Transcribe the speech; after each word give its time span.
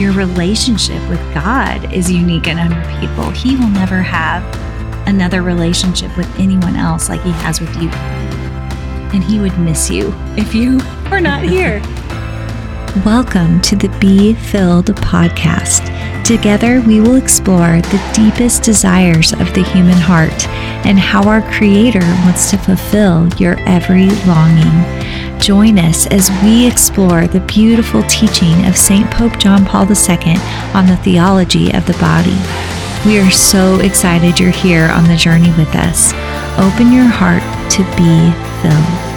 your 0.00 0.12
relationship 0.12 1.06
with 1.10 1.20
God 1.34 1.92
is 1.92 2.10
unique 2.10 2.48
and 2.48 2.58
unrepeatable. 2.58 3.30
He 3.32 3.54
will 3.54 3.68
never 3.68 4.00
have 4.00 4.42
another 5.06 5.42
relationship 5.42 6.16
with 6.16 6.26
anyone 6.38 6.74
else 6.74 7.10
like 7.10 7.20
he 7.20 7.32
has 7.32 7.60
with 7.60 7.76
you. 7.76 7.90
And 9.12 9.22
he 9.22 9.38
would 9.38 9.58
miss 9.58 9.90
you 9.90 10.14
if 10.38 10.54
you 10.54 10.80
were 11.10 11.20
not 11.20 11.42
here. 11.42 11.82
Welcome 13.04 13.60
to 13.60 13.76
the 13.76 13.94
Be 14.00 14.32
Filled 14.32 14.86
podcast. 14.86 15.84
Together, 16.24 16.80
we 16.80 17.00
will 17.00 17.16
explore 17.16 17.82
the 17.82 18.12
deepest 18.14 18.62
desires 18.62 19.34
of 19.34 19.52
the 19.52 19.64
human 19.64 19.98
heart 19.98 20.48
and 20.86 20.98
how 20.98 21.28
our 21.28 21.42
Creator 21.52 22.00
wants 22.24 22.50
to 22.50 22.56
fulfill 22.56 23.28
your 23.34 23.58
every 23.68 24.08
longing. 24.26 24.99
Join 25.40 25.78
us 25.78 26.06
as 26.08 26.30
we 26.42 26.66
explore 26.66 27.26
the 27.26 27.40
beautiful 27.40 28.02
teaching 28.02 28.66
of 28.66 28.76
St. 28.76 29.10
Pope 29.10 29.38
John 29.38 29.64
Paul 29.64 29.84
II 29.90 30.36
on 30.74 30.86
the 30.86 31.00
theology 31.02 31.72
of 31.72 31.86
the 31.86 31.94
body. 31.94 32.36
We 33.06 33.18
are 33.18 33.30
so 33.30 33.80
excited 33.80 34.38
you're 34.38 34.50
here 34.50 34.90
on 34.90 35.04
the 35.04 35.16
journey 35.16 35.50
with 35.56 35.74
us. 35.74 36.12
Open 36.58 36.92
your 36.92 37.06
heart 37.06 37.42
to 37.72 37.82
be 37.96 38.30
filled. 38.60 39.09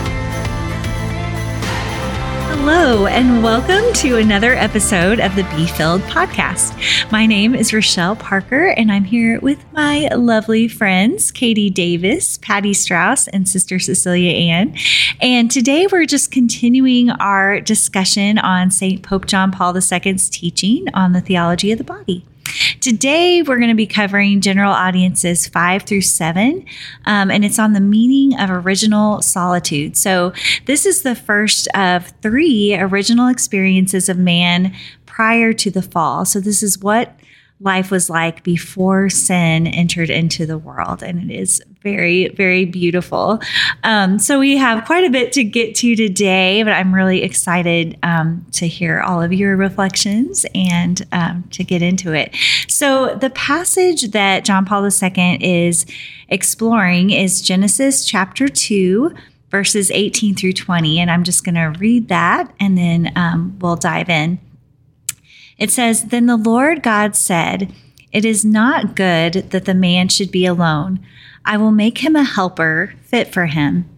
And 2.93 3.41
welcome 3.41 3.91
to 3.95 4.17
another 4.17 4.53
episode 4.53 5.19
of 5.19 5.35
the 5.35 5.41
Be 5.55 5.65
Filled 5.65 6.01
podcast. 6.03 7.11
My 7.11 7.25
name 7.25 7.55
is 7.55 7.73
Rochelle 7.73 8.15
Parker, 8.15 8.67
and 8.67 8.91
I'm 8.91 9.03
here 9.03 9.39
with 9.39 9.65
my 9.73 10.09
lovely 10.09 10.67
friends, 10.67 11.31
Katie 11.31 11.71
Davis, 11.71 12.37
Patty 12.37 12.71
Strauss, 12.71 13.27
and 13.27 13.49
Sister 13.49 13.79
Cecilia 13.79 14.33
Ann. 14.33 14.77
And 15.19 15.49
today 15.49 15.87
we're 15.91 16.05
just 16.05 16.29
continuing 16.29 17.09
our 17.09 17.59
discussion 17.59 18.37
on 18.37 18.69
St. 18.69 19.01
Pope 19.01 19.25
John 19.25 19.51
Paul 19.51 19.75
II's 19.75 20.29
teaching 20.29 20.85
on 20.93 21.13
the 21.13 21.21
theology 21.21 21.71
of 21.71 21.79
the 21.79 21.83
body. 21.83 22.23
Today, 22.79 23.41
we're 23.41 23.57
going 23.57 23.69
to 23.69 23.75
be 23.75 23.87
covering 23.87 24.41
general 24.41 24.71
audiences 24.71 25.47
five 25.47 25.83
through 25.83 26.01
seven, 26.01 26.65
um, 27.05 27.31
and 27.31 27.43
it's 27.45 27.59
on 27.59 27.73
the 27.73 27.79
meaning 27.79 28.39
of 28.39 28.49
original 28.49 29.21
solitude. 29.21 29.97
So, 29.97 30.33
this 30.65 30.85
is 30.85 31.03
the 31.03 31.15
first 31.15 31.67
of 31.75 32.07
three 32.21 32.75
original 32.75 33.27
experiences 33.27 34.09
of 34.09 34.17
man 34.17 34.75
prior 35.05 35.53
to 35.53 35.71
the 35.71 35.81
fall. 35.81 36.25
So, 36.25 36.39
this 36.39 36.63
is 36.63 36.79
what 36.79 37.15
life 37.63 37.89
was 37.89 38.09
like 38.09 38.43
before 38.43 39.09
sin 39.09 39.67
entered 39.67 40.09
into 40.09 40.45
the 40.45 40.57
world. 40.57 41.01
And 41.01 41.31
it 41.31 41.33
is 41.33 41.63
very, 41.81 42.27
very 42.29 42.65
beautiful. 42.65 43.41
Um, 43.83 44.19
so 44.19 44.39
we 44.39 44.57
have 44.57 44.85
quite 44.85 45.05
a 45.05 45.09
bit 45.09 45.31
to 45.33 45.43
get 45.43 45.75
to 45.75 45.95
today, 45.95 46.61
but 46.63 46.73
I'm 46.73 46.93
really 46.93 47.23
excited 47.23 47.97
um, 48.03 48.45
to 48.53 48.67
hear 48.67 48.99
all 49.01 49.21
of 49.21 49.33
your 49.33 49.55
reflections 49.55 50.45
and 50.53 51.05
um, 51.11 51.43
to 51.51 51.63
get 51.63 51.81
into 51.81 52.13
it. 52.13 52.35
So 52.67 53.15
the 53.15 53.29
passage 53.29 54.11
that 54.11 54.45
John 54.45 54.65
Paul 54.65 54.85
II 54.85 55.37
is 55.41 55.85
exploring 56.29 57.11
is 57.11 57.41
Genesis 57.41 58.05
chapter 58.05 58.47
2 58.47 59.13
verses 59.49 59.91
18 59.91 60.35
through 60.35 60.53
20. 60.53 60.99
And 60.99 61.11
I'm 61.11 61.23
just 61.23 61.45
going 61.45 61.55
to 61.55 61.77
read 61.79 62.07
that 62.07 62.51
and 62.59 62.75
then 62.75 63.11
um, 63.15 63.55
we'll 63.59 63.75
dive 63.75 64.09
in. 64.09 64.39
It 65.57 65.71
says, 65.71 66.05
Then 66.05 66.25
the 66.25 66.37
Lord 66.37 66.83
God 66.83 67.15
said, 67.15 67.73
It 68.11 68.25
is 68.25 68.43
not 68.43 68.95
good 68.95 69.51
that 69.51 69.65
the 69.65 69.73
man 69.73 70.09
should 70.09 70.31
be 70.31 70.45
alone. 70.45 70.99
I 71.45 71.57
will 71.57 71.71
make 71.71 71.99
him 71.99 72.15
a 72.15 72.23
helper 72.23 72.93
fit 73.03 73.33
for 73.33 73.47
him. 73.47 73.89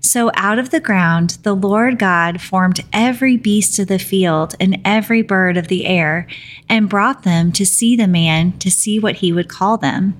So 0.00 0.30
out 0.34 0.58
of 0.58 0.68
the 0.68 0.80
ground 0.80 1.38
the 1.44 1.56
Lord 1.56 1.98
God 1.98 2.42
formed 2.42 2.84
every 2.92 3.38
beast 3.38 3.78
of 3.78 3.88
the 3.88 3.98
field 3.98 4.54
and 4.60 4.80
every 4.84 5.22
bird 5.22 5.56
of 5.56 5.68
the 5.68 5.86
air, 5.86 6.26
and 6.68 6.90
brought 6.90 7.22
them 7.22 7.52
to 7.52 7.64
see 7.64 7.96
the 7.96 8.06
man 8.06 8.52
to 8.58 8.70
see 8.70 8.98
what 8.98 9.16
he 9.16 9.32
would 9.32 9.48
call 9.48 9.78
them. 9.78 10.14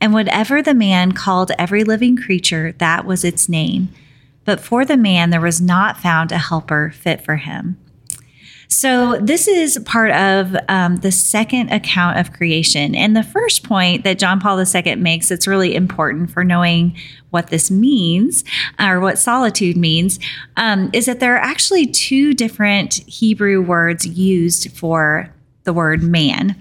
And 0.00 0.14
whatever 0.14 0.62
the 0.62 0.74
man 0.74 1.12
called 1.12 1.52
every 1.58 1.84
living 1.84 2.16
creature, 2.16 2.72
that 2.78 3.04
was 3.04 3.24
its 3.24 3.48
name. 3.48 3.90
But 4.46 4.60
for 4.60 4.84
the 4.84 4.96
man 4.96 5.30
there 5.30 5.40
was 5.40 5.60
not 5.60 5.98
found 5.98 6.32
a 6.32 6.38
helper 6.38 6.90
fit 6.94 7.22
for 7.22 7.36
him. 7.36 7.78
So, 8.68 9.18
this 9.20 9.46
is 9.46 9.78
part 9.84 10.10
of 10.10 10.56
um, 10.68 10.96
the 10.96 11.12
second 11.12 11.70
account 11.70 12.18
of 12.18 12.32
creation. 12.32 12.94
And 12.94 13.16
the 13.16 13.22
first 13.22 13.62
point 13.62 14.04
that 14.04 14.18
John 14.18 14.40
Paul 14.40 14.60
II 14.60 14.96
makes 14.96 15.28
that's 15.28 15.46
really 15.46 15.74
important 15.74 16.30
for 16.30 16.44
knowing 16.44 16.96
what 17.30 17.48
this 17.48 17.70
means 17.70 18.44
or 18.78 19.00
what 19.00 19.18
solitude 19.18 19.76
means 19.76 20.18
um, 20.56 20.90
is 20.92 21.06
that 21.06 21.20
there 21.20 21.34
are 21.36 21.40
actually 21.40 21.86
two 21.86 22.34
different 22.34 22.94
Hebrew 23.06 23.62
words 23.62 24.06
used 24.06 24.72
for 24.76 25.32
the 25.64 25.72
word 25.72 26.02
man. 26.02 26.60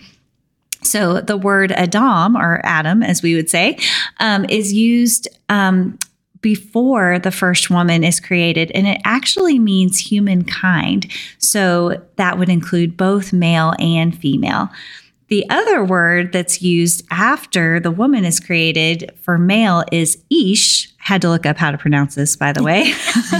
So 0.83 1.21
the 1.21 1.37
word 1.37 1.71
Adam 1.71 2.37
or 2.37 2.61
Adam, 2.63 3.01
as 3.01 3.23
we 3.23 3.35
would 3.35 3.49
say, 3.49 3.77
um, 4.19 4.45
is 4.45 4.71
used 4.71 5.27
um, 5.49 5.97
before 6.45 7.17
the 7.17 7.31
first 7.31 7.71
woman 7.71 8.03
is 8.03 8.19
created, 8.19 8.71
and 8.75 8.85
it 8.85 9.01
actually 9.03 9.57
means 9.57 9.97
humankind. 9.97 11.11
So 11.39 11.99
that 12.17 12.37
would 12.37 12.49
include 12.49 12.95
both 12.95 13.33
male 13.33 13.73
and 13.79 14.15
female. 14.15 14.69
The 15.29 15.43
other 15.49 15.83
word 15.83 16.33
that's 16.33 16.61
used 16.61 17.03
after 17.09 17.79
the 17.79 17.89
woman 17.89 18.25
is 18.25 18.39
created 18.39 19.11
for 19.23 19.39
male 19.39 19.85
is 19.91 20.23
ish. 20.29 20.93
Had 20.99 21.23
to 21.23 21.29
look 21.29 21.47
up 21.47 21.57
how 21.57 21.71
to 21.71 21.79
pronounce 21.79 22.13
this, 22.13 22.35
by 22.35 22.53
the 22.53 22.61
way. 22.61 22.91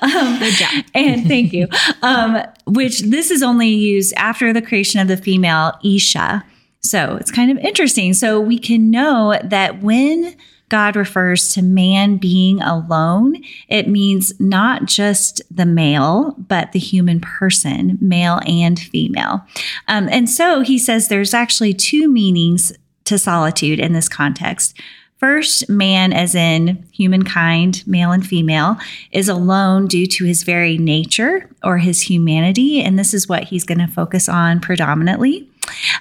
um, 0.00 0.38
Good 0.38 0.54
job. 0.54 0.84
and 0.94 1.28
thank 1.28 1.52
you. 1.52 1.68
Um, 2.02 2.42
which 2.66 3.00
this 3.02 3.30
is 3.30 3.42
only 3.42 3.68
used 3.68 4.14
after 4.16 4.54
the 4.54 4.62
creation 4.62 4.98
of 4.98 5.08
the 5.08 5.18
female 5.18 5.78
isha. 5.84 6.42
So 6.80 7.16
it's 7.20 7.30
kind 7.30 7.50
of 7.50 7.58
interesting. 7.58 8.14
So 8.14 8.40
we 8.40 8.58
can 8.58 8.90
know 8.90 9.38
that 9.44 9.82
when 9.82 10.36
God 10.68 10.96
refers 10.96 11.52
to 11.54 11.62
man 11.62 12.16
being 12.16 12.60
alone, 12.60 13.36
it 13.68 13.88
means 13.88 14.32
not 14.40 14.86
just 14.86 15.42
the 15.54 15.66
male, 15.66 16.34
but 16.38 16.72
the 16.72 16.78
human 16.78 17.20
person, 17.20 17.98
male 18.00 18.40
and 18.46 18.78
female. 18.78 19.44
Um, 19.88 20.08
and 20.10 20.28
so 20.28 20.60
he 20.60 20.78
says 20.78 21.08
there's 21.08 21.34
actually 21.34 21.74
two 21.74 22.08
meanings 22.10 22.72
to 23.04 23.18
solitude 23.18 23.78
in 23.78 23.92
this 23.92 24.08
context. 24.08 24.76
First, 25.18 25.70
man, 25.70 26.12
as 26.12 26.34
in 26.34 26.84
humankind, 26.92 27.86
male 27.86 28.12
and 28.12 28.26
female, 28.26 28.76
is 29.12 29.30
alone 29.30 29.86
due 29.86 30.06
to 30.06 30.24
his 30.24 30.42
very 30.42 30.76
nature 30.76 31.48
or 31.64 31.78
his 31.78 32.02
humanity. 32.02 32.82
And 32.82 32.98
this 32.98 33.14
is 33.14 33.26
what 33.26 33.44
he's 33.44 33.64
going 33.64 33.78
to 33.78 33.86
focus 33.86 34.28
on 34.28 34.60
predominantly. 34.60 35.48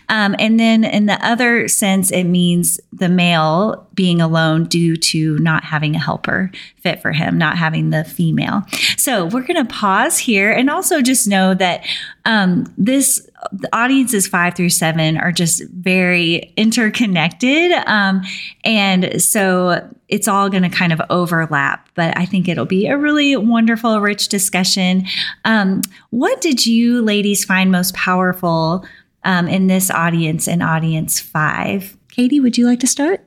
Um, 0.09 0.35
and 0.39 0.59
then 0.59 0.83
in 0.83 1.05
the 1.05 1.23
other 1.25 1.67
sense, 1.67 2.11
it 2.11 2.25
means 2.25 2.79
the 2.91 3.09
male 3.09 3.87
being 3.93 4.21
alone 4.21 4.65
due 4.65 4.95
to 4.95 5.37
not 5.39 5.63
having 5.63 5.95
a 5.95 5.99
helper 5.99 6.51
fit 6.77 7.01
for 7.01 7.11
him, 7.11 7.37
not 7.37 7.57
having 7.57 7.89
the 7.89 8.03
female. 8.03 8.63
So 8.97 9.25
we're 9.25 9.45
going 9.45 9.65
to 9.65 9.73
pause 9.73 10.17
here 10.17 10.51
and 10.51 10.69
also 10.69 11.01
just 11.01 11.27
know 11.27 11.53
that 11.53 11.85
um, 12.25 12.73
this 12.77 13.27
the 13.51 13.69
audiences 13.73 14.27
five 14.27 14.55
through 14.55 14.69
seven 14.69 15.17
are 15.17 15.31
just 15.31 15.63
very 15.69 16.53
interconnected. 16.57 17.71
Um, 17.85 18.23
and 18.63 19.21
so 19.21 19.87
it's 20.07 20.27
all 20.27 20.49
going 20.49 20.63
to 20.63 20.69
kind 20.69 20.93
of 20.93 21.01
overlap, 21.09 21.89
but 21.95 22.17
I 22.17 22.25
think 22.25 22.47
it'll 22.47 22.65
be 22.65 22.87
a 22.87 22.97
really 22.97 23.35
wonderful, 23.35 23.99
rich 23.99 24.27
discussion. 24.29 25.05
Um, 25.45 25.81
what 26.11 26.41
did 26.41 26.65
you 26.65 27.01
ladies 27.01 27.43
find 27.43 27.71
most 27.71 27.93
powerful 27.93 28.85
um, 29.25 29.47
in 29.47 29.67
this 29.67 29.91
audience 29.91 30.47
and 30.47 30.63
audience 30.63 31.19
five. 31.19 31.97
Katie, 32.09 32.39
would 32.39 32.57
you 32.57 32.65
like 32.65 32.79
to 32.79 32.87
start? 32.87 33.25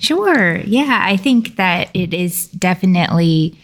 Sure. 0.00 0.56
Yeah, 0.56 1.00
I 1.04 1.16
think 1.16 1.56
that 1.56 1.88
it 1.94 2.12
is 2.12 2.48
definitely 2.48 3.58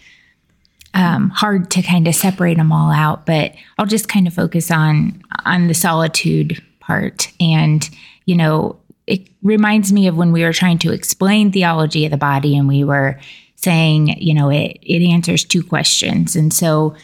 um, 0.94 1.28
hard 1.30 1.70
to 1.72 1.82
kind 1.82 2.06
of 2.06 2.14
separate 2.14 2.56
them 2.56 2.72
all 2.72 2.92
out, 2.92 3.26
but 3.26 3.54
I'll 3.76 3.86
just 3.86 4.08
kind 4.08 4.26
of 4.26 4.32
focus 4.32 4.70
on 4.70 5.20
on 5.44 5.66
the 5.66 5.74
solitude 5.74 6.62
part. 6.78 7.32
And 7.40 7.88
you 8.26 8.36
know, 8.36 8.78
it 9.06 9.28
reminds 9.42 9.92
me 9.92 10.06
of 10.06 10.16
when 10.16 10.32
we 10.32 10.44
were 10.44 10.52
trying 10.52 10.78
to 10.78 10.92
explain 10.92 11.50
theology 11.50 12.04
of 12.04 12.12
the 12.12 12.16
body, 12.16 12.56
and 12.56 12.68
we 12.68 12.84
were 12.84 13.18
saying, 13.56 14.16
you 14.20 14.34
know, 14.34 14.50
it 14.50 14.78
it 14.82 15.02
answers 15.02 15.44
two 15.44 15.64
questions, 15.64 16.36
and 16.36 16.52
so 16.52 16.94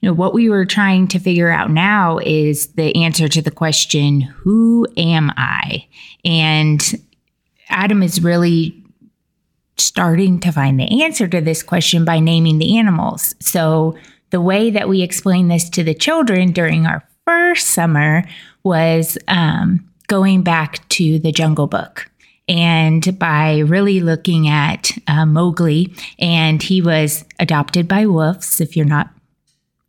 you 0.00 0.08
know, 0.08 0.14
what 0.14 0.34
we 0.34 0.48
were 0.48 0.64
trying 0.64 1.08
to 1.08 1.18
figure 1.18 1.50
out 1.50 1.70
now 1.70 2.18
is 2.18 2.68
the 2.74 2.94
answer 3.02 3.28
to 3.28 3.42
the 3.42 3.50
question, 3.50 4.20
who 4.20 4.86
am 4.96 5.32
I? 5.36 5.86
And 6.24 6.80
Adam 7.68 8.02
is 8.02 8.22
really 8.22 8.82
starting 9.76 10.40
to 10.40 10.52
find 10.52 10.78
the 10.78 11.02
answer 11.02 11.26
to 11.28 11.40
this 11.40 11.62
question 11.62 12.04
by 12.04 12.20
naming 12.20 12.58
the 12.58 12.78
animals. 12.78 13.34
So 13.40 13.96
the 14.30 14.40
way 14.40 14.70
that 14.70 14.88
we 14.88 15.02
explained 15.02 15.50
this 15.50 15.68
to 15.70 15.82
the 15.82 15.94
children 15.94 16.52
during 16.52 16.86
our 16.86 17.06
first 17.24 17.68
summer 17.68 18.24
was 18.62 19.18
um, 19.28 19.88
going 20.06 20.42
back 20.42 20.86
to 20.90 21.18
the 21.18 21.32
Jungle 21.32 21.66
Book. 21.66 22.10
And 22.48 23.18
by 23.18 23.58
really 23.58 24.00
looking 24.00 24.48
at 24.48 24.90
uh, 25.06 25.26
Mowgli, 25.26 25.92
and 26.18 26.62
he 26.62 26.80
was 26.80 27.24
adopted 27.38 27.86
by 27.86 28.06
wolves. 28.06 28.58
If 28.58 28.74
you're 28.74 28.86
not 28.86 29.10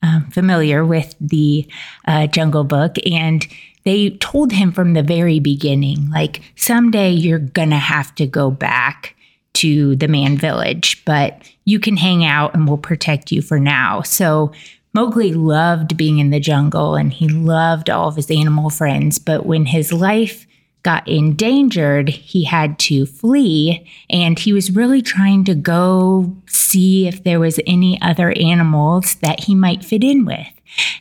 um, 0.01 0.29
familiar 0.31 0.85
with 0.85 1.15
the 1.19 1.67
uh, 2.07 2.27
Jungle 2.27 2.63
Book, 2.63 2.95
and 3.09 3.45
they 3.85 4.11
told 4.11 4.51
him 4.51 4.71
from 4.71 4.93
the 4.93 5.03
very 5.03 5.39
beginning, 5.39 6.09
like, 6.09 6.41
someday 6.55 7.11
you're 7.11 7.39
to 7.69 7.77
have 7.77 8.13
to 8.15 8.27
go 8.27 8.51
back 8.51 9.15
to 9.53 9.95
the 9.95 10.07
man 10.07 10.37
village, 10.37 11.03
but 11.05 11.41
you 11.65 11.79
can 11.79 11.97
hang 11.97 12.23
out 12.23 12.53
and 12.53 12.67
we'll 12.67 12.77
protect 12.77 13.31
you 13.31 13.41
for 13.41 13.59
now. 13.59 14.01
So 14.01 14.51
Mowgli 14.93 15.33
loved 15.33 15.97
being 15.97 16.19
in 16.19 16.29
the 16.29 16.39
jungle 16.39 16.95
and 16.95 17.11
he 17.11 17.27
loved 17.27 17.89
all 17.89 18.07
of 18.07 18.15
his 18.15 18.31
animal 18.31 18.69
friends, 18.69 19.19
but 19.19 19.45
when 19.45 19.65
his 19.65 19.91
life 19.91 20.45
got 20.83 21.07
endangered, 21.07 22.09
he 22.09 22.45
had 22.45 22.79
to 22.79 23.05
flee 23.05 23.85
and 24.09 24.39
he 24.39 24.53
was 24.53 24.75
really 24.75 25.01
trying 25.01 25.43
to 25.43 25.55
go 25.55 26.35
see 26.47 27.07
if 27.07 27.23
there 27.23 27.39
was 27.39 27.59
any 27.67 28.01
other 28.01 28.31
animals 28.31 29.15
that 29.15 29.41
he 29.41 29.55
might 29.55 29.83
fit 29.83 30.03
in 30.03 30.25
with. 30.25 30.47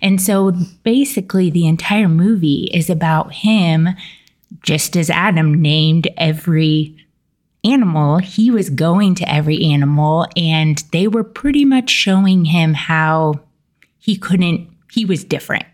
And 0.02 0.20
so 0.20 0.52
basically 0.82 1.50
the 1.50 1.66
entire 1.66 2.08
movie 2.08 2.70
is 2.72 2.90
about 2.90 3.32
him 3.32 3.88
just 4.62 4.96
as 4.96 5.10
Adam 5.10 5.60
named 5.60 6.08
every 6.16 6.96
animal, 7.64 8.18
he 8.18 8.50
was 8.50 8.70
going 8.70 9.14
to 9.16 9.30
every 9.32 9.62
animal 9.64 10.26
and 10.36 10.82
they 10.92 11.06
were 11.06 11.24
pretty 11.24 11.64
much 11.64 11.90
showing 11.90 12.46
him 12.46 12.74
how 12.74 13.34
he 13.98 14.16
couldn't 14.16 14.68
he 14.90 15.04
was 15.04 15.22
different 15.22 15.66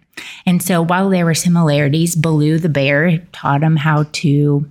and 0.46 0.62
so 0.62 0.82
while 0.82 1.10
there 1.10 1.24
were 1.24 1.34
similarities, 1.34 2.14
Baloo 2.14 2.58
the 2.58 2.68
bear 2.68 3.18
taught 3.32 3.62
him 3.62 3.76
how 3.76 4.04
to 4.12 4.70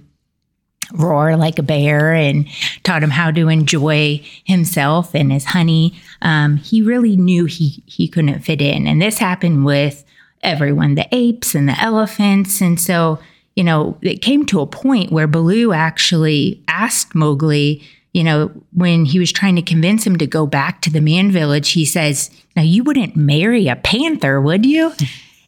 roar 0.93 1.35
like 1.35 1.57
a 1.57 1.63
bear 1.63 2.13
and 2.13 2.47
taught 2.83 3.03
him 3.03 3.09
how 3.09 3.31
to 3.31 3.47
enjoy 3.47 4.21
himself 4.43 5.15
and 5.15 5.31
his 5.31 5.45
honey. 5.45 5.93
Um, 6.21 6.57
he 6.57 6.81
really 6.81 7.15
knew 7.15 7.45
he 7.45 7.83
he 7.85 8.07
couldn't 8.07 8.41
fit 8.41 8.61
in, 8.61 8.87
and 8.87 9.01
this 9.01 9.17
happened 9.17 9.65
with 9.65 10.03
everyone, 10.41 10.95
the 10.95 11.07
apes 11.11 11.55
and 11.55 11.67
the 11.67 11.79
elephants, 11.79 12.61
and 12.61 12.79
so 12.79 13.19
you 13.55 13.63
know 13.63 13.97
it 14.01 14.21
came 14.21 14.45
to 14.47 14.61
a 14.61 14.67
point 14.67 15.11
where 15.11 15.27
Baloo 15.27 15.73
actually 15.73 16.63
asked 16.67 17.15
Mowgli 17.15 17.81
you 18.13 18.23
know, 18.23 18.51
when 18.73 19.05
he 19.05 19.17
was 19.19 19.31
trying 19.31 19.55
to 19.55 19.61
convince 19.61 20.05
him 20.05 20.17
to 20.17 20.27
go 20.27 20.45
back 20.45 20.81
to 20.81 20.91
the 20.91 21.01
man 21.01 21.31
village, 21.31 21.71
he 21.71 21.83
says, 21.83 22.29
Now 22.55 22.61
you 22.61 22.83
wouldn't 22.83 23.15
marry 23.15 23.67
a 23.67 23.75
panther, 23.75 24.39
would 24.39 24.65
you? 24.65 24.93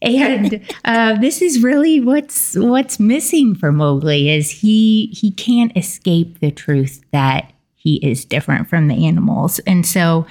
And 0.06 0.62
uh, 0.86 1.18
this 1.19 1.42
is 1.42 1.63
really 1.63 2.00
what's 2.00 2.56
what's 2.56 3.00
missing 3.00 3.56
for 3.56 3.72
Mowgli 3.72 4.30
is 4.30 4.50
he 4.50 5.07
he 5.07 5.31
can't 5.31 5.75
escape 5.75 6.40
the 6.40 6.52
truth 6.52 7.04
that 7.12 7.52
he 7.75 7.96
is 7.96 8.25
different 8.25 8.68
from 8.69 8.88
the 8.88 9.06
animals, 9.06 9.60
and 9.60 9.86
so 9.86 10.25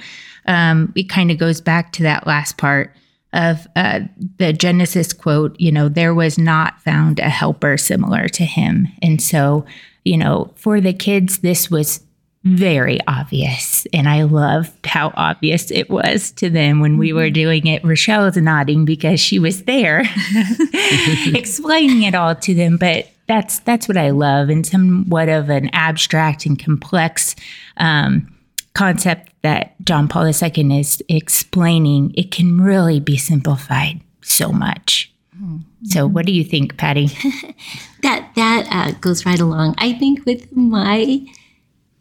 um, 0.45 0.93
it 0.95 1.09
kind 1.09 1.31
of 1.31 1.37
goes 1.37 1.61
back 1.61 1.91
to 1.93 2.03
that 2.03 2.25
last 2.25 2.57
part 2.57 2.95
of 3.33 3.67
uh, 3.75 4.01
the 4.37 4.53
Genesis 4.53 5.11
quote. 5.11 5.59
You 5.59 5.71
know, 5.71 5.89
there 5.89 6.13
was 6.13 6.37
not 6.37 6.81
found 6.81 7.19
a 7.19 7.29
helper 7.29 7.77
similar 7.77 8.27
to 8.29 8.45
him, 8.45 8.87
and 9.01 9.21
so 9.21 9.65
you 10.05 10.17
know, 10.17 10.51
for 10.55 10.79
the 10.79 10.93
kids, 10.93 11.39
this 11.39 11.69
was 11.69 12.04
very 12.45 12.99
obvious. 13.07 13.87
And 13.91 14.07
I 14.07 14.23
loved 14.23 14.85
how 14.85 15.11
obvious 15.15 15.71
it 15.71 15.89
was 15.89 16.31
to 16.33 16.49
them 16.49 16.79
when 16.79 16.97
we 16.97 17.11
were 17.11 17.23
mm-hmm. 17.23 17.33
doing 17.33 17.67
it. 17.67 17.83
Rochelle's 17.83 18.37
nodding 18.37 18.85
because 18.85 19.19
she 19.19 19.39
was 19.39 19.63
there 19.63 20.03
explaining 21.33 22.03
it 22.03 22.13
all 22.13 22.35
to 22.35 22.53
them. 22.53 22.77
But 22.77 23.09
that's 23.27 23.59
that's 23.59 23.87
what 23.87 23.97
I 23.97 24.11
love 24.11 24.49
and 24.49 24.65
somewhat 24.65 25.27
of 25.27 25.49
an 25.49 25.71
abstract 25.73 26.45
and 26.45 26.57
complex 26.57 27.35
um, 27.77 28.31
concept 28.75 29.31
that 29.41 29.73
John 29.83 30.07
Paul 30.07 30.27
II 30.27 30.79
is 30.79 31.01
explaining. 31.09 32.13
It 32.15 32.29
can 32.29 32.61
really 32.61 32.99
be 32.99 33.17
simplified 33.17 34.01
so 34.21 34.51
much. 34.51 35.11
Mm-hmm. 35.35 35.85
So, 35.85 36.05
what 36.05 36.27
do 36.27 36.31
you 36.31 36.43
think, 36.43 36.77
Patty? 36.77 37.07
that 38.03 38.29
that 38.35 38.67
uh, 38.69 38.91
goes 38.99 39.25
right 39.25 39.39
along. 39.39 39.73
I 39.79 39.93
think 39.93 40.25
with 40.27 40.55
my 40.55 41.25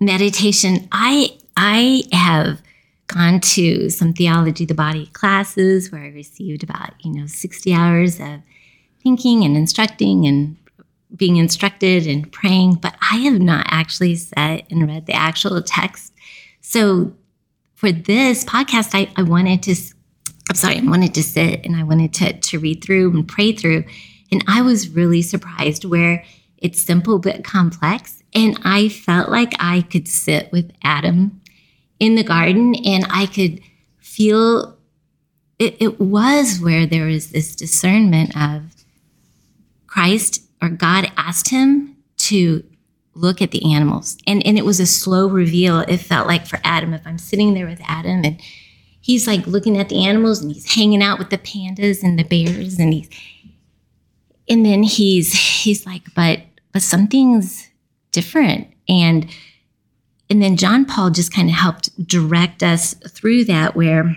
meditation, 0.05 0.89
I 0.93 1.37
I 1.57 2.03
have 2.13 2.61
gone 3.07 3.41
to 3.41 3.91
some 3.91 4.13
theology 4.13 4.65
the 4.65 4.75
body 4.75 5.07
classes 5.07 5.93
where 5.93 6.03
I 6.03 6.09
received 6.09 6.63
about, 6.63 6.95
you 7.05 7.13
know, 7.13 7.27
60 7.27 7.73
hours 7.73 8.19
of 8.19 8.41
thinking 9.03 9.45
and 9.45 9.57
instructing 9.57 10.27
and 10.27 10.57
being 11.15 11.37
instructed 11.37 12.07
and 12.07 12.31
praying, 12.33 12.75
but 12.75 12.97
I 13.01 13.19
have 13.19 13.41
not 13.41 13.67
actually 13.71 14.17
sat 14.17 14.65
and 14.71 14.89
read 14.89 15.07
the 15.07 15.13
actual 15.13 15.63
text. 15.63 16.13
So 16.61 17.15
for 17.75 17.93
this 17.93 18.45
podcast, 18.45 18.91
I, 18.95 19.11
I 19.17 19.23
wanted 19.23 19.63
to, 19.65 19.77
I'm 20.51 20.57
sorry, 20.57 20.79
I 20.79 20.83
wanted 20.83 21.15
to 21.15 21.23
sit 21.23 21.65
and 21.65 21.77
I 21.77 21.85
wanted 21.85 22.15
to, 22.15 22.33
to 22.33 22.59
read 22.59 22.83
through 22.83 23.11
and 23.13 23.29
pray 23.29 23.53
through. 23.53 23.85
And 24.33 24.43
I 24.49 24.63
was 24.63 24.89
really 24.89 25.23
surprised 25.23 25.85
where 25.85 26.25
it's 26.65 26.81
simple 26.81 27.19
but 27.19 27.45
complex. 27.45 28.23
And 28.35 28.59
I 28.65 28.89
felt 28.89 29.29
like 29.29 29.53
I 29.61 29.83
could 29.83 30.09
sit 30.09 30.51
with 30.51 30.73
Adam 30.83 31.43
in 32.01 32.15
the 32.15 32.25
garden 32.25 32.75
and 32.85 33.07
I 33.11 33.27
could 33.27 33.61
feel 33.99 34.79
it, 35.59 35.77
it 35.79 36.01
was 36.01 36.59
where 36.61 36.87
there 36.87 37.07
was 37.07 37.31
this 37.31 37.55
discernment 37.55 38.37
of 38.37 38.63
Christ 39.87 40.43
or 40.61 40.71
God 40.71 41.13
asked 41.17 41.51
him 41.51 41.97
to 42.17 42.65
look 43.15 43.43
at 43.43 43.51
the 43.51 43.73
animals. 43.73 44.17
And, 44.27 44.45
and 44.45 44.59
it 44.59 44.65
was 44.65 44.81
a 44.81 44.87
slow 44.87 45.29
reveal. 45.29 45.81
It 45.81 45.99
felt 45.99 46.27
like 46.27 46.47
for 46.47 46.59
Adam, 46.65 46.95
if 46.95 47.07
I'm 47.07 47.19
sitting 47.19 47.53
there 47.53 47.67
with 47.67 47.81
Adam 47.85 48.25
and 48.25 48.41
he's 49.03 49.27
like 49.27 49.47
looking 49.47 49.77
at 49.77 49.91
the 49.91 50.05
animals 50.05 50.41
and 50.41 50.51
he's 50.51 50.75
hanging 50.75 51.03
out 51.03 51.19
with 51.19 51.29
the 51.29 51.39
pandas 51.39 52.03
and 52.03 52.19
the 52.19 52.25
bears 52.25 52.79
and 52.79 52.95
he's 52.95 53.11
and 54.49 54.65
then 54.65 54.83
he's 54.83 55.33
he's 55.33 55.87
like, 55.87 56.03
but 56.15 56.41
but 56.75 56.83
something's 56.83 57.71
different. 58.11 58.69
And 58.87 59.27
and 60.29 60.43
then 60.43 60.57
John 60.57 60.85
Paul 60.85 61.11
just 61.11 61.33
kind 61.33 61.49
of 61.49 61.55
helped 61.55 62.07
direct 62.07 62.63
us 62.63 62.95
through 63.09 63.45
that 63.45 63.77
where 63.77 64.17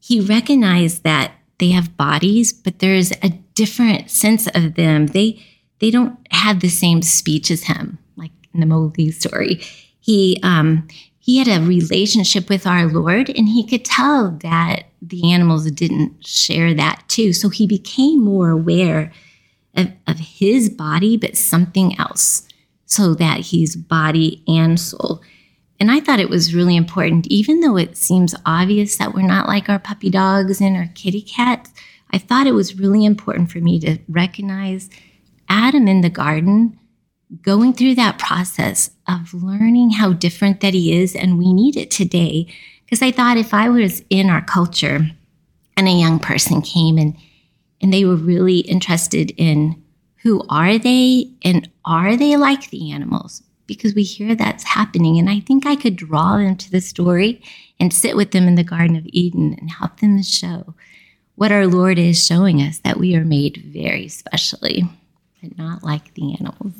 he 0.00 0.20
recognized 0.20 1.04
that 1.04 1.32
they 1.58 1.70
have 1.70 1.96
bodies, 1.96 2.52
but 2.52 2.80
there's 2.80 3.12
a 3.22 3.28
different 3.54 4.10
sense 4.10 4.48
of 4.48 4.74
them. 4.74 5.06
They 5.08 5.42
they 5.78 5.90
don't 5.90 6.18
have 6.32 6.60
the 6.60 6.68
same 6.68 7.00
speech 7.02 7.50
as 7.50 7.64
him, 7.64 7.98
like 8.16 8.32
in 8.52 8.60
the 8.60 8.66
Mowgli 8.66 9.10
story. 9.12 9.60
He 10.00 10.40
um, 10.42 10.88
he 11.18 11.38
had 11.38 11.48
a 11.48 11.64
relationship 11.64 12.48
with 12.48 12.66
our 12.66 12.88
Lord, 12.88 13.28
and 13.30 13.48
he 13.48 13.64
could 13.64 13.84
tell 13.84 14.32
that 14.42 14.84
the 15.00 15.30
animals 15.32 15.70
didn't 15.70 16.26
share 16.26 16.74
that 16.74 17.04
too. 17.08 17.32
So 17.32 17.48
he 17.48 17.66
became 17.66 18.24
more 18.24 18.50
aware 18.50 19.12
of, 19.74 19.88
of 20.06 20.18
his 20.18 20.68
body, 20.68 21.16
but 21.16 21.36
something 21.36 21.98
else, 21.98 22.46
so 22.86 23.14
that 23.14 23.40
he's 23.40 23.76
body 23.76 24.42
and 24.46 24.78
soul. 24.78 25.20
And 25.78 25.90
I 25.90 26.00
thought 26.00 26.20
it 26.20 26.28
was 26.28 26.54
really 26.54 26.76
important, 26.76 27.26
even 27.28 27.60
though 27.60 27.76
it 27.76 27.96
seems 27.96 28.34
obvious 28.44 28.96
that 28.98 29.14
we're 29.14 29.22
not 29.22 29.48
like 29.48 29.68
our 29.68 29.78
puppy 29.78 30.10
dogs 30.10 30.60
and 30.60 30.76
our 30.76 30.90
kitty 30.94 31.22
cats. 31.22 31.70
I 32.10 32.18
thought 32.18 32.46
it 32.46 32.52
was 32.52 32.78
really 32.78 33.04
important 33.04 33.50
for 33.50 33.58
me 33.58 33.80
to 33.80 33.98
recognize 34.08 34.90
Adam 35.48 35.88
in 35.88 36.02
the 36.02 36.10
garden 36.10 36.78
going 37.42 37.72
through 37.72 37.94
that 37.94 38.18
process 38.18 38.90
of 39.08 39.32
learning 39.32 39.92
how 39.92 40.12
different 40.12 40.60
that 40.60 40.74
he 40.74 40.92
is, 41.00 41.14
and 41.14 41.38
we 41.38 41.52
need 41.52 41.76
it 41.76 41.90
today. 41.90 42.46
Because 42.84 43.02
I 43.02 43.12
thought 43.12 43.36
if 43.36 43.54
I 43.54 43.68
was 43.68 44.02
in 44.10 44.28
our 44.28 44.42
culture 44.42 45.10
and 45.76 45.88
a 45.88 45.92
young 45.92 46.18
person 46.18 46.60
came 46.60 46.98
and 46.98 47.16
and 47.80 47.92
they 47.92 48.04
were 48.04 48.16
really 48.16 48.58
interested 48.60 49.32
in 49.36 49.82
who 50.22 50.44
are 50.48 50.78
they 50.78 51.30
and 51.44 51.68
are 51.84 52.16
they 52.16 52.36
like 52.36 52.70
the 52.70 52.92
animals? 52.92 53.42
Because 53.66 53.94
we 53.94 54.02
hear 54.02 54.34
that's 54.34 54.64
happening. 54.64 55.18
And 55.18 55.30
i 55.30 55.40
think 55.40 55.66
i 55.66 55.76
could 55.76 55.96
draw 55.96 56.36
them 56.36 56.56
to 56.56 56.70
the 56.70 56.80
story 56.80 57.42
and 57.78 57.92
sit 57.92 58.16
with 58.16 58.32
them 58.32 58.46
in 58.46 58.56
the 58.56 58.64
garden 58.64 58.96
of 58.96 59.06
eden 59.06 59.56
and 59.58 59.70
help 59.70 60.00
them 60.00 60.22
show 60.22 60.74
what 61.36 61.52
our 61.52 61.66
lord 61.66 61.98
is 61.98 62.24
showing 62.24 62.60
us 62.60 62.78
that 62.80 62.98
we 62.98 63.16
are 63.16 63.24
made 63.24 63.62
very 63.66 64.08
specially 64.08 64.84
but 65.42 65.56
not 65.56 65.82
like 65.82 66.14
the 66.14 66.34
animals. 66.38 66.74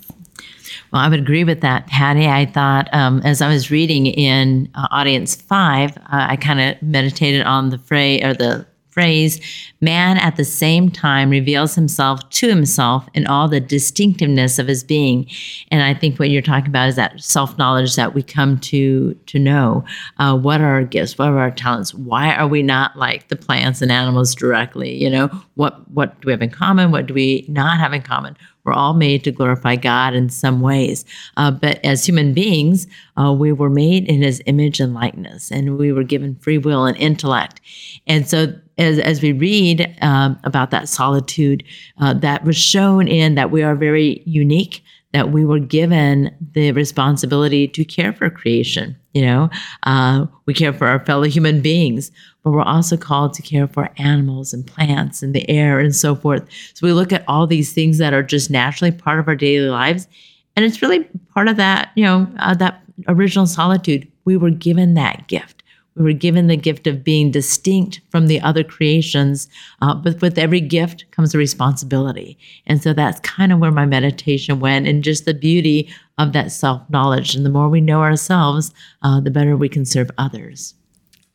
Well, 0.92 1.02
I 1.02 1.08
would 1.08 1.20
agree 1.20 1.44
with 1.44 1.60
that, 1.60 1.86
Patty. 1.86 2.26
I 2.26 2.46
thought 2.46 2.88
um, 2.92 3.20
as 3.24 3.42
I 3.42 3.48
was 3.48 3.70
reading 3.70 4.06
in 4.06 4.68
uh, 4.74 4.88
audience 4.90 5.34
five, 5.34 5.96
uh, 5.96 6.02
I 6.10 6.36
kind 6.36 6.60
of 6.60 6.82
meditated 6.82 7.42
on 7.42 7.70
the 7.70 7.78
phrase 7.78 8.22
or 8.24 8.34
the 8.34 8.66
phrase, 9.00 9.40
man 9.80 10.18
at 10.18 10.36
the 10.36 10.44
same 10.44 10.90
time 10.90 11.30
reveals 11.30 11.74
himself 11.74 12.28
to 12.28 12.48
himself 12.48 13.08
in 13.14 13.26
all 13.26 13.48
the 13.48 13.58
distinctiveness 13.58 14.58
of 14.58 14.68
his 14.68 14.84
being. 14.84 15.26
And 15.70 15.82
I 15.82 15.94
think 15.94 16.18
what 16.18 16.28
you're 16.28 16.42
talking 16.42 16.68
about 16.68 16.90
is 16.90 16.96
that 16.96 17.18
self 17.18 17.56
knowledge 17.56 17.96
that 17.96 18.12
we 18.12 18.22
come 18.22 18.58
to 18.58 19.14
to 19.14 19.38
know. 19.38 19.82
Uh, 20.18 20.36
what 20.36 20.60
are 20.60 20.74
our 20.74 20.84
gifts? 20.84 21.16
What 21.16 21.28
are 21.28 21.38
our 21.38 21.50
talents? 21.50 21.94
Why 21.94 22.34
are 22.34 22.46
we 22.46 22.62
not 22.62 22.94
like 22.94 23.28
the 23.28 23.36
plants 23.36 23.80
and 23.80 23.90
animals 23.90 24.34
directly? 24.34 25.02
You 25.02 25.08
know, 25.08 25.30
what 25.54 25.90
what 25.90 26.20
do 26.20 26.26
we 26.26 26.32
have 26.32 26.42
in 26.42 26.50
common? 26.50 26.90
What 26.90 27.06
do 27.06 27.14
we 27.14 27.46
not 27.48 27.78
have 27.78 27.94
in 27.94 28.02
common? 28.02 28.36
We're 28.64 28.72
all 28.72 28.94
made 28.94 29.24
to 29.24 29.32
glorify 29.32 29.76
God 29.76 30.14
in 30.14 30.28
some 30.28 30.60
ways. 30.60 31.04
Uh, 31.36 31.50
but 31.50 31.84
as 31.84 32.04
human 32.04 32.34
beings, 32.34 32.86
uh, 33.16 33.32
we 33.32 33.52
were 33.52 33.70
made 33.70 34.06
in 34.08 34.22
his 34.22 34.42
image 34.46 34.80
and 34.80 34.94
likeness, 34.94 35.50
and 35.50 35.78
we 35.78 35.92
were 35.92 36.04
given 36.04 36.36
free 36.36 36.58
will 36.58 36.84
and 36.84 36.96
intellect. 36.96 37.60
And 38.06 38.28
so 38.28 38.54
as, 38.78 38.98
as 38.98 39.22
we 39.22 39.32
read 39.32 39.94
um, 40.02 40.38
about 40.44 40.70
that 40.70 40.88
solitude, 40.88 41.64
uh, 42.00 42.14
that 42.14 42.44
was 42.44 42.56
shown 42.56 43.08
in 43.08 43.34
that 43.34 43.50
we 43.50 43.62
are 43.62 43.74
very 43.74 44.22
unique, 44.26 44.82
that 45.12 45.32
we 45.32 45.44
were 45.44 45.58
given 45.58 46.34
the 46.52 46.72
responsibility 46.72 47.66
to 47.68 47.84
care 47.84 48.12
for 48.12 48.30
creation. 48.30 48.96
You 49.12 49.22
know, 49.22 49.50
uh, 49.82 50.26
we 50.46 50.54
care 50.54 50.72
for 50.72 50.86
our 50.86 51.04
fellow 51.04 51.24
human 51.24 51.60
beings, 51.60 52.12
but 52.44 52.52
we're 52.52 52.62
also 52.62 52.96
called 52.96 53.34
to 53.34 53.42
care 53.42 53.66
for 53.66 53.90
animals 53.96 54.52
and 54.52 54.66
plants 54.66 55.22
and 55.22 55.34
the 55.34 55.48
air 55.50 55.80
and 55.80 55.94
so 55.94 56.14
forth. 56.14 56.46
So 56.74 56.86
we 56.86 56.92
look 56.92 57.12
at 57.12 57.24
all 57.26 57.46
these 57.46 57.72
things 57.72 57.98
that 57.98 58.14
are 58.14 58.22
just 58.22 58.50
naturally 58.50 58.92
part 58.92 59.18
of 59.18 59.26
our 59.26 59.34
daily 59.34 59.68
lives. 59.68 60.06
And 60.54 60.64
it's 60.64 60.80
really 60.80 61.08
part 61.34 61.48
of 61.48 61.56
that, 61.56 61.90
you 61.96 62.04
know, 62.04 62.28
uh, 62.38 62.54
that 62.54 62.82
original 63.08 63.46
solitude. 63.46 64.06
We 64.24 64.36
were 64.36 64.50
given 64.50 64.94
that 64.94 65.26
gift 65.26 65.59
we 65.96 66.04
were 66.04 66.12
given 66.12 66.46
the 66.46 66.56
gift 66.56 66.86
of 66.86 67.04
being 67.04 67.30
distinct 67.30 68.00
from 68.10 68.26
the 68.26 68.40
other 68.40 68.62
creations, 68.62 69.48
uh, 69.82 69.94
but 69.94 70.20
with 70.20 70.38
every 70.38 70.60
gift 70.60 71.10
comes 71.10 71.34
a 71.34 71.38
responsibility. 71.38 72.38
And 72.66 72.82
so 72.82 72.92
that's 72.92 73.20
kind 73.20 73.52
of 73.52 73.58
where 73.58 73.72
my 73.72 73.86
meditation 73.86 74.60
went, 74.60 74.86
and 74.86 75.04
just 75.04 75.24
the 75.24 75.34
beauty 75.34 75.92
of 76.18 76.32
that 76.32 76.52
self 76.52 76.88
knowledge. 76.90 77.34
And 77.34 77.44
the 77.44 77.50
more 77.50 77.68
we 77.68 77.80
know 77.80 78.02
ourselves, 78.02 78.72
uh, 79.02 79.20
the 79.20 79.30
better 79.30 79.56
we 79.56 79.68
can 79.68 79.84
serve 79.84 80.10
others. 80.16 80.74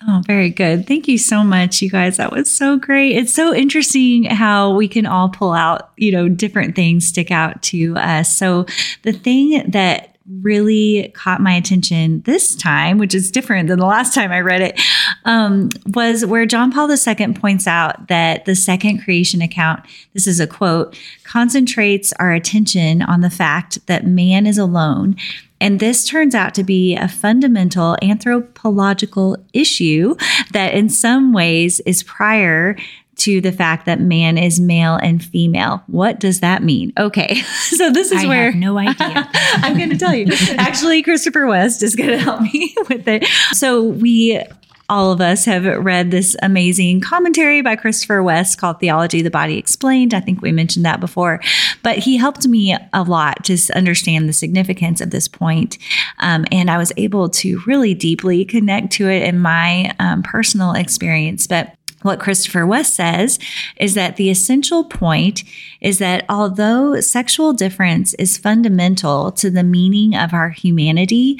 Oh, 0.07 0.21
very 0.25 0.50
good. 0.50 0.88
Thank 0.88 1.07
you 1.07 1.17
so 1.17 1.43
much, 1.43 1.81
you 1.81 1.89
guys. 1.89 2.17
That 2.17 2.31
was 2.31 2.51
so 2.51 2.77
great. 2.77 3.15
It's 3.15 3.33
so 3.33 3.55
interesting 3.55 4.25
how 4.25 4.75
we 4.75 4.88
can 4.88 5.05
all 5.05 5.29
pull 5.29 5.53
out, 5.53 5.91
you 5.95 6.12
know, 6.12 6.27
different 6.27 6.75
things 6.75 7.07
stick 7.07 7.31
out 7.31 7.62
to 7.63 7.95
us. 7.95 8.35
So, 8.35 8.65
the 9.03 9.13
thing 9.13 9.69
that 9.71 10.14
really 10.41 11.12
caught 11.13 11.39
my 11.39 11.53
attention 11.53 12.22
this 12.22 12.55
time, 12.55 12.98
which 12.98 13.13
is 13.13 13.29
different 13.29 13.67
than 13.67 13.79
the 13.79 13.86
last 13.86 14.13
time 14.13 14.32
I 14.32 14.39
read 14.39 14.62
it, 14.62 14.82
um, 15.24 15.70
was 15.88 16.25
where 16.25 16.46
John 16.46 16.72
Paul 16.72 16.89
II 16.89 17.34
points 17.34 17.67
out 17.67 18.08
that 18.08 18.46
the 18.46 18.55
second 18.55 19.03
creation 19.03 19.41
account, 19.41 19.86
this 20.13 20.25
is 20.25 20.39
a 20.39 20.48
quote, 20.48 20.98
concentrates 21.24 22.12
our 22.13 22.32
attention 22.32 23.01
on 23.03 23.22
the 23.22 23.29
fact 23.29 23.86
that 23.86 24.08
man 24.08 24.48
is 24.48 24.58
alone. 24.58 25.15
And 25.62 25.79
this 25.79 26.05
turns 26.05 26.36
out 26.36 26.53
to 26.55 26.63
be 26.63 26.96
a 26.96 27.08
fundamental 27.08 27.96
anthropological 28.01 29.38
issue 29.53 30.15
that, 30.51 30.74
in 30.74 30.89
some 30.89 31.34
ways, 31.34 31.79
is 31.82 32.03
prior 32.03 32.75
to 33.17 33.41
the 33.41 33.51
fact 33.51 33.86
that 33.86 34.00
man 34.00 34.38
is 34.38 34.60
male 34.60 34.95
and 34.95 35.24
female. 35.24 35.84
What 35.88 36.19
does 36.19 36.39
that 36.41 36.63
mean? 36.63 36.93
Okay, 36.98 37.36
so 37.69 37.89
this 37.89 38.12
is 38.12 38.24
I 38.24 38.27
where 38.27 38.51
no 38.53 38.77
idea. 38.77 39.29
I'm 39.34 39.77
going 39.77 39.89
to 39.89 39.98
tell 39.98 40.13
you. 40.13 40.27
Actually, 40.57 41.01
Christopher 41.03 41.45
West 41.48 41.84
is 41.84 41.95
going 41.95 42.10
to 42.10 42.19
help 42.19 42.41
me 42.41 42.75
with 42.89 43.07
it. 43.07 43.25
So 43.51 43.84
we 43.84 44.41
all 44.88 45.12
of 45.12 45.19
us 45.19 45.45
have 45.45 45.65
read 45.84 46.12
this 46.12 46.36
amazing 46.43 47.01
commentary 47.01 47.62
by 47.62 47.75
Christopher 47.75 48.22
West 48.22 48.60
called 48.60 48.79
Theology 48.79 49.19
of 49.19 49.24
the 49.24 49.31
Body 49.31 49.57
Explained. 49.57 50.13
I 50.13 50.19
think 50.19 50.41
we 50.41 50.51
mentioned 50.51 50.86
that 50.86 51.00
before, 51.00 51.41
but 51.81 51.98
he 51.98 52.17
helped 52.17 52.48
me 52.48 52.77
a 52.93 53.03
lot 53.03 53.43
to 53.45 53.57
understand 53.74 54.29
the 54.29 54.34
significance 54.34 55.01
of 55.01 55.10
this 55.10 55.27
point. 55.27 55.79
Um, 56.19 56.45
and 56.51 56.69
I 56.69 56.77
was 56.77 56.91
able 56.98 57.29
to 57.29 57.62
really 57.65 57.95
deeply 57.95 58.45
connect 58.45 58.91
to 58.93 59.10
it 59.10 59.24
in 59.24 59.39
my 59.39 59.91
um, 59.98 60.22
personal 60.22 60.74
experience. 60.74 61.48
But 61.48 61.75
what 62.05 62.19
Christopher 62.19 62.65
West 62.65 62.93
says 62.93 63.39
is 63.77 63.95
that 63.95 64.15
the 64.15 64.29
essential 64.29 64.83
point 64.83 65.43
is 65.81 65.97
that 65.97 66.24
although 66.29 67.00
sexual 67.01 67.51
difference 67.51 68.13
is 68.15 68.38
fundamental 68.38 69.31
to 69.33 69.50
the 69.50 69.63
meaning 69.63 70.15
of 70.15 70.33
our 70.33 70.50
humanity, 70.50 71.39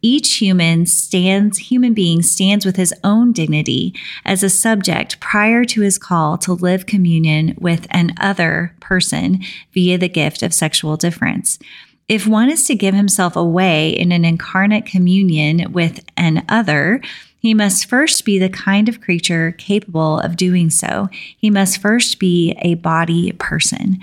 each 0.00 0.34
human 0.34 0.84
stands 0.84 1.56
human 1.58 1.94
being 1.94 2.22
stands 2.22 2.66
with 2.66 2.76
his 2.76 2.94
own 3.02 3.32
dignity 3.32 3.94
as 4.24 4.42
a 4.42 4.50
subject 4.50 5.18
prior 5.18 5.64
to 5.64 5.80
his 5.80 5.98
call 5.98 6.36
to 6.38 6.52
live 6.52 6.84
communion 6.84 7.54
with 7.58 7.86
an 7.90 8.12
other 8.20 8.76
person 8.80 9.42
via 9.72 9.96
the 9.96 10.08
gift 10.08 10.42
of 10.42 10.52
sexual 10.52 10.98
difference. 10.98 11.58
If 12.06 12.26
one 12.26 12.50
is 12.50 12.64
to 12.64 12.74
give 12.74 12.94
himself 12.94 13.34
away 13.34 13.88
in 13.88 14.12
an 14.12 14.26
incarnate 14.26 14.84
communion 14.84 15.72
with 15.72 16.04
an 16.18 16.44
other 16.50 17.00
he 17.44 17.52
must 17.52 17.90
first 17.90 18.24
be 18.24 18.38
the 18.38 18.48
kind 18.48 18.88
of 18.88 19.02
creature 19.02 19.52
capable 19.58 20.18
of 20.20 20.34
doing 20.34 20.70
so. 20.70 21.10
He 21.36 21.50
must 21.50 21.78
first 21.78 22.18
be 22.18 22.56
a 22.62 22.72
body 22.76 23.32
person. 23.32 23.98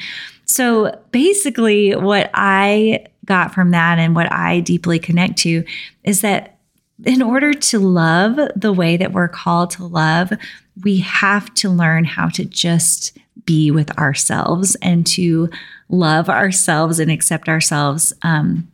So 0.46 0.96
basically, 1.12 1.96
what 1.96 2.30
I 2.36 3.04
got 3.26 3.52
from 3.52 3.72
that 3.72 3.98
and 3.98 4.14
what 4.16 4.32
I 4.32 4.60
deeply 4.60 5.00
connect 5.00 5.40
to 5.40 5.64
is 6.04 6.22
that 6.22 6.60
in 7.04 7.24
order 7.24 7.52
to 7.52 7.80
love 7.80 8.38
the 8.56 8.72
way 8.72 8.96
that 8.96 9.12
we're 9.12 9.28
called 9.28 9.72
to 9.72 9.86
love, 9.86 10.32
we 10.84 11.00
have 11.00 11.52
to 11.56 11.70
learn 11.72 12.06
how 12.06 12.30
to 12.30 12.46
just 12.46 13.18
be 13.46 13.72
with 13.72 13.90
ourselves 13.98 14.76
and 14.84 15.08
to 15.08 15.50
love 15.90 16.30
ourselves 16.30 17.00
and 17.00 17.10
accept 17.10 17.50
ourselves 17.50 18.14
um, 18.22 18.72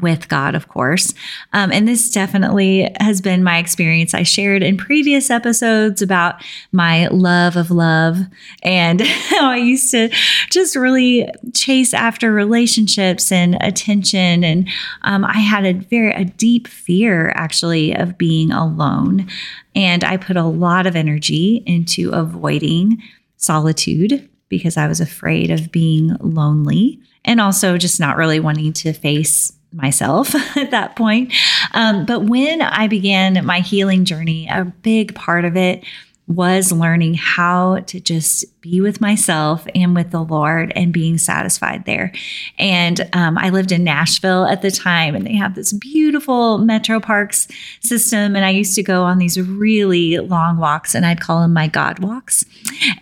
with 0.00 0.28
God, 0.28 0.54
of 0.54 0.68
course. 0.68 1.14
Um, 1.52 1.72
and 1.72 1.88
this 1.88 2.10
definitely 2.10 2.92
has 3.00 3.20
been 3.20 3.42
my 3.42 3.58
experience. 3.58 4.14
I 4.14 4.22
shared 4.22 4.62
in 4.62 4.76
previous 4.76 5.30
episodes 5.30 6.02
about 6.02 6.42
my 6.72 7.08
love 7.08 7.56
of 7.56 7.70
love 7.70 8.18
and 8.62 9.00
how 9.06 9.50
I 9.50 9.56
used 9.56 9.90
to 9.92 10.10
just 10.50 10.76
really 10.76 11.28
chase 11.54 11.94
after 11.94 12.32
relationships 12.32 13.32
and 13.32 13.56
attention. 13.60 14.44
And 14.44 14.68
um, 15.02 15.24
I 15.24 15.38
had 15.38 15.64
a 15.64 15.72
very 15.72 16.12
a 16.12 16.24
deep 16.24 16.68
fear 16.68 17.30
actually 17.34 17.94
of 17.94 18.18
being 18.18 18.50
alone. 18.50 19.28
And 19.74 20.04
I 20.04 20.16
put 20.16 20.36
a 20.36 20.44
lot 20.44 20.86
of 20.86 20.96
energy 20.96 21.62
into 21.66 22.10
avoiding 22.10 23.02
solitude 23.36 24.28
because 24.48 24.76
I 24.76 24.86
was 24.86 25.00
afraid 25.00 25.50
of 25.50 25.70
being 25.70 26.16
lonely 26.20 27.00
and 27.24 27.40
also 27.40 27.76
just 27.76 28.00
not 28.00 28.16
really 28.16 28.40
wanting 28.40 28.72
to 28.72 28.92
face 28.92 29.52
myself 29.72 30.34
at 30.56 30.70
that 30.70 30.96
point. 30.96 31.32
Um, 31.74 32.06
but 32.06 32.24
when 32.24 32.62
I 32.62 32.88
began 32.88 33.44
my 33.44 33.60
healing 33.60 34.04
journey, 34.04 34.48
a 34.50 34.64
big 34.64 35.14
part 35.14 35.44
of 35.44 35.56
it 35.56 35.84
was 36.28 36.70
learning 36.70 37.14
how 37.14 37.78
to 37.80 37.98
just 37.98 38.44
be 38.60 38.82
with 38.82 39.00
myself 39.00 39.66
and 39.74 39.94
with 39.94 40.10
the 40.10 40.22
Lord 40.22 40.72
and 40.76 40.92
being 40.92 41.16
satisfied 41.16 41.86
there. 41.86 42.12
And 42.58 43.08
um, 43.14 43.38
I 43.38 43.48
lived 43.48 43.72
in 43.72 43.82
Nashville 43.82 44.44
at 44.44 44.60
the 44.60 44.70
time, 44.70 45.14
and 45.14 45.26
they 45.26 45.34
have 45.34 45.54
this 45.54 45.72
beautiful 45.72 46.58
Metro 46.58 47.00
Parks 47.00 47.48
system. 47.80 48.36
And 48.36 48.44
I 48.44 48.50
used 48.50 48.74
to 48.74 48.82
go 48.82 49.04
on 49.04 49.16
these 49.16 49.40
really 49.40 50.18
long 50.18 50.58
walks, 50.58 50.94
and 50.94 51.06
I'd 51.06 51.20
call 51.20 51.40
them 51.40 51.54
my 51.54 51.66
God 51.66 52.00
walks. 52.00 52.44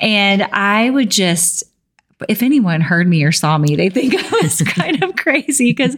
And 0.00 0.44
I 0.52 0.90
would 0.90 1.10
just 1.10 1.64
if 2.28 2.42
anyone 2.42 2.80
heard 2.80 3.06
me 3.06 3.24
or 3.24 3.32
saw 3.32 3.58
me, 3.58 3.76
they 3.76 3.90
think 3.90 4.14
I 4.14 4.40
was 4.42 4.62
kind 4.66 5.02
of 5.02 5.16
crazy 5.16 5.70
because 5.70 5.96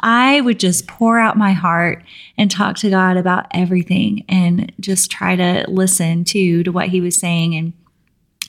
I 0.00 0.40
would 0.40 0.58
just 0.58 0.86
pour 0.86 1.18
out 1.18 1.36
my 1.36 1.52
heart 1.52 2.02
and 2.36 2.50
talk 2.50 2.76
to 2.78 2.90
God 2.90 3.16
about 3.16 3.46
everything 3.52 4.24
and 4.28 4.72
just 4.80 5.10
try 5.10 5.36
to 5.36 5.64
listen 5.68 6.24
to 6.24 6.62
to 6.64 6.72
what 6.72 6.88
He 6.88 7.00
was 7.00 7.16
saying. 7.16 7.54
And 7.54 7.72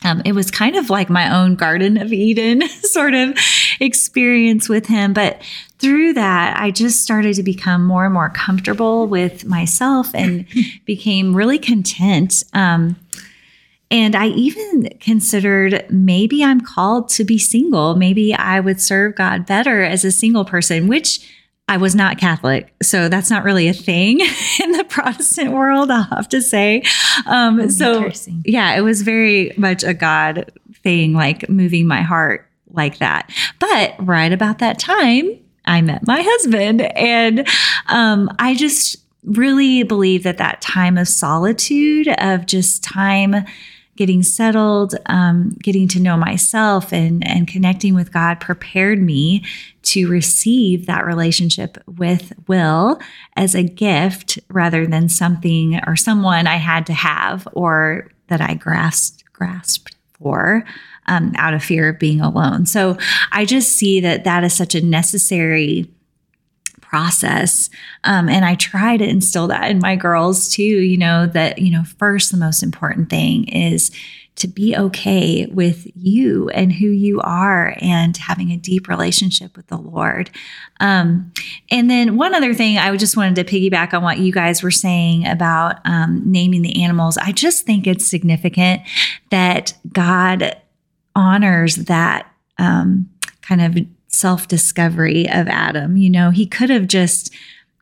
um, 0.03 0.23
it 0.25 0.33
was 0.33 0.49
kind 0.49 0.75
of 0.75 0.89
like 0.89 1.11
my 1.11 1.31
own 1.31 1.55
Garden 1.55 1.97
of 1.97 2.11
Eden 2.11 2.67
sort 2.83 3.13
of 3.13 3.37
experience 3.79 4.67
with 4.67 4.87
Him. 4.87 5.13
But 5.13 5.41
through 5.77 6.13
that, 6.13 6.59
I 6.59 6.71
just 6.71 7.03
started 7.03 7.35
to 7.35 7.43
become 7.43 7.85
more 7.85 8.05
and 8.05 8.13
more 8.13 8.29
comfortable 8.29 9.07
with 9.07 9.45
myself 9.45 10.13
and 10.15 10.47
became 10.85 11.35
really 11.35 11.59
content. 11.59 12.43
Um, 12.53 12.95
and 13.91 14.15
I 14.15 14.27
even 14.27 14.87
considered 15.01 15.85
maybe 15.89 16.43
I'm 16.43 16.61
called 16.61 17.09
to 17.09 17.25
be 17.25 17.37
single. 17.37 17.95
Maybe 17.95 18.33
I 18.33 18.61
would 18.61 18.81
serve 18.81 19.15
God 19.15 19.45
better 19.45 19.83
as 19.83 20.05
a 20.05 20.11
single 20.11 20.45
person, 20.45 20.87
which 20.87 21.29
I 21.67 21.75
was 21.75 21.93
not 21.93 22.17
Catholic. 22.17 22.73
So 22.81 23.09
that's 23.09 23.29
not 23.29 23.43
really 23.43 23.67
a 23.67 23.73
thing 23.73 24.21
in 24.63 24.71
the 24.71 24.85
Protestant 24.85 25.51
world, 25.51 25.91
I'll 25.91 26.03
have 26.03 26.29
to 26.29 26.41
say. 26.41 26.83
Um, 27.25 27.59
oh, 27.59 27.67
so, 27.67 28.09
yeah, 28.45 28.75
it 28.75 28.81
was 28.81 29.01
very 29.01 29.53
much 29.57 29.83
a 29.83 29.93
God 29.93 30.51
thing, 30.83 31.13
like 31.13 31.49
moving 31.49 31.85
my 31.85 32.01
heart 32.01 32.49
like 32.69 32.99
that. 32.99 33.29
But 33.59 33.93
right 33.99 34.31
about 34.31 34.59
that 34.59 34.79
time, 34.79 35.37
I 35.65 35.81
met 35.81 36.07
my 36.07 36.21
husband. 36.21 36.81
And 36.81 37.47
um, 37.87 38.33
I 38.39 38.55
just 38.55 38.97
really 39.25 39.83
believe 39.83 40.23
that 40.23 40.37
that 40.37 40.61
time 40.61 40.97
of 40.97 41.09
solitude, 41.09 42.07
of 42.19 42.45
just 42.45 42.83
time 42.83 43.45
getting 43.95 44.23
settled, 44.23 44.95
um, 45.07 45.57
getting 45.61 45.87
to 45.89 45.99
know 45.99 46.17
myself, 46.17 46.91
and 46.91 47.25
and 47.27 47.47
connecting 47.47 47.93
with 47.93 48.11
God 48.11 48.39
prepared 48.39 49.01
me 49.01 49.43
to 49.83 50.07
receive 50.07 50.85
that 50.85 51.05
relationship 51.05 51.77
with 51.87 52.33
Will 52.47 52.99
as 53.35 53.55
a 53.55 53.63
gift 53.63 54.39
rather 54.49 54.87
than 54.87 55.09
something 55.09 55.79
or 55.87 55.95
someone 55.95 56.47
I 56.47 56.57
had 56.57 56.85
to 56.87 56.93
have 56.93 57.47
or 57.53 58.09
that 58.27 58.41
I 58.41 58.53
grasped 58.53 59.23
grasped 59.33 59.95
for. 60.13 60.63
um, 61.07 61.33
out 61.37 61.53
of 61.53 61.63
fear 61.63 61.89
of 61.89 61.99
being 61.99 62.21
alone. 62.21 62.65
So 62.65 62.97
I 63.31 63.45
just 63.45 63.73
see 63.73 63.99
that 64.01 64.23
that 64.23 64.43
is 64.43 64.53
such 64.53 64.75
a 64.75 64.85
necessary 64.85 65.89
process. 66.91 67.69
Um, 68.03 68.27
and 68.27 68.43
I 68.43 68.55
try 68.55 68.97
to 68.97 69.07
instill 69.07 69.47
that 69.47 69.71
in 69.71 69.79
my 69.79 69.95
girls 69.95 70.49
too, 70.49 70.61
you 70.61 70.97
know, 70.97 71.25
that, 71.27 71.59
you 71.59 71.71
know, 71.71 71.83
first, 71.97 72.31
the 72.31 72.37
most 72.37 72.61
important 72.61 73.09
thing 73.09 73.47
is 73.47 73.91
to 74.35 74.47
be 74.49 74.75
okay 74.75 75.45
with 75.45 75.87
you 75.95 76.49
and 76.49 76.73
who 76.73 76.87
you 76.87 77.21
are 77.21 77.77
and 77.79 78.17
having 78.17 78.51
a 78.51 78.57
deep 78.57 78.89
relationship 78.89 79.55
with 79.55 79.67
the 79.67 79.77
Lord. 79.77 80.31
Um, 80.81 81.31
and 81.69 81.89
then 81.89 82.17
one 82.17 82.35
other 82.35 82.53
thing, 82.53 82.77
I 82.77 82.93
just 82.97 83.15
wanted 83.15 83.35
to 83.35 83.45
piggyback 83.45 83.93
on 83.93 84.03
what 84.03 84.19
you 84.19 84.33
guys 84.33 84.61
were 84.61 84.69
saying 84.69 85.25
about 85.25 85.77
um, 85.85 86.21
naming 86.25 86.61
the 86.61 86.83
animals. 86.83 87.17
I 87.17 87.31
just 87.31 87.65
think 87.65 87.87
it's 87.87 88.05
significant 88.05 88.81
that 89.29 89.75
God 89.93 90.57
honors 91.15 91.77
that 91.77 92.29
um, 92.57 93.09
kind 93.41 93.61
of 93.61 93.77
self 94.11 94.47
discovery 94.47 95.27
of 95.29 95.47
Adam. 95.47 95.97
You 95.97 96.09
know, 96.09 96.29
he 96.31 96.45
could 96.45 96.69
have 96.69 96.87
just 96.87 97.33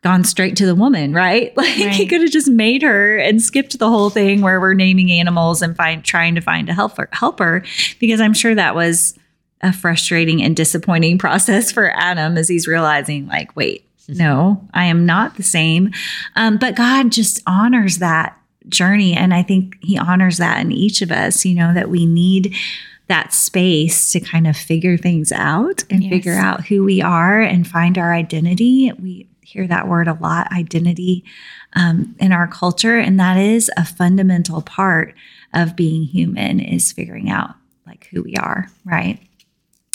gone 0.02 0.24
straight 0.24 0.56
to 0.56 0.66
the 0.66 0.74
woman, 0.74 1.12
right? 1.12 1.54
Like 1.60 1.78
right. 1.78 1.94
he 1.94 2.06
could 2.06 2.22
have 2.22 2.30
just 2.30 2.48
made 2.48 2.82
her 2.82 3.18
and 3.18 3.42
skipped 3.42 3.78
the 3.78 3.88
whole 3.88 4.08
thing 4.08 4.40
where 4.40 4.60
we're 4.60 4.74
naming 4.74 5.10
animals 5.12 5.60
and 5.60 5.76
find 5.76 6.02
trying 6.02 6.34
to 6.36 6.40
find 6.40 6.68
a 6.68 6.74
helper 6.74 7.08
helper 7.12 7.62
because 7.98 8.20
I'm 8.20 8.32
sure 8.32 8.54
that 8.54 8.74
was 8.74 9.18
a 9.60 9.72
frustrating 9.72 10.42
and 10.42 10.56
disappointing 10.56 11.18
process 11.26 11.70
for 11.70 11.90
Adam 11.90 12.38
as 12.38 12.48
he's 12.48 12.66
realizing 12.66 13.26
like, 13.26 13.54
wait, 13.54 13.84
no, 14.08 14.66
I 14.72 14.86
am 14.86 15.06
not 15.06 15.36
the 15.36 15.42
same. 15.42 15.92
Um, 16.34 16.56
but 16.56 16.76
God 16.76 17.12
just 17.12 17.42
honors 17.46 17.98
that 17.98 18.36
journey. 18.68 19.14
And 19.14 19.34
I 19.34 19.42
think 19.42 19.76
he 19.82 19.98
honors 19.98 20.38
that 20.38 20.60
in 20.60 20.72
each 20.72 21.02
of 21.02 21.12
us, 21.12 21.44
you 21.44 21.54
know, 21.54 21.74
that 21.74 21.90
we 21.90 22.06
need 22.06 22.56
that 23.10 23.34
space 23.34 24.12
to 24.12 24.20
kind 24.20 24.46
of 24.46 24.56
figure 24.56 24.96
things 24.96 25.32
out 25.32 25.82
and 25.90 26.04
yes. 26.04 26.10
figure 26.10 26.36
out 26.36 26.64
who 26.64 26.84
we 26.84 27.02
are 27.02 27.40
and 27.40 27.66
find 27.66 27.98
our 27.98 28.14
identity. 28.14 28.92
We 29.02 29.28
hear 29.42 29.66
that 29.66 29.88
word 29.88 30.06
a 30.06 30.14
lot 30.14 30.52
identity 30.52 31.24
um, 31.72 32.14
in 32.20 32.30
our 32.30 32.46
culture. 32.46 32.98
And 32.98 33.18
that 33.18 33.36
is 33.36 33.68
a 33.76 33.84
fundamental 33.84 34.62
part 34.62 35.12
of 35.52 35.74
being 35.74 36.04
human 36.04 36.60
is 36.60 36.92
figuring 36.92 37.30
out 37.30 37.56
like 37.84 38.06
who 38.12 38.22
we 38.22 38.36
are, 38.36 38.68
right? 38.84 39.18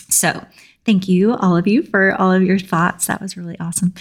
So 0.10 0.46
Thank 0.86 1.08
you, 1.08 1.34
all 1.34 1.58
of 1.58 1.66
you, 1.66 1.82
for 1.82 2.14
all 2.22 2.32
of 2.32 2.44
your 2.44 2.60
thoughts. 2.60 3.08
That 3.08 3.20
was 3.20 3.36
really 3.36 3.60
awesome. 3.60 3.96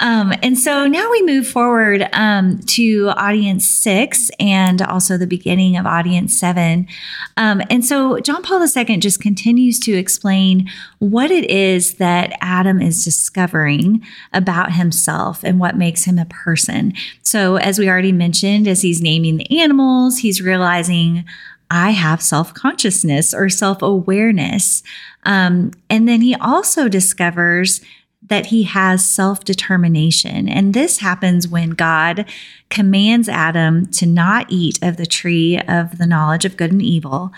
Um, 0.00 0.32
and 0.42 0.58
so 0.58 0.88
now 0.88 1.08
we 1.08 1.22
move 1.22 1.46
forward 1.46 2.08
um, 2.12 2.58
to 2.58 3.10
audience 3.10 3.64
six 3.64 4.32
and 4.40 4.82
also 4.82 5.16
the 5.16 5.28
beginning 5.28 5.76
of 5.76 5.86
audience 5.86 6.36
seven. 6.36 6.88
Um, 7.36 7.62
and 7.70 7.84
so 7.84 8.18
John 8.18 8.42
Paul 8.42 8.60
II 8.60 8.96
just 8.96 9.20
continues 9.20 9.78
to 9.80 9.92
explain 9.92 10.68
what 10.98 11.30
it 11.30 11.48
is 11.48 11.94
that 11.94 12.36
Adam 12.40 12.82
is 12.82 13.04
discovering 13.04 14.04
about 14.32 14.72
himself 14.72 15.44
and 15.44 15.60
what 15.60 15.76
makes 15.76 16.02
him 16.02 16.18
a 16.18 16.24
person. 16.24 16.94
So, 17.22 17.56
as 17.56 17.78
we 17.78 17.88
already 17.88 18.12
mentioned, 18.12 18.66
as 18.66 18.82
he's 18.82 19.00
naming 19.00 19.36
the 19.36 19.60
animals, 19.60 20.18
he's 20.18 20.42
realizing 20.42 21.24
I 21.70 21.90
have 21.90 22.22
self 22.22 22.54
consciousness 22.54 23.34
or 23.34 23.48
self 23.48 23.82
awareness. 23.82 24.82
Um, 25.24 25.72
and 25.88 26.08
then 26.08 26.20
he 26.20 26.34
also 26.34 26.88
discovers 26.88 27.80
that 28.22 28.46
he 28.46 28.64
has 28.64 29.04
self 29.04 29.44
determination. 29.44 30.48
And 30.48 30.74
this 30.74 30.98
happens 30.98 31.46
when 31.46 31.70
God 31.70 32.26
commands 32.70 33.28
Adam 33.28 33.86
to 33.92 34.06
not 34.06 34.46
eat 34.48 34.78
of 34.82 34.96
the 34.96 35.06
tree 35.06 35.58
of 35.68 35.98
the 35.98 36.06
knowledge 36.06 36.44
of 36.44 36.56
good 36.56 36.72
and 36.72 36.82
evil. 36.82 37.32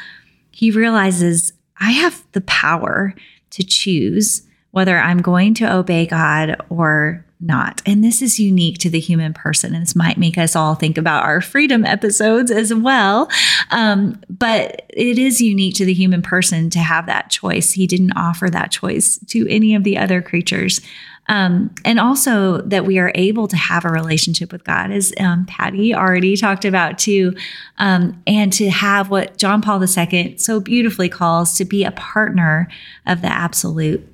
He 0.51 0.71
realizes, 0.71 1.53
I 1.79 1.91
have 1.91 2.25
the 2.33 2.41
power 2.43 3.15
to 3.51 3.63
choose 3.63 4.43
whether 4.71 4.99
I'm 4.99 5.23
going 5.23 5.55
to 5.55 5.75
obey 5.75 6.07
God 6.07 6.57
or 6.69 7.26
not. 7.41 7.83
And 7.85 8.03
this 8.03 8.23
is 8.23 8.41
unique 8.41 8.79
to 8.79 8.91
the 8.91 9.01
human 9.01 9.35
person. 9.35 9.75
And 9.75 9.83
this 9.83 9.95
might 9.95 10.17
make 10.17 10.39
us 10.39 10.57
all 10.57 10.75
think 10.75 10.97
about 10.97 11.25
our 11.25 11.41
freedom 11.41 11.85
episodes 11.85 12.51
as 12.51 12.73
well. 12.73 13.29
Um, 13.71 14.21
but 14.31 14.87
it 14.89 15.19
is 15.19 15.41
unique 15.41 15.75
to 15.77 15.85
the 15.85 15.93
human 15.93 16.23
person 16.23 16.71
to 16.71 16.79
have 16.79 17.07
that 17.07 17.31
choice. 17.31 17.73
He 17.73 17.87
didn't 17.87 18.13
offer 18.13 18.49
that 18.51 18.71
choice 18.71 19.19
to 19.29 19.47
any 19.49 19.75
of 19.75 19.85
the 19.85 19.99
other 19.99 20.23
creatures. 20.23 20.81
Um, 21.29 21.75
and 21.85 21.99
also 21.99 22.59
that 22.63 22.85
we 22.85 22.99
are 22.99 23.13
able 23.15 23.49
to 23.49 23.57
have 23.57 23.85
a 23.85 23.91
relationship 23.91 24.53
with 24.53 24.65
God, 24.65 24.93
as 24.93 25.13
um, 25.19 25.45
Patty 25.47 25.95
already 25.95 26.37
talked 26.37 26.65
about 26.65 26.99
too, 26.99 27.35
um, 27.79 28.23
and 28.27 28.53
to 28.55 28.71
have 28.71 29.11
what 29.11 29.37
John 29.37 29.61
Paul 29.61 29.83
II 29.83 30.39
so 30.39 30.61
beautifully 30.61 31.09
calls 31.09 31.57
to 31.57 31.65
be 31.65 31.85
a 31.85 31.91
partner 31.91 32.69
of 33.07 33.23
the 33.23 33.29
absolute. 33.29 34.09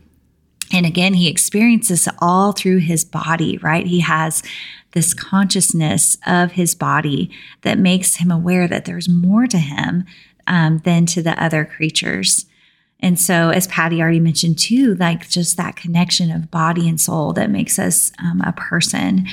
And 0.72 0.86
again, 0.86 1.14
he 1.14 1.28
experiences 1.28 2.08
all 2.20 2.52
through 2.52 2.78
his 2.78 3.04
body, 3.04 3.58
right? 3.58 3.86
He 3.86 4.00
has 4.00 4.42
this 4.92 5.14
consciousness 5.14 6.16
of 6.26 6.52
his 6.52 6.74
body 6.74 7.30
that 7.62 7.78
makes 7.78 8.16
him 8.16 8.30
aware 8.30 8.68
that 8.68 8.84
there's 8.84 9.08
more 9.08 9.46
to 9.46 9.58
him 9.58 10.04
um, 10.46 10.78
than 10.84 11.06
to 11.06 11.22
the 11.22 11.42
other 11.42 11.64
creatures. 11.64 12.46
And 13.00 13.18
so, 13.18 13.50
as 13.50 13.66
Patty 13.66 14.00
already 14.00 14.20
mentioned 14.20 14.58
too, 14.58 14.94
like 14.94 15.28
just 15.28 15.56
that 15.56 15.76
connection 15.76 16.30
of 16.30 16.50
body 16.50 16.88
and 16.88 17.00
soul 17.00 17.32
that 17.32 17.50
makes 17.50 17.78
us 17.78 18.12
um, 18.18 18.40
a 18.42 18.52
person. 18.52 19.26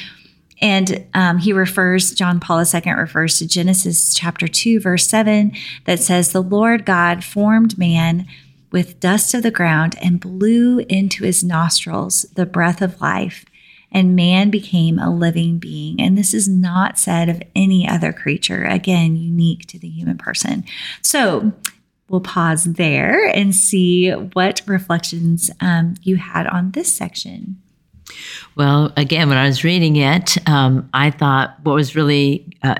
And 0.61 1.05
um, 1.13 1.37
he 1.37 1.53
refers, 1.53 2.13
John 2.13 2.39
Paul 2.39 2.63
II 2.65 2.93
refers 2.93 3.37
to 3.39 3.47
Genesis 3.47 4.13
chapter 4.13 4.47
2, 4.47 4.81
verse 4.81 5.07
7, 5.07 5.53
that 5.85 5.99
says, 5.99 6.31
The 6.31 6.41
Lord 6.41 6.85
God 6.85 7.23
formed 7.23 7.77
man 7.77 8.27
with 8.71 8.99
dust 8.99 9.33
of 9.33 9.43
the 9.43 9.51
ground 9.51 9.95
and 10.01 10.19
blew 10.19 10.79
into 10.89 11.23
his 11.23 11.43
nostrils 11.43 12.23
the 12.35 12.45
breath 12.45 12.81
of 12.81 13.01
life, 13.01 13.45
and 13.91 14.15
man 14.15 14.49
became 14.49 14.99
a 14.99 15.09
living 15.09 15.57
being. 15.57 15.99
And 15.99 16.17
this 16.17 16.33
is 16.33 16.47
not 16.47 16.99
said 16.99 17.29
of 17.29 17.41
any 17.55 17.87
other 17.87 18.13
creature, 18.13 18.63
again, 18.65 19.15
unique 19.15 19.65
to 19.67 19.79
the 19.79 19.89
human 19.89 20.17
person. 20.17 20.63
So 21.01 21.51
we'll 22.09 22.21
pause 22.21 22.65
there 22.65 23.27
and 23.27 23.55
see 23.55 24.11
what 24.11 24.61
reflections 24.65 25.49
um, 25.59 25.95
you 26.03 26.17
had 26.17 26.47
on 26.47 26.71
this 26.71 26.95
section. 26.95 27.61
Well, 28.55 28.91
again, 28.97 29.29
when 29.29 29.37
I 29.37 29.45
was 29.45 29.63
reading 29.63 29.95
it, 29.95 30.37
um, 30.47 30.89
I 30.93 31.11
thought 31.11 31.57
what 31.63 31.75
was 31.75 31.95
really 31.95 32.45
uh, 32.63 32.75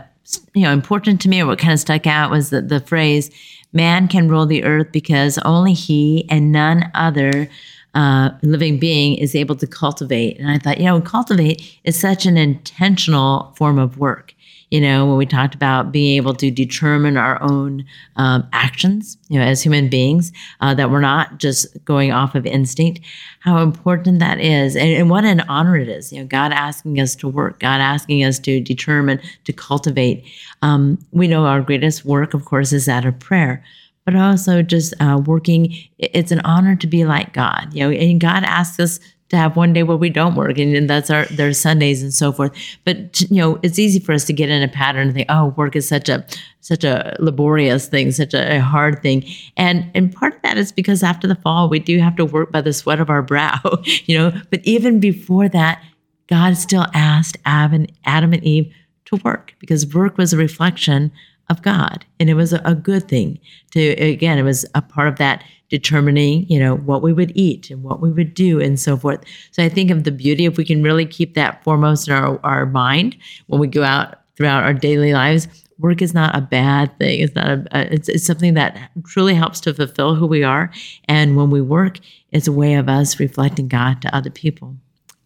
you 0.53 0.63
know 0.63 0.73
important 0.73 1.21
to 1.21 1.29
me, 1.29 1.41
or 1.41 1.45
what 1.45 1.59
kind 1.59 1.73
of 1.73 1.79
stuck 1.79 2.07
out, 2.07 2.31
was 2.31 2.49
the, 2.49 2.61
the 2.61 2.79
phrase 2.79 3.29
Man 3.71 4.07
can 4.07 4.27
rule 4.27 4.45
the 4.45 4.63
earth 4.63 4.91
because 4.91 5.37
only 5.39 5.73
he 5.73 6.25
and 6.29 6.51
none 6.51 6.91
other 6.95 7.49
uh, 7.93 8.29
living 8.41 8.79
being 8.79 9.15
is 9.17 9.35
able 9.35 9.55
to 9.55 9.67
cultivate. 9.67 10.39
And 10.39 10.49
I 10.49 10.57
thought, 10.57 10.79
you 10.79 10.85
know, 10.85 11.01
cultivate 11.01 11.79
is 11.83 11.99
such 11.99 12.25
an 12.25 12.37
intentional 12.37 13.53
form 13.57 13.79
of 13.79 13.97
work. 13.97 14.33
You 14.69 14.81
know, 14.81 15.05
when 15.07 15.17
we 15.17 15.25
talked 15.25 15.55
about 15.55 15.91
being 15.91 16.15
able 16.17 16.33
to 16.35 16.51
determine 16.51 17.17
our 17.17 17.41
own 17.41 17.85
um, 18.17 18.47
actions, 18.53 19.17
you 19.27 19.39
know, 19.39 19.45
as 19.45 19.63
human 19.63 19.89
beings, 19.89 20.31
uh, 20.61 20.73
that 20.75 20.91
we're 20.91 21.01
not 21.01 21.39
just 21.39 21.83
going 21.85 22.11
off 22.11 22.35
of 22.35 22.45
instinct, 22.45 23.01
how 23.39 23.59
important 23.59 24.19
that 24.19 24.39
is, 24.39 24.75
and, 24.75 24.89
and 24.89 25.09
what 25.09 25.25
an 25.25 25.41
honor 25.41 25.75
it 25.75 25.89
is. 25.89 26.11
You 26.11 26.19
know, 26.19 26.27
God 26.27 26.51
asking 26.51 26.99
us 26.99 27.15
to 27.17 27.27
work, 27.27 27.59
God 27.59 27.81
asking 27.81 28.23
us 28.23 28.37
to 28.39 28.59
determine, 28.59 29.19
to 29.45 29.53
cultivate. 29.53 30.23
Um, 30.61 30.99
we 31.11 31.27
know 31.27 31.45
our 31.45 31.61
greatest 31.61 32.05
work, 32.05 32.33
of 32.33 32.45
course, 32.45 32.71
is 32.71 32.85
that 32.85 33.05
of 33.05 33.19
prayer 33.19 33.63
but 34.05 34.15
also 34.15 34.63
just 34.63 34.91
uh, 34.99 35.21
working. 35.23 35.75
It's 35.99 36.31
an 36.31 36.39
honor 36.39 36.75
to 36.75 36.87
be 36.87 37.05
like 37.05 37.31
God, 37.31 37.67
you 37.73 37.83
know, 37.83 37.91
and 37.91 38.19
God 38.19 38.43
asks 38.43 38.79
us 38.79 38.99
to 39.29 39.37
have 39.37 39.55
one 39.55 39.73
day 39.73 39.83
where 39.83 39.97
we 39.97 40.09
don't 40.09 40.35
work 40.35 40.57
and 40.57 40.89
that's 40.89 41.09
our 41.09 41.25
there's 41.25 41.59
sundays 41.59 42.01
and 42.01 42.13
so 42.13 42.31
forth. 42.31 42.51
But 42.83 43.21
you 43.21 43.37
know 43.37 43.59
it's 43.63 43.79
easy 43.79 43.99
for 43.99 44.13
us 44.13 44.25
to 44.25 44.33
get 44.33 44.49
in 44.49 44.61
a 44.61 44.67
pattern 44.67 45.07
and 45.07 45.13
think 45.13 45.27
oh 45.29 45.47
work 45.57 45.75
is 45.75 45.87
such 45.87 46.09
a 46.09 46.25
such 46.61 46.83
a 46.83 47.15
laborious 47.19 47.87
thing 47.87 48.11
such 48.11 48.33
a, 48.33 48.57
a 48.57 48.59
hard 48.59 49.01
thing. 49.01 49.25
And 49.55 49.89
and 49.93 50.13
part 50.13 50.35
of 50.35 50.41
that 50.41 50.57
is 50.57 50.71
because 50.71 51.03
after 51.03 51.27
the 51.27 51.35
fall 51.35 51.69
we 51.69 51.79
do 51.79 51.99
have 51.99 52.15
to 52.17 52.25
work 52.25 52.51
by 52.51 52.61
the 52.61 52.73
sweat 52.73 52.99
of 52.99 53.09
our 53.09 53.21
brow 53.21 53.59
you 54.05 54.17
know? 54.17 54.33
But 54.49 54.61
even 54.63 54.99
before 54.99 55.49
that 55.49 55.83
god 56.27 56.57
still 56.57 56.87
asked 56.93 57.37
adam 57.45 57.87
and 58.05 58.43
eve 58.43 58.73
to 59.05 59.15
work 59.23 59.55
because 59.59 59.93
work 59.93 60.17
was 60.17 60.33
a 60.33 60.37
reflection 60.37 61.11
of 61.49 61.61
god 61.61 62.05
and 62.19 62.29
it 62.29 62.35
was 62.35 62.53
a, 62.53 62.75
good 62.75 63.07
thing 63.07 63.39
to 63.71 63.79
again 63.93 64.37
it 64.37 64.43
was 64.43 64.65
a 64.75 64.81
part 64.81 65.07
of 65.07 65.17
that 65.17 65.43
determining, 65.69 66.47
you 66.49 66.59
know, 66.59 66.75
what 66.75 67.01
we 67.01 67.13
would 67.13 67.31
eat 67.35 67.69
and 67.69 67.83
what 67.83 68.01
we 68.01 68.11
would 68.11 68.33
do 68.33 68.59
and 68.59 68.79
so 68.79 68.97
forth. 68.97 69.23
So 69.51 69.63
I 69.63 69.69
think 69.69 69.91
of 69.91 70.03
the 70.03 70.11
beauty 70.11 70.45
if 70.45 70.57
we 70.57 70.65
can 70.65 70.83
really 70.83 71.05
keep 71.05 71.35
that 71.35 71.63
foremost 71.63 72.07
in 72.07 72.13
our, 72.13 72.39
our 72.43 72.65
mind 72.65 73.15
when 73.47 73.61
we 73.61 73.67
go 73.67 73.83
out 73.83 74.21
throughout 74.35 74.63
our 74.63 74.73
daily 74.73 75.13
lives. 75.13 75.47
Work 75.77 76.01
is 76.01 76.13
not 76.13 76.35
a 76.35 76.41
bad 76.41 76.97
thing. 76.97 77.21
It's 77.21 77.35
not 77.35 77.47
a 77.47 77.93
it's, 77.93 78.09
it's 78.09 78.25
something 78.25 78.55
that 78.55 78.91
truly 79.05 79.33
helps 79.33 79.61
to 79.61 79.73
fulfill 79.73 80.15
who 80.15 80.27
we 80.27 80.43
are. 80.43 80.71
And 81.05 81.37
when 81.37 81.51
we 81.51 81.61
work, 81.61 81.99
it's 82.31 82.47
a 82.47 82.51
way 82.51 82.73
of 82.73 82.89
us 82.89 83.19
reflecting 83.19 83.69
God 83.69 84.01
to 84.01 84.13
other 84.13 84.29
people. 84.29 84.75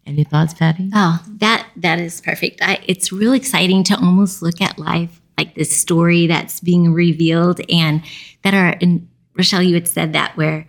Any 0.06 0.22
thoughts, 0.22 0.54
Patty? 0.54 0.90
Oh, 0.94 1.24
that 1.38 1.66
that 1.76 1.98
is 1.98 2.20
perfect. 2.20 2.60
I, 2.62 2.78
it's 2.86 3.10
really 3.10 3.38
exciting 3.38 3.82
to 3.84 3.96
almost 3.96 4.42
look 4.42 4.60
at 4.60 4.78
life 4.78 5.20
like 5.38 5.54
this 5.54 5.76
story 5.76 6.26
that's 6.26 6.60
being 6.60 6.92
revealed 6.92 7.60
and 7.70 8.02
that 8.42 8.54
our 8.54 8.70
in, 8.80 9.08
Rochelle, 9.36 9.62
you 9.62 9.74
had 9.74 9.88
said 9.88 10.12
that 10.12 10.36
where 10.36 10.66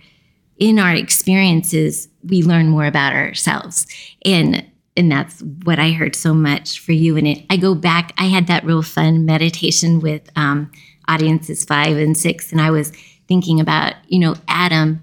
in 0.57 0.79
our 0.79 0.93
experiences 0.93 2.07
we 2.23 2.41
learn 2.41 2.69
more 2.69 2.85
about 2.85 3.13
ourselves, 3.13 3.85
and 4.23 4.65
and 4.97 5.11
that's 5.11 5.41
what 5.63 5.79
I 5.79 5.91
heard 5.91 6.15
so 6.15 6.33
much 6.33 6.79
for 6.79 6.93
you. 6.93 7.17
And 7.17 7.27
it, 7.27 7.45
I 7.49 7.57
go 7.57 7.75
back. 7.75 8.13
I 8.17 8.25
had 8.25 8.47
that 8.47 8.63
real 8.63 8.81
fun 8.81 9.25
meditation 9.25 9.99
with 9.99 10.29
um, 10.35 10.71
audiences 11.07 11.65
five 11.65 11.97
and 11.97 12.17
six, 12.17 12.51
and 12.51 12.61
I 12.61 12.71
was 12.71 12.91
thinking 13.27 13.59
about 13.59 13.93
you 14.07 14.19
know 14.19 14.35
Adam 14.47 15.01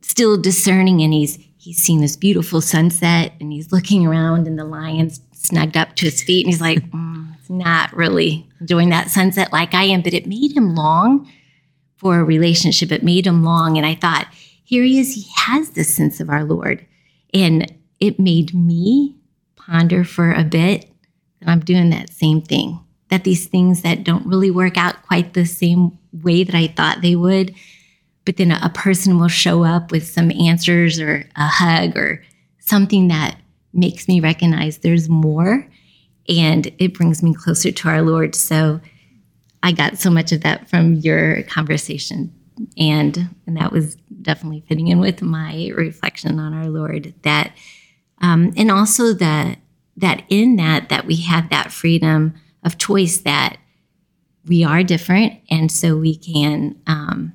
still 0.00 0.36
discerning, 0.36 1.02
and 1.02 1.12
he's 1.12 1.38
he's 1.58 1.78
seen 1.78 2.00
this 2.00 2.16
beautiful 2.16 2.60
sunset, 2.60 3.32
and 3.40 3.52
he's 3.52 3.72
looking 3.72 4.06
around, 4.06 4.46
and 4.46 4.58
the 4.58 4.64
lion's 4.64 5.20
snugged 5.44 5.76
up 5.76 5.96
to 5.96 6.06
his 6.06 6.22
feet, 6.22 6.46
and 6.46 6.52
he's 6.52 6.60
like, 6.60 6.78
mm, 6.90 7.34
not 7.48 7.92
really 7.92 8.48
enjoying 8.60 8.90
that 8.90 9.10
sunset 9.10 9.52
like 9.52 9.74
I 9.74 9.84
am. 9.84 10.02
But 10.02 10.14
it 10.14 10.26
made 10.26 10.56
him 10.56 10.74
long 10.74 11.30
for 11.96 12.18
a 12.18 12.24
relationship. 12.24 12.90
It 12.90 13.02
made 13.02 13.26
him 13.26 13.44
long, 13.44 13.76
and 13.76 13.86
I 13.86 13.94
thought, 13.94 14.28
here 14.64 14.82
he 14.84 14.98
is. 14.98 15.14
He 15.14 15.26
has 15.36 15.70
this 15.70 15.94
sense 15.94 16.20
of 16.20 16.30
our 16.30 16.44
Lord, 16.44 16.84
and 17.32 17.72
it 18.00 18.18
made 18.18 18.54
me 18.54 19.16
ponder 19.56 20.04
for 20.04 20.32
a 20.32 20.44
bit 20.44 20.90
that 21.40 21.48
I'm 21.48 21.60
doing 21.60 21.90
that 21.90 22.12
same 22.12 22.42
thing. 22.42 22.80
That 23.10 23.24
these 23.24 23.46
things 23.46 23.82
that 23.82 24.04
don't 24.04 24.26
really 24.26 24.50
work 24.50 24.76
out 24.76 25.02
quite 25.02 25.34
the 25.34 25.44
same 25.44 25.98
way 26.12 26.44
that 26.44 26.54
I 26.54 26.68
thought 26.68 27.02
they 27.02 27.16
would, 27.16 27.54
but 28.24 28.36
then 28.36 28.50
a 28.50 28.70
person 28.70 29.18
will 29.18 29.28
show 29.28 29.64
up 29.64 29.90
with 29.90 30.06
some 30.08 30.30
answers 30.32 30.98
or 30.98 31.28
a 31.36 31.46
hug 31.46 31.96
or 31.96 32.24
something 32.58 33.08
that 33.08 33.36
makes 33.74 34.08
me 34.08 34.20
recognize 34.20 34.78
there's 34.78 35.08
more 35.08 35.68
and 36.28 36.72
it 36.78 36.94
brings 36.94 37.22
me 37.22 37.34
closer 37.34 37.70
to 37.70 37.88
our 37.88 38.02
Lord. 38.02 38.34
So 38.34 38.80
I 39.62 39.72
got 39.72 39.98
so 39.98 40.10
much 40.10 40.32
of 40.32 40.42
that 40.42 40.68
from 40.68 40.94
your 40.94 41.42
conversation 41.44 42.32
and 42.78 43.30
and 43.46 43.56
that 43.56 43.72
was 43.72 43.96
definitely 44.22 44.64
fitting 44.68 44.88
in 44.88 45.00
with 45.00 45.20
my 45.22 45.72
reflection 45.74 46.38
on 46.38 46.54
our 46.54 46.68
Lord 46.68 47.12
that 47.22 47.52
um, 48.20 48.52
and 48.56 48.70
also 48.70 49.12
that 49.12 49.58
that 49.96 50.22
in 50.28 50.56
that 50.56 50.88
that 50.88 51.04
we 51.04 51.16
have 51.16 51.50
that 51.50 51.72
freedom 51.72 52.34
of 52.62 52.78
choice 52.78 53.18
that 53.18 53.56
we 54.46 54.62
are 54.62 54.82
different 54.82 55.40
and 55.50 55.72
so 55.72 55.96
we 55.96 56.16
can 56.16 56.80
um, 56.86 57.32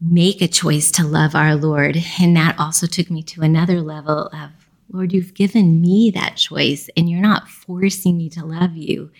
make 0.00 0.40
a 0.40 0.48
choice 0.48 0.90
to 0.92 1.04
love 1.06 1.34
our 1.34 1.54
Lord. 1.54 1.98
And 2.20 2.36
that 2.36 2.58
also 2.58 2.86
took 2.86 3.10
me 3.10 3.22
to 3.24 3.42
another 3.42 3.80
level 3.80 4.28
of, 4.32 4.50
Lord, 4.92 5.12
you've 5.12 5.34
given 5.34 5.80
me 5.80 6.10
that 6.14 6.36
choice 6.36 6.90
and 6.96 7.08
you're 7.08 7.20
not 7.20 7.48
forcing 7.48 8.16
me 8.16 8.28
to 8.30 8.44
love 8.44 8.76
you. 8.76 9.10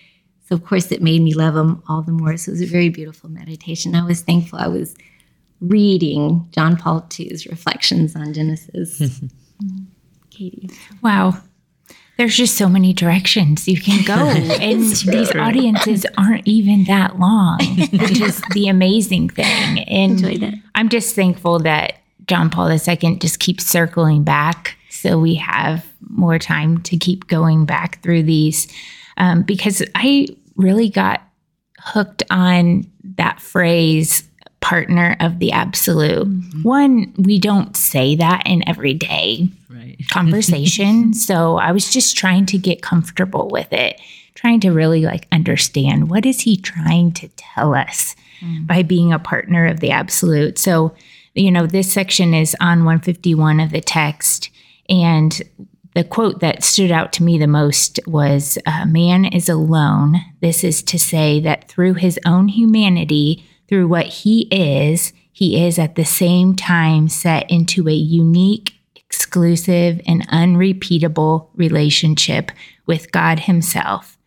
So, 0.48 0.54
of 0.56 0.64
course, 0.64 0.90
it 0.90 1.02
made 1.02 1.22
me 1.22 1.35
love 1.35 1.56
him 1.56 1.83
all 1.88 2.02
the 2.02 2.12
more. 2.12 2.37
So, 2.37 2.50
it 2.50 2.54
was 2.54 2.62
a 2.62 2.66
very 2.66 2.88
beautiful 2.88 3.30
meditation. 3.30 3.94
I 3.94 4.04
was 4.04 4.22
thankful 4.22 4.59
I 4.59 4.68
was 4.68 4.94
reading 5.61 6.48
John 6.52 6.76
Paul 6.76 7.06
II's 7.18 7.46
reflections 7.46 8.16
on 8.16 8.33
Genesis. 8.33 9.20
Katie. 10.30 10.70
Wow 11.02 11.40
there's 12.20 12.37
just 12.37 12.59
so 12.59 12.68
many 12.68 12.92
directions 12.92 13.66
you 13.66 13.80
can 13.80 14.04
go. 14.04 14.12
and 14.61 14.83
these 14.83 15.35
audiences 15.35 16.04
aren't 16.18 16.46
even 16.46 16.85
that 16.85 17.18
long, 17.18 17.59
which 17.92 18.20
is 18.20 18.42
the 18.52 18.68
amazing 18.68 19.30
thing. 19.30 19.78
And 19.88 20.62
I'm 20.74 20.90
just 20.90 21.14
thankful 21.14 21.61
that 21.61 21.94
John 22.26 22.50
Paul 22.50 22.70
II 22.70 23.16
just 23.16 23.40
keeps 23.40 23.64
circling 23.64 24.22
back. 24.22 24.76
So 25.00 25.18
we 25.18 25.34
have 25.36 25.86
more 26.08 26.38
time 26.38 26.82
to 26.82 26.96
keep 26.96 27.26
going 27.26 27.64
back 27.64 28.02
through 28.02 28.24
these. 28.24 28.68
Um, 29.16 29.42
because 29.42 29.82
I 29.94 30.28
really 30.56 30.88
got 30.88 31.22
hooked 31.78 32.22
on 32.30 32.84
that 33.16 33.40
phrase 33.40 34.28
partner 34.60 35.16
of 35.20 35.38
the 35.38 35.52
absolute. 35.52 36.28
Mm-hmm. 36.28 36.62
One, 36.62 37.14
we 37.16 37.38
don't 37.38 37.76
say 37.76 38.14
that 38.16 38.42
in 38.46 38.68
everyday 38.68 39.48
right. 39.70 39.96
conversation. 40.10 41.14
so 41.14 41.56
I 41.56 41.72
was 41.72 41.90
just 41.90 42.16
trying 42.16 42.46
to 42.46 42.58
get 42.58 42.82
comfortable 42.82 43.48
with 43.48 43.72
it, 43.72 44.00
trying 44.34 44.60
to 44.60 44.70
really 44.70 45.02
like 45.02 45.26
understand 45.32 46.10
what 46.10 46.26
is 46.26 46.40
he 46.40 46.56
trying 46.56 47.12
to 47.12 47.28
tell 47.36 47.74
us 47.74 48.14
mm. 48.40 48.66
by 48.66 48.82
being 48.82 49.12
a 49.12 49.18
partner 49.18 49.66
of 49.66 49.80
the 49.80 49.90
absolute. 49.90 50.58
So, 50.58 50.94
you 51.34 51.50
know, 51.50 51.66
this 51.66 51.90
section 51.90 52.34
is 52.34 52.54
on 52.60 52.80
151 52.80 53.60
of 53.60 53.70
the 53.70 53.80
text 53.80 54.50
and 54.90 55.40
the 55.94 56.05
quote 56.05 56.40
that 56.40 56.62
stood 56.62 56.90
out 56.90 57.12
to 57.14 57.22
me 57.22 57.38
the 57.38 57.46
most 57.46 57.98
was 58.07 58.59
Man 58.87 59.24
is 59.24 59.48
alone. 59.48 60.20
This 60.40 60.62
is 60.62 60.83
to 60.85 60.98
say 60.98 61.40
that 61.40 61.68
through 61.68 61.94
his 61.94 62.18
own 62.26 62.48
humanity, 62.48 63.44
through 63.68 63.88
what 63.88 64.07
he 64.07 64.42
is, 64.53 65.12
he 65.33 65.64
is 65.64 65.79
at 65.79 65.94
the 65.94 66.05
same 66.05 66.55
time 66.55 67.09
set 67.09 67.50
into 67.50 67.88
a 67.88 67.92
unique, 67.94 68.74
exclusive, 68.94 70.00
and 70.07 70.26
unrepeatable 70.29 71.50
relationship 71.55 72.53
with 72.87 73.11
God 73.11 73.40
Himself. 73.40 74.18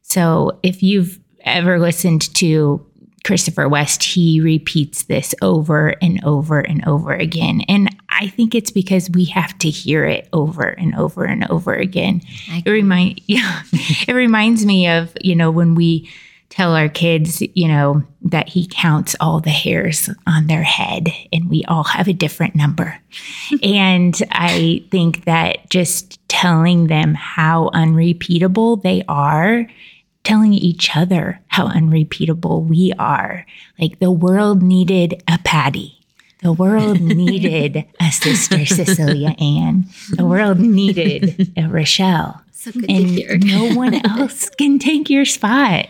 So 0.00 0.58
if 0.62 0.82
you've 0.82 1.20
ever 1.40 1.78
listened 1.78 2.34
to 2.36 2.86
Christopher 3.24 3.68
West, 3.68 4.02
he 4.02 4.40
repeats 4.40 5.04
this 5.04 5.34
over 5.42 5.94
and 6.00 6.24
over 6.24 6.60
and 6.60 6.86
over 6.86 7.12
again. 7.12 7.62
And 7.68 7.94
I 8.18 8.28
think 8.28 8.54
it's 8.54 8.70
because 8.70 9.10
we 9.10 9.24
have 9.26 9.56
to 9.58 9.70
hear 9.70 10.04
it 10.04 10.28
over 10.32 10.62
and 10.62 10.94
over 10.94 11.24
and 11.24 11.48
over 11.50 11.74
again. 11.74 12.22
It 12.48 12.70
remind 12.70 13.20
yeah, 13.26 13.62
it 14.06 14.12
reminds 14.14 14.64
me 14.64 14.88
of, 14.88 15.12
you 15.20 15.34
know, 15.34 15.50
when 15.50 15.74
we 15.74 16.08
tell 16.54 16.76
our 16.76 16.88
kids, 16.88 17.42
you 17.54 17.66
know, 17.66 18.02
that 18.22 18.48
he 18.48 18.68
counts 18.68 19.16
all 19.18 19.40
the 19.40 19.50
hairs 19.50 20.08
on 20.26 20.46
their 20.46 20.62
head 20.62 21.08
and 21.32 21.50
we 21.50 21.64
all 21.64 21.82
have 21.82 22.06
a 22.06 22.12
different 22.12 22.54
number. 22.54 22.96
and 23.62 24.22
I 24.30 24.84
think 24.90 25.24
that 25.24 25.68
just 25.68 26.20
telling 26.28 26.86
them 26.86 27.14
how 27.14 27.70
unrepeatable 27.72 28.76
they 28.76 29.02
are, 29.08 29.66
telling 30.22 30.52
each 30.52 30.96
other 30.96 31.40
how 31.48 31.66
unrepeatable 31.66 32.62
we 32.62 32.92
are. 32.98 33.46
Like 33.78 33.98
the 33.98 34.10
world 34.10 34.62
needed 34.62 35.22
a 35.28 35.38
Patty. 35.44 36.03
The 36.44 36.52
world 36.52 37.00
needed 37.00 37.84
a 38.00 38.12
sister 38.12 38.64
Cecilia 38.64 39.34
Ann. 39.40 39.86
The 40.10 40.24
world 40.24 40.60
needed 40.60 41.52
a 41.56 41.68
Rochelle. 41.68 42.40
So 42.52 42.70
and 42.88 43.44
no 43.44 43.74
one 43.74 43.94
else 44.06 44.48
can 44.58 44.78
take 44.78 45.10
your 45.10 45.24
spot 45.24 45.88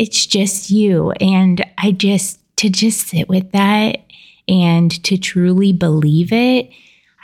it's 0.00 0.24
just 0.24 0.70
you. 0.70 1.10
And 1.20 1.62
I 1.76 1.92
just, 1.92 2.40
to 2.56 2.70
just 2.70 3.08
sit 3.08 3.28
with 3.28 3.52
that 3.52 3.98
and 4.48 4.90
to 5.04 5.18
truly 5.18 5.74
believe 5.74 6.32
it, 6.32 6.70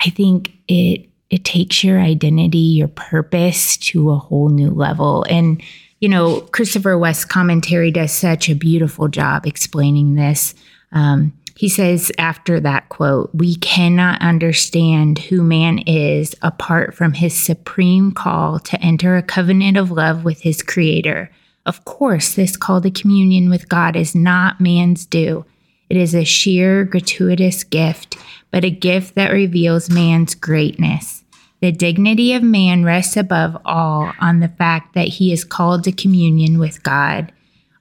I 0.04 0.10
think 0.10 0.52
it, 0.68 1.08
it 1.30 1.42
takes 1.42 1.82
your 1.82 1.98
identity, 1.98 2.58
your 2.58 2.88
purpose 2.88 3.78
to 3.78 4.10
a 4.10 4.18
whole 4.18 4.50
new 4.50 4.70
level. 4.70 5.24
And, 5.30 5.62
you 6.00 6.10
know, 6.10 6.42
Christopher 6.42 6.98
West's 6.98 7.24
commentary 7.24 7.90
does 7.90 8.12
such 8.12 8.50
a 8.50 8.54
beautiful 8.54 9.08
job 9.08 9.46
explaining 9.46 10.14
this. 10.14 10.54
Um, 10.92 11.32
he 11.56 11.68
says 11.70 12.12
after 12.18 12.60
that 12.60 12.88
quote, 12.90 13.30
we 13.32 13.56
cannot 13.56 14.20
understand 14.20 15.18
who 15.18 15.42
man 15.42 15.78
is 15.78 16.34
apart 16.42 16.94
from 16.94 17.14
his 17.14 17.34
supreme 17.34 18.12
call 18.12 18.58
to 18.58 18.80
enter 18.82 19.16
a 19.16 19.22
covenant 19.22 19.78
of 19.78 19.90
love 19.90 20.22
with 20.22 20.42
his 20.42 20.62
creator. 20.62 21.30
Of 21.64 21.84
course, 21.86 22.34
this 22.34 22.56
call 22.56 22.82
to 22.82 22.90
communion 22.90 23.48
with 23.48 23.70
God 23.70 23.96
is 23.96 24.14
not 24.14 24.60
man's 24.60 25.06
due. 25.06 25.46
It 25.88 25.96
is 25.96 26.14
a 26.14 26.24
sheer, 26.24 26.84
gratuitous 26.84 27.64
gift, 27.64 28.18
but 28.50 28.64
a 28.64 28.70
gift 28.70 29.14
that 29.14 29.32
reveals 29.32 29.88
man's 29.88 30.34
greatness. 30.34 31.24
The 31.60 31.72
dignity 31.72 32.34
of 32.34 32.42
man 32.42 32.84
rests 32.84 33.16
above 33.16 33.56
all 33.64 34.12
on 34.20 34.40
the 34.40 34.48
fact 34.48 34.94
that 34.94 35.08
he 35.08 35.32
is 35.32 35.42
called 35.42 35.84
to 35.84 35.92
communion 35.92 36.58
with 36.58 36.82
God. 36.82 37.32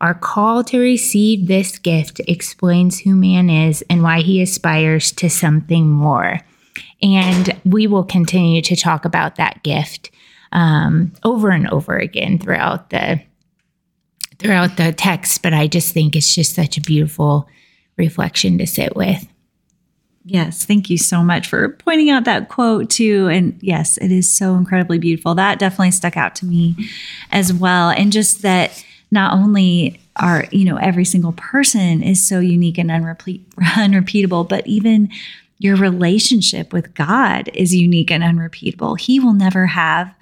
Our 0.02 0.14
call 0.14 0.64
to 0.66 0.80
receive 0.80 1.48
this 1.48 1.78
gift 1.80 2.20
explains 2.28 3.00
who 3.00 3.16
man 3.16 3.50
is 3.50 3.84
and 3.90 4.04
why 4.04 4.22
he 4.22 4.42
aspires 4.42 5.12
to 5.14 5.30
something 5.30 5.90
more. 5.90 6.40
And 7.02 7.56
we 7.64 7.88
will 7.88 8.04
continue 8.04 8.62
to 8.64 8.76
talk 8.76 9.06
about 9.06 9.36
that 9.36 9.64
gift 9.64 10.12
um, 10.52 11.14
over 11.24 11.50
and 11.50 11.70
over 11.70 11.98
again 11.98 12.40
throughout 12.40 12.90
the 12.90 13.22
throughout 14.38 14.76
the 14.76 14.92
text, 14.92 15.42
but 15.42 15.54
I 15.54 15.68
just 15.68 15.94
think 15.94 16.16
it's 16.16 16.36
just 16.36 16.56
such 16.56 16.78
a 16.78 16.82
beautiful 16.82 17.48
reflection 17.98 18.58
to 18.58 18.68
sit 18.68 18.96
with. 18.96 19.26
Yes, 20.26 20.66
thank 20.66 20.90
you 20.90 20.98
so 20.98 21.24
much 21.24 21.48
for 21.48 21.70
pointing 21.70 22.10
out 22.10 22.26
that 22.26 22.50
quote 22.50 22.90
too. 22.90 23.28
And 23.28 23.58
yes, 23.62 23.98
it 23.98 24.12
is 24.12 24.32
so 24.32 24.56
incredibly 24.56 24.98
beautiful. 24.98 25.36
That 25.36 25.60
definitely 25.60 25.92
stuck 25.92 26.18
out 26.18 26.36
to 26.38 26.46
me 26.46 26.76
as 27.32 27.54
well. 27.54 27.92
And 27.92 28.12
just 28.12 28.42
that 28.42 28.84
not 29.16 29.34
only 29.34 30.00
are, 30.18 30.46
you 30.52 30.64
know, 30.64 30.78
every 30.78 31.06
single 31.06 31.32
person 31.32 32.04
is 32.04 32.26
so 32.26 32.40
unique 32.40 32.78
and 32.78 32.92
unrepeat- 32.92 33.48
unrepeatable, 33.76 34.44
but 34.44 34.66
even 34.68 35.10
your 35.58 35.76
relationship 35.76 36.72
with 36.72 36.94
God 36.94 37.50
is 37.56 37.74
unique 37.74 38.12
and 38.12 38.24
unrepeatable. 38.24 38.96
He 38.96 39.20
will 39.20 39.34
never 39.34 39.66
have 39.66 40.14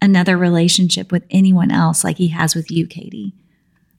another 0.00 0.38
relationship 0.38 1.12
with 1.12 1.24
anyone 1.30 1.70
else 1.70 2.02
like 2.02 2.16
he 2.16 2.28
has 2.28 2.54
with 2.54 2.70
you, 2.70 2.86
Katie 2.86 3.34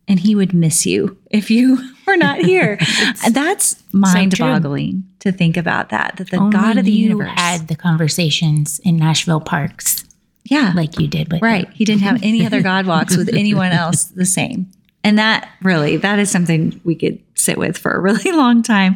and 0.08 0.20
he 0.20 0.36
would 0.36 0.54
miss 0.54 0.86
you 0.86 1.18
if 1.30 1.52
you 1.52 1.78
were 2.08 2.18
not 2.18 2.40
here. 2.40 2.80
That's 3.30 3.82
mind 3.92 4.38
boggling 4.38 5.04
to 5.20 5.32
think 5.32 5.58
about 5.58 5.90
that, 5.90 6.16
that 6.18 6.30
the 6.30 6.38
Only 6.38 6.56
God 6.58 6.78
of 6.78 6.86
the 6.86 6.92
universe. 6.92 7.32
had 7.36 7.68
the 7.68 7.76
conversations 7.76 8.80
in 8.80 8.98
Nashville 8.98 9.42
parks 9.42 10.06
yeah. 10.50 10.74
like 10.76 11.00
you 11.00 11.08
did 11.08 11.32
with 11.32 11.42
Right. 11.42 11.70
He 11.74 11.86
didn't 11.86 12.02
have 12.02 12.22
any 12.24 12.46
other 12.46 12.62
God 12.62 12.86
walks 12.86 13.16
with 13.16 13.30
anyone 13.34 13.72
else 13.72 14.06
the 14.06 14.26
same. 14.26 14.72
And 15.04 15.18
that 15.18 15.50
really, 15.62 15.96
that 15.96 16.20
is 16.20 16.30
something 16.30 16.82
we 16.84 16.94
could 16.94 17.22
sit 17.36 17.58
with 17.58 17.78
for 17.78 17.92
a 17.92 18.00
really 18.00 18.32
long 18.34 18.62
time. 18.62 18.96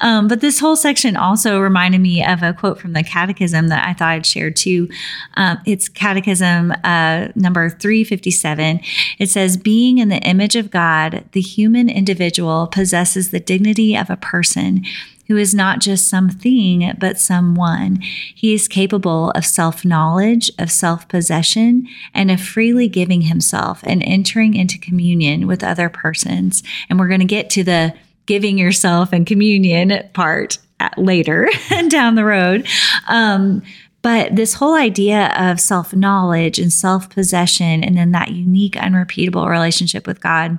Um, 0.00 0.26
but 0.26 0.40
this 0.40 0.58
whole 0.58 0.74
section 0.74 1.16
also 1.16 1.60
reminded 1.60 2.00
me 2.00 2.24
of 2.24 2.42
a 2.42 2.52
quote 2.52 2.80
from 2.80 2.94
the 2.94 3.04
Catechism 3.04 3.68
that 3.68 3.86
I 3.86 3.92
thought 3.92 4.08
I'd 4.08 4.26
share 4.26 4.50
too. 4.50 4.88
Um, 5.34 5.58
it's 5.64 5.88
Catechism 5.88 6.72
uh, 6.82 7.28
number 7.36 7.70
357. 7.70 8.80
It 9.20 9.28
says, 9.28 9.56
Being 9.56 9.98
in 9.98 10.08
the 10.08 10.20
image 10.22 10.56
of 10.56 10.70
God, 10.70 11.24
the 11.30 11.40
human 11.40 11.88
individual 11.88 12.66
possesses 12.66 13.30
the 13.30 13.38
dignity 13.38 13.96
of 13.96 14.10
a 14.10 14.16
person 14.16 14.84
who 15.32 15.38
is 15.38 15.54
not 15.54 15.80
just 15.80 16.08
something, 16.08 16.92
but 16.98 17.18
someone. 17.18 17.98
He 18.02 18.52
is 18.52 18.68
capable 18.68 19.30
of 19.30 19.46
self 19.46 19.82
knowledge, 19.82 20.50
of 20.58 20.70
self 20.70 21.08
possession, 21.08 21.88
and 22.12 22.30
of 22.30 22.38
freely 22.38 22.86
giving 22.86 23.22
himself 23.22 23.80
and 23.84 24.02
entering 24.02 24.52
into 24.52 24.78
communion 24.78 25.46
with 25.46 25.64
other 25.64 25.88
persons. 25.88 26.62
And 26.90 26.98
we're 26.98 27.08
going 27.08 27.20
to 27.20 27.26
get 27.26 27.48
to 27.50 27.64
the 27.64 27.94
giving 28.26 28.58
yourself 28.58 29.10
and 29.10 29.26
communion 29.26 30.06
part 30.12 30.58
at- 30.78 30.98
later 30.98 31.48
down 31.88 32.14
the 32.14 32.26
road. 32.26 32.66
Um, 33.08 33.62
but 34.02 34.36
this 34.36 34.52
whole 34.52 34.74
idea 34.74 35.32
of 35.38 35.60
self 35.60 35.94
knowledge 35.94 36.58
and 36.58 36.70
self 36.70 37.08
possession, 37.08 37.82
and 37.82 37.96
then 37.96 38.12
that 38.12 38.32
unique, 38.32 38.76
unrepeatable 38.76 39.48
relationship 39.48 40.06
with 40.06 40.20
God 40.20 40.58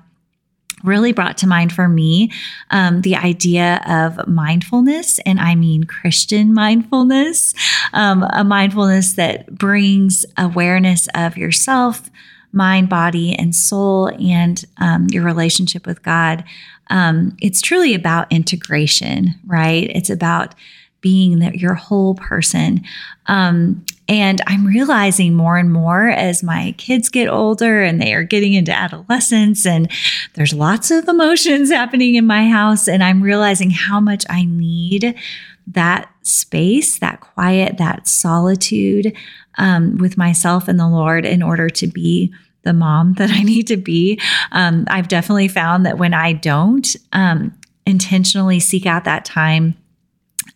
really 0.84 1.12
brought 1.12 1.38
to 1.40 1.48
mind 1.48 1.72
for 1.72 1.88
me 1.88 2.32
um, 2.70 3.02
the 3.02 3.16
idea 3.16 3.82
of 3.88 4.28
mindfulness, 4.28 5.20
and 5.26 5.40
I 5.40 5.56
mean 5.56 5.86
Christian 5.86 6.54
mindfulness, 6.54 7.54
um, 7.94 8.24
a 8.32 8.44
mindfulness 8.44 9.14
that 9.14 9.54
brings 9.58 10.26
awareness 10.38 11.08
of 11.16 11.38
yourself, 11.38 12.10
mind, 12.52 12.90
body, 12.90 13.34
and 13.34 13.56
soul, 13.56 14.10
and 14.20 14.64
um, 14.78 15.08
your 15.10 15.24
relationship 15.24 15.88
with 15.88 16.04
God. 16.04 16.44
Um, 16.90 17.36
it's 17.42 17.62
truly 17.62 17.96
about 17.96 18.32
integration, 18.32 19.36
right? 19.48 19.90
It's 19.96 20.10
about 20.10 20.54
being 21.02 21.40
the, 21.40 21.58
your 21.58 21.74
whole 21.74 22.16
person. 22.16 22.84
Um, 23.28 23.86
and 24.08 24.42
I'm 24.48 24.66
realizing 24.66 25.34
more 25.34 25.58
and 25.58 25.72
more 25.72 26.10
as 26.10 26.44
my 26.44 26.74
kids 26.78 27.10
get 27.10 27.28
older 27.28 27.82
and 27.82 28.02
they 28.02 28.14
are 28.14 28.24
getting 28.24 28.54
into 28.54 28.72
adolescence, 28.72 29.66
and 29.66 29.92
there's 30.34 30.54
lots 30.54 30.92
of 30.92 31.08
emotions 31.08 31.72
happening 31.72 32.16
in 32.16 32.28
my 32.28 32.48
house. 32.50 32.88
And 32.88 33.04
I'm 33.04 33.22
realizing 33.22 33.70
how 33.70 34.00
much 34.00 34.26
I 34.30 34.46
need 34.46 35.16
that 35.68 36.10
space, 36.24 37.00
that 37.00 37.22
quiet, 37.22 37.78
that 37.78 38.08
solitude 38.08 39.16
um, 39.58 39.98
with 39.98 40.18
myself 40.18 40.68
and 40.68 40.80
the 40.80 40.88
Lord 40.88 41.26
in 41.26 41.42
order 41.42 41.70
to 41.70 41.88
be 41.88 42.34
the 42.64 42.74
mom 42.74 43.14
that 43.14 43.30
I 43.30 43.44
need 43.44 43.68
to 43.68 43.78
be. 43.78 44.20
Um, 44.52 44.86
I've 44.90 45.08
definitely 45.08 45.48
found 45.48 45.86
that 45.86 45.98
when 45.98 46.14
I 46.14 46.34
don't 46.34 46.96
um, 47.12 47.58
intentionally 47.86 48.60
seek 48.60 48.86
out 48.86 49.04
that 49.04 49.26
time, 49.26 49.76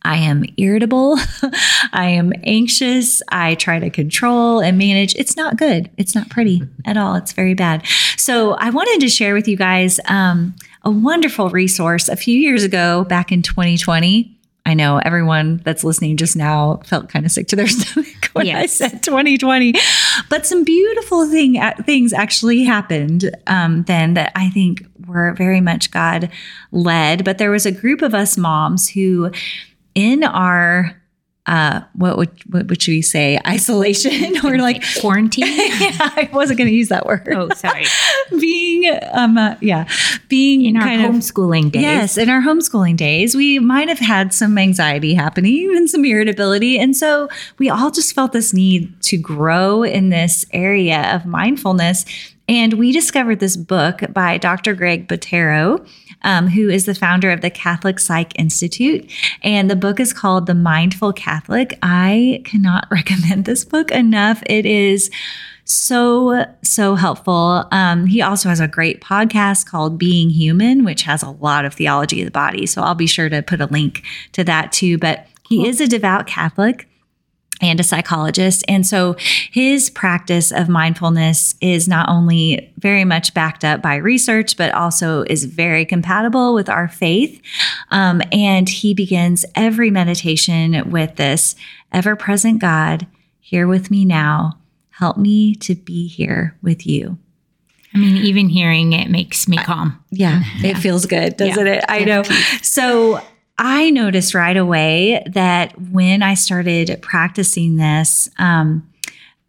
I 0.07 0.15
am 0.15 0.45
irritable. 0.55 1.17
I 1.91 2.05
am 2.11 2.31
anxious. 2.45 3.21
I 3.27 3.55
try 3.55 3.77
to 3.79 3.89
control 3.89 4.61
and 4.61 4.77
manage. 4.77 5.13
It's 5.15 5.35
not 5.35 5.57
good. 5.57 5.91
It's 5.97 6.15
not 6.15 6.29
pretty 6.29 6.63
at 6.85 6.95
all. 6.95 7.15
It's 7.15 7.33
very 7.33 7.53
bad. 7.53 7.85
So, 8.15 8.53
I 8.53 8.69
wanted 8.69 9.01
to 9.01 9.09
share 9.09 9.33
with 9.33 9.49
you 9.49 9.57
guys 9.57 9.99
um, 10.07 10.55
a 10.83 10.89
wonderful 10.89 11.49
resource 11.49 12.07
a 12.07 12.15
few 12.15 12.39
years 12.39 12.63
ago, 12.63 13.03
back 13.03 13.33
in 13.33 13.41
2020. 13.41 14.33
I 14.65 14.73
know 14.73 14.97
everyone 14.97 15.57
that's 15.65 15.83
listening 15.83 16.15
just 16.15 16.37
now 16.37 16.81
felt 16.85 17.09
kind 17.09 17.25
of 17.25 17.31
sick 17.31 17.47
to 17.49 17.57
their 17.57 17.67
stomach 17.67 18.29
when 18.31 18.49
I 18.49 18.65
said 18.65 19.03
2020, 19.03 19.73
but 20.29 20.45
some 20.45 20.63
beautiful 20.63 21.29
thing 21.29 21.57
uh, 21.57 21.73
things 21.85 22.13
actually 22.13 22.63
happened 22.63 23.29
um, 23.47 23.83
then 23.83 24.13
that 24.13 24.31
I 24.35 24.49
think 24.51 24.85
were 25.05 25.33
very 25.33 25.59
much 25.59 25.91
God 25.91 26.29
led. 26.71 27.25
But 27.25 27.39
there 27.39 27.51
was 27.51 27.65
a 27.65 27.71
group 27.73 28.01
of 28.01 28.13
us 28.13 28.37
moms 28.37 28.89
who, 28.89 29.31
in 29.97 30.23
our 30.23 30.95
uh, 31.47 31.79
what 31.93 32.17
would 32.17 32.29
what 32.51 32.67
would 32.67 32.87
we 32.87 33.01
say 33.01 33.39
isolation 33.47 34.35
or 34.45 34.59
like 34.59 34.83
quarantine. 34.99 35.47
yeah, 35.57 35.93
I 35.99 36.29
wasn't 36.31 36.59
going 36.59 36.69
to 36.69 36.75
use 36.75 36.89
that 36.89 37.05
word. 37.05 37.27
oh, 37.31 37.49
sorry. 37.55 37.85
being 38.39 38.99
um 39.13 39.37
uh, 39.37 39.55
yeah, 39.61 39.87
being 40.27 40.65
In 40.65 40.77
our 40.77 40.83
kind 40.83 41.05
of 41.05 41.11
homeschooling 41.11 41.71
days. 41.71 41.81
Yes, 41.81 42.17
in 42.17 42.29
our 42.29 42.41
homeschooling 42.41 42.97
days, 42.97 43.35
we 43.35 43.59
might 43.59 43.87
have 43.87 43.99
had 43.99 44.33
some 44.33 44.57
anxiety 44.57 45.13
happening 45.15 45.73
and 45.75 45.89
some 45.89 46.05
irritability. 46.05 46.77
And 46.77 46.95
so 46.95 47.29
we 47.57 47.69
all 47.69 47.91
just 47.91 48.13
felt 48.13 48.33
this 48.33 48.53
need 48.53 49.01
to 49.03 49.17
grow 49.17 49.83
in 49.83 50.09
this 50.09 50.45
area 50.51 51.15
of 51.15 51.25
mindfulness. 51.25 52.05
And 52.49 52.73
we 52.73 52.91
discovered 52.91 53.39
this 53.39 53.57
book 53.57 54.01
by 54.13 54.37
Dr. 54.37 54.73
Greg 54.73 55.07
Bottaro, 55.07 55.85
um, 56.23 56.47
who 56.47 56.69
is 56.69 56.85
the 56.85 56.95
founder 56.95 57.31
of 57.31 57.41
the 57.41 57.49
Catholic 57.49 57.99
Psych 57.99 58.37
Institute. 58.39 59.11
And 59.43 59.69
the 59.69 59.75
book 59.75 59.99
is 59.99 60.13
called 60.13 60.45
The 60.45 60.55
Mindful 60.55 61.13
Catholic. 61.13 61.77
I 61.81 62.41
cannot 62.45 62.87
recommend 62.91 63.45
this 63.45 63.65
book 63.65 63.91
enough. 63.91 64.43
It 64.45 64.65
is 64.65 65.09
so 65.69 66.45
so 66.63 66.95
helpful 66.95 67.67
um, 67.73 68.05
he 68.05 68.21
also 68.21 68.47
has 68.47 68.61
a 68.61 68.69
great 68.69 69.01
podcast 69.01 69.65
called 69.65 69.97
being 69.97 70.29
human 70.29 70.85
which 70.85 71.01
has 71.01 71.21
a 71.21 71.29
lot 71.29 71.65
of 71.65 71.73
theology 71.73 72.21
of 72.21 72.25
the 72.25 72.31
body 72.31 72.65
so 72.65 72.81
i'll 72.81 72.95
be 72.95 73.05
sure 73.05 73.27
to 73.27 73.41
put 73.41 73.59
a 73.59 73.65
link 73.65 74.01
to 74.31 74.45
that 74.45 74.71
too 74.71 74.97
but 74.97 75.27
he 75.49 75.67
is 75.67 75.81
a 75.81 75.87
devout 75.87 76.25
catholic 76.25 76.87
and 77.61 77.79
a 77.79 77.83
psychologist. 77.83 78.63
And 78.67 78.85
so 78.85 79.15
his 79.51 79.89
practice 79.89 80.51
of 80.51 80.69
mindfulness 80.69 81.55
is 81.61 81.87
not 81.87 82.07
only 82.09 82.71
very 82.77 83.03
much 83.03 83.33
backed 83.33 83.63
up 83.65 83.81
by 83.81 83.95
research, 83.95 84.57
but 84.57 84.71
also 84.73 85.23
is 85.23 85.45
very 85.45 85.85
compatible 85.85 86.53
with 86.53 86.69
our 86.69 86.87
faith. 86.87 87.41
Um, 87.89 88.21
and 88.31 88.69
he 88.69 88.93
begins 88.93 89.45
every 89.55 89.89
meditation 89.91 90.91
with 90.91 91.15
this 91.15 91.55
ever 91.91 92.15
present 92.15 92.59
God, 92.59 93.07
here 93.39 93.67
with 93.67 93.89
me 93.89 94.05
now. 94.05 94.59
Help 94.91 95.17
me 95.17 95.55
to 95.55 95.75
be 95.75 96.07
here 96.07 96.57
with 96.61 96.85
you. 96.85 97.17
I 97.93 97.99
mean, 97.99 98.17
even 98.17 98.49
hearing 98.49 98.93
it 98.93 99.09
makes 99.09 99.47
me 99.47 99.57
calm. 99.57 100.03
Yeah, 100.11 100.41
it 100.57 100.75
feels 100.77 101.05
good, 101.05 101.37
doesn't 101.37 101.65
Yeah. 101.65 101.73
it? 101.73 101.85
I 101.87 102.03
know. 102.03 102.23
So 102.61 103.21
I 103.59 103.89
noticed 103.89 104.33
right 104.33 104.57
away 104.57 105.23
that 105.27 105.79
when 105.81 106.21
I 106.21 106.35
started 106.35 106.99
practicing 107.01 107.77
this, 107.77 108.29
um, 108.37 108.87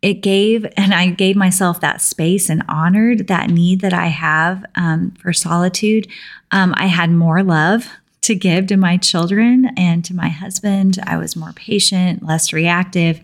it 0.01 0.23
gave, 0.23 0.64
and 0.77 0.94
I 0.94 1.11
gave 1.11 1.37
myself 1.37 1.81
that 1.81 2.01
space 2.01 2.49
and 2.49 2.62
honored 2.68 3.27
that 3.27 3.51
need 3.51 3.81
that 3.81 3.92
I 3.92 4.07
have 4.07 4.64
um, 4.77 5.11
for 5.21 5.33
solitude. 5.33 6.07
Um, 6.53 6.73
I 6.77 6.87
had 6.87 7.11
more 7.11 7.42
love 7.42 7.88
to 8.23 8.35
give 8.35 8.68
to 8.68 8.77
my 8.77 8.97
children 8.97 9.71
and 9.77 10.05
to 10.05 10.14
my 10.14 10.29
husband. 10.29 10.99
I 11.05 11.16
was 11.16 11.37
more 11.37 11.53
patient, 11.53 12.25
less 12.25 12.53
reactive. 12.53 13.21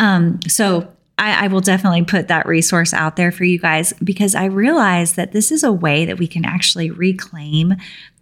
Um, 0.00 0.40
so 0.48 0.92
I, 1.18 1.44
I 1.44 1.48
will 1.48 1.60
definitely 1.60 2.04
put 2.04 2.28
that 2.28 2.46
resource 2.46 2.94
out 2.94 3.16
there 3.16 3.32
for 3.32 3.44
you 3.44 3.58
guys 3.58 3.92
because 4.02 4.34
I 4.34 4.44
realize 4.46 5.14
that 5.14 5.32
this 5.32 5.50
is 5.50 5.64
a 5.64 5.72
way 5.72 6.04
that 6.04 6.18
we 6.18 6.26
can 6.26 6.44
actually 6.44 6.90
reclaim 6.90 7.74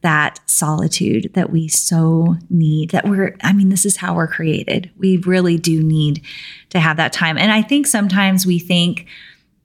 that 0.07 0.39
solitude 0.47 1.25
that 1.35 1.51
we 1.51 1.67
so 1.67 2.37
need. 2.49 2.91
That 2.91 3.09
we're, 3.09 3.37
I 3.43 3.53
mean, 3.53 3.71
this 3.71 3.85
is 3.85 3.97
how 3.97 4.15
we're 4.15 4.29
created. 4.39 4.89
We 4.97 5.17
really 5.19 5.59
do 5.59 5.83
need 5.83 6.23
to 6.71 6.79
have 6.79 6.97
that 6.97 7.13
time. 7.13 7.37
And 7.37 7.51
I 7.51 7.61
think 7.61 7.87
sometimes 7.87 8.47
we 8.47 8.59
think, 8.59 9.07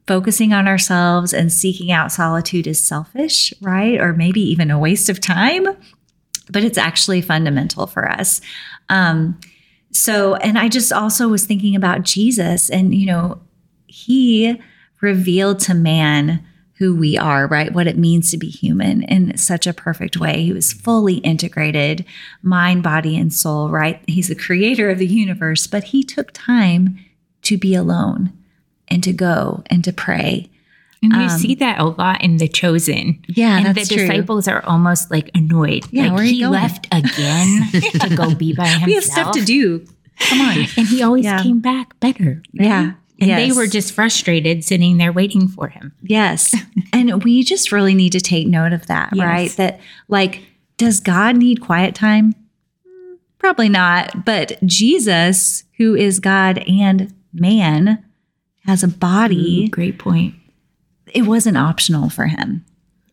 focusing 0.08 0.52
on 0.52 0.68
ourselves 0.68 1.32
and 1.32 1.54
seeking 1.54 1.92
out 1.92 2.12
solitude 2.12 2.68
is 2.68 2.82
selfish, 2.82 3.54
right? 3.62 4.02
Or 4.02 4.14
maybe 4.14 4.42
even 4.42 4.72
a 4.72 4.80
waste 4.80 5.10
of 5.10 5.22
time, 5.22 5.68
but 6.50 6.64
it's 6.64 6.78
actually 6.78 7.22
fundamental 7.22 7.86
for 7.88 8.10
us. 8.10 8.42
Um, 8.90 9.40
so, 9.92 10.36
and 10.36 10.58
I 10.58 10.68
just 10.70 10.92
also 10.92 11.30
was 11.30 11.46
thinking 11.46 11.76
about 11.76 12.02
Jesus, 12.04 12.70
and 12.70 12.94
you 12.94 13.06
know, 13.06 13.40
he 13.88 14.60
revealed 15.02 15.60
to 15.60 15.74
man 15.74 16.46
who 16.82 16.96
we 16.96 17.16
are, 17.16 17.46
right? 17.46 17.72
What 17.72 17.86
it 17.86 17.96
means 17.96 18.32
to 18.32 18.38
be 18.38 18.50
human 18.50 19.04
in 19.04 19.38
such 19.38 19.68
a 19.68 19.74
perfect 19.74 20.18
way. 20.18 20.42
He 20.44 20.52
was 20.52 20.74
fully 20.74 21.18
integrated, 21.18 22.04
mind, 22.42 22.82
body, 22.82 23.16
and 23.20 23.32
soul, 23.32 23.70
right? 23.70 24.02
He's 24.08 24.30
the 24.30 24.36
creator 24.36 24.90
of 24.90 24.98
the 24.98 25.06
universe, 25.06 25.68
but 25.68 25.84
he 25.84 26.04
took 26.04 26.32
time 26.34 26.98
to 27.44 27.56
be 27.56 27.76
alone 27.76 28.34
and 28.88 29.04
to 29.04 29.14
go 29.14 29.62
and 29.68 29.84
to 29.84 29.94
pray. 29.94 30.50
And 31.04 31.14
you 31.14 31.30
see 31.30 31.54
that 31.56 31.80
a 31.80 31.84
lot 31.86 32.24
in 32.24 32.38
The 32.38 32.48
Chosen. 32.48 32.98
Um, 33.10 33.20
Yeah, 33.28 33.58
and 33.60 33.76
the 33.76 33.86
true. 33.86 33.98
disciples 33.98 34.48
are 34.48 34.64
almost 34.66 35.12
like 35.12 35.30
annoyed. 35.36 35.86
Yeah, 35.92 36.06
like 36.06 36.12
where 36.14 36.22
are 36.22 36.26
you 36.26 36.34
he 36.34 36.40
going? 36.42 36.52
left 36.54 36.88
again 36.92 37.68
to 38.00 38.16
go 38.16 38.34
be 38.34 38.54
by 38.54 38.66
himself. 38.68 38.86
We 38.88 38.94
have 38.96 39.04
stuff 39.04 39.32
to 39.36 39.46
do. 39.46 39.86
Come 40.20 40.42
on. 40.42 40.58
And 40.78 40.88
he 40.88 41.04
always 41.04 41.26
Yeah. 41.26 41.44
came 41.44 41.60
back 41.60 42.00
better. 42.00 42.42
right? 42.58 42.66
Yeah. 42.68 42.92
And 43.22 43.30
they 43.30 43.52
were 43.52 43.68
just 43.68 43.94
frustrated 43.94 44.64
sitting 44.64 44.98
there 44.98 45.12
waiting 45.14 45.48
for 45.48 45.68
him. 45.68 45.94
Yes. 46.02 46.56
and 46.94 47.24
we 47.24 47.44
just 47.44 47.72
really 47.72 47.94
need 47.94 48.12
to 48.14 48.20
take 48.22 48.48
note 48.48 48.74
of 48.74 48.88
that, 48.88 49.12
Yes. 49.14 49.26
right? 49.26 49.52
That 49.52 49.80
like 50.08 50.42
does 50.78 51.00
God 51.00 51.38
need 51.38 51.62
quiet 51.62 51.94
time? 51.94 52.34
Probably 53.38 53.70
not. 53.70 54.26
But 54.26 54.58
Jesus, 54.66 55.64
who 55.78 55.96
is 55.96 56.20
God 56.20 56.60
and 56.68 57.14
man, 57.34 58.04
has 58.66 58.84
a 58.84 58.88
body. 58.88 59.66
Ooh, 59.66 59.70
great 59.70 60.00
point. 60.00 60.36
It 61.14 61.24
wasn't 61.24 61.58
optional 61.58 62.10
for 62.10 62.28
him, 62.28 62.66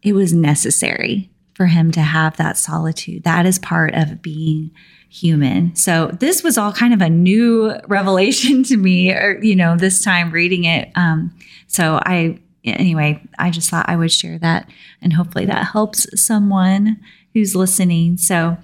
it 0.03 0.12
was 0.14 0.33
necessary 0.33 1.31
for 1.55 1.66
him 1.66 1.90
to 1.92 2.01
have 2.01 2.37
that 2.37 2.57
solitude. 2.57 3.25
That 3.25 3.44
is 3.44 3.59
part 3.59 3.92
of 3.94 4.23
being 4.23 4.71
human. 5.09 5.75
So 5.75 6.09
this 6.21 6.42
was 6.42 6.59
all 6.59 6.73
kind 6.73 6.92
of 6.92 7.01
a 7.01 7.09
new 7.09 7.75
revelation 7.87 8.62
to 8.64 8.77
me, 8.77 9.12
or, 9.12 9.38
you 9.42 9.57
know, 9.57 9.77
this 9.77 10.03
time 10.03 10.31
reading 10.31 10.64
it. 10.64 10.90
Um, 10.94 11.35
so 11.66 12.01
I, 12.05 12.38
anyway, 12.64 13.23
I 13.38 13.51
just 13.51 13.71
thought 13.71 13.88
I 13.88 13.97
would 13.97 14.12
share 14.12 14.38
that 14.38 14.68
and 15.01 15.12
hopefully 15.12 15.47
that 15.47 15.66
helps 15.66 16.07
someone 16.21 16.99
who's 17.35 17.55
listening. 17.55 18.16
So, 18.16 18.57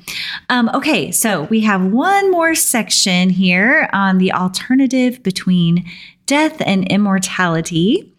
um, 0.49 0.71
okay, 0.75 1.11
so 1.11 1.45
we 1.45 1.61
have 1.61 1.85
one 1.85 2.31
more 2.31 2.55
section 2.55 3.31
here 3.31 3.89
on 3.93 4.19
the 4.19 4.33
alternative 4.33 5.23
between 5.23 5.85
death 6.27 6.61
and 6.65 6.87
immortality. 6.89 8.11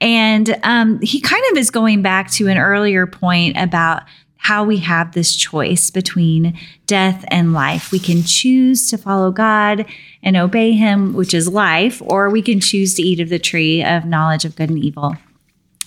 And 0.00 0.58
um, 0.62 1.00
he 1.02 1.20
kind 1.20 1.42
of 1.50 1.58
is 1.58 1.70
going 1.70 2.02
back 2.02 2.30
to 2.32 2.48
an 2.48 2.56
earlier 2.56 3.06
point 3.06 3.56
about 3.58 4.04
how 4.42 4.64
we 4.64 4.78
have 4.78 5.12
this 5.12 5.36
choice 5.36 5.90
between 5.90 6.58
death 6.86 7.24
and 7.28 7.52
life. 7.52 7.92
We 7.92 7.98
can 7.98 8.22
choose 8.22 8.88
to 8.88 8.96
follow 8.96 9.30
God 9.30 9.84
and 10.22 10.36
obey 10.36 10.72
Him, 10.72 11.12
which 11.12 11.34
is 11.34 11.46
life, 11.46 12.00
or 12.04 12.30
we 12.30 12.40
can 12.40 12.58
choose 12.58 12.94
to 12.94 13.02
eat 13.02 13.20
of 13.20 13.28
the 13.28 13.38
tree 13.38 13.84
of 13.84 14.06
knowledge 14.06 14.46
of 14.46 14.56
good 14.56 14.70
and 14.70 14.78
evil. 14.78 15.14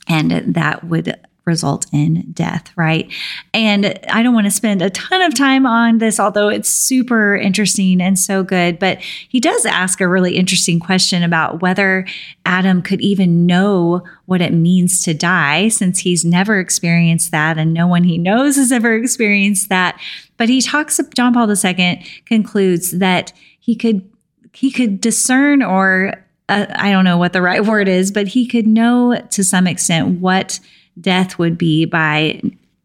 And 0.07 0.53
that 0.53 0.83
would 0.83 1.19
result 1.45 1.85
in 1.91 2.31
death, 2.31 2.71
right? 2.77 3.11
And 3.53 3.99
I 4.09 4.23
don't 4.23 4.33
want 4.33 4.45
to 4.45 4.51
spend 4.51 4.81
a 4.81 4.89
ton 4.89 5.21
of 5.21 5.35
time 5.35 5.65
on 5.65 5.97
this, 5.97 6.19
although 6.19 6.47
it's 6.47 6.69
super 6.69 7.35
interesting 7.35 8.01
and 8.01 8.17
so 8.17 8.43
good. 8.43 8.79
But 8.79 9.01
he 9.01 9.39
does 9.39 9.65
ask 9.65 9.99
a 9.99 10.07
really 10.07 10.37
interesting 10.37 10.79
question 10.79 11.21
about 11.21 11.61
whether 11.61 12.07
Adam 12.45 12.81
could 12.81 13.01
even 13.01 13.45
know 13.45 14.03
what 14.25 14.41
it 14.41 14.53
means 14.53 15.01
to 15.03 15.13
die, 15.13 15.67
since 15.67 15.99
he's 15.99 16.23
never 16.23 16.59
experienced 16.59 17.31
that 17.31 17.57
and 17.57 17.73
no 17.73 17.87
one 17.87 18.03
he 18.03 18.17
knows 18.17 18.55
has 18.55 18.71
ever 18.71 18.95
experienced 18.95 19.69
that. 19.69 19.99
But 20.37 20.49
he 20.49 20.61
talks, 20.61 20.99
John 21.13 21.33
Paul 21.33 21.49
II 21.49 22.05
concludes 22.25 22.91
that 22.91 23.33
he 23.59 23.75
could 23.75 24.09
he 24.55 24.71
could 24.71 25.01
discern 25.01 25.63
or 25.63 26.13
uh, 26.49 26.67
I 26.75 26.91
don't 26.91 27.05
know 27.05 27.17
what 27.17 27.33
the 27.33 27.41
right 27.41 27.65
word 27.65 27.87
is, 27.87 28.11
but 28.11 28.27
he 28.27 28.45
could 28.47 28.67
know 28.67 29.19
to 29.31 29.43
some 29.43 29.67
extent 29.67 30.19
what 30.19 30.59
death 30.99 31.37
would 31.39 31.57
be 31.57 31.85
by 31.85 32.41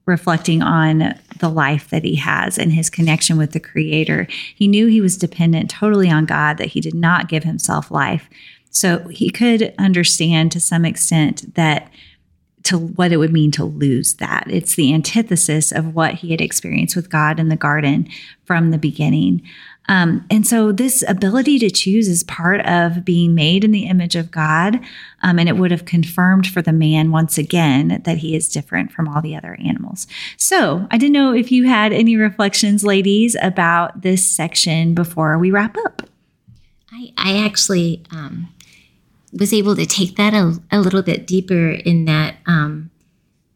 reflecting 0.07 0.63
on 0.63 1.15
the 1.39 1.49
life 1.49 1.91
that 1.91 2.03
he 2.03 2.17
has 2.17 2.59
and 2.59 2.73
his 2.73 2.89
connection 2.89 3.37
with 3.37 3.53
the 3.53 3.61
creator. 3.61 4.27
He 4.55 4.67
knew 4.67 4.87
he 4.87 5.03
was 5.03 5.19
dependent 5.19 5.71
totally 5.71 6.11
on 6.11 6.25
God, 6.25 6.57
that 6.59 6.69
he 6.69 6.81
did 6.81 6.95
not 6.95 7.29
give 7.29 7.45
himself 7.45 7.91
life. 7.91 8.29
So 8.71 9.07
he 9.09 9.31
could 9.31 9.75
understand 9.79 10.53
to 10.53 10.61
some 10.61 10.85
extent 10.85 11.55
that 11.55 11.91
to 12.65 12.79
what 12.79 13.13
it 13.13 13.17
would 13.19 13.33
mean 13.33 13.51
to 13.53 13.65
lose 13.65 14.15
that. 14.15 14.45
It's 14.49 14.75
the 14.75 14.93
antithesis 14.93 15.73
of 15.73 15.95
what 15.95 16.15
he 16.15 16.31
had 16.33 16.41
experienced 16.41 16.97
with 16.97 17.11
God 17.11 17.39
in 17.39 17.49
the 17.49 17.57
garden 17.57 18.09
from 18.45 18.71
the 18.71 18.79
beginning. 18.79 19.43
Um, 19.89 20.27
and 20.31 20.47
so, 20.47 20.71
this 20.71 21.03
ability 21.09 21.59
to 21.61 21.71
choose 21.71 22.09
is 22.09 22.23
part 22.23 22.61
of 22.67 23.05
being 23.05 23.35
made 23.35 23.65
in 23.65 23.73
the 23.73 23.87
image 23.87 24.17
of 24.17 24.31
God. 24.31 24.81
Um, 25.23 25.39
and 25.39 25.49
it 25.49 25.57
would 25.57 25.71
have 25.71 25.87
confirmed 25.87 26.47
for 26.47 26.61
the 26.61 26.73
man 26.73 27.11
once 27.11 27.39
again 27.39 28.03
that 28.05 28.19
he 28.19 28.37
is 28.37 28.51
different 28.51 28.93
from 28.93 29.09
all 29.09 29.23
the 29.23 29.35
other 29.35 29.57
animals. 29.65 30.07
So, 30.37 30.87
I 30.91 30.99
didn't 30.99 31.15
know 31.15 31.33
if 31.33 31.51
you 31.51 31.67
had 31.67 31.93
any 31.93 32.17
reflections, 32.17 32.85
ladies, 32.85 33.35
about 33.41 34.03
this 34.03 34.27
section 34.27 34.95
before 34.95 35.39
we 35.39 35.51
wrap 35.51 35.77
up. 35.87 36.03
I, 36.93 37.13
I 37.17 37.45
actually 37.45 38.03
um, 38.11 38.53
was 39.33 39.55
able 39.55 39.75
to 39.77 39.87
take 39.87 40.17
that 40.17 40.35
a, 40.35 40.61
a, 40.71 40.81
little 40.81 41.03
bit 41.03 41.27
deeper 41.27 41.71
in 41.71 42.05
that, 42.05 42.37
um, 42.47 42.91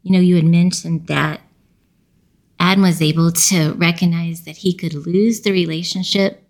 you 0.03 0.13
know, 0.13 0.21
you 0.21 0.37
had 0.37 0.45
mentioned 0.45 1.07
that 1.09 1.42
Adam 2.63 2.85
was 2.85 3.03
able 3.03 3.33
to 3.33 3.73
recognize 3.73 4.45
that 4.45 4.59
he 4.59 4.73
could 4.73 4.95
lose 4.95 5.41
the 5.41 5.51
relationship 5.51 6.49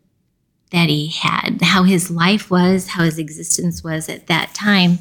that 0.70 0.90
he 0.90 1.08
had, 1.08 1.58
how 1.62 1.84
his 1.84 2.10
life 2.10 2.50
was, 2.50 2.88
how 2.88 3.02
his 3.02 3.18
existence 3.18 3.82
was 3.82 4.10
at 4.10 4.26
that 4.26 4.52
time. 4.52 4.98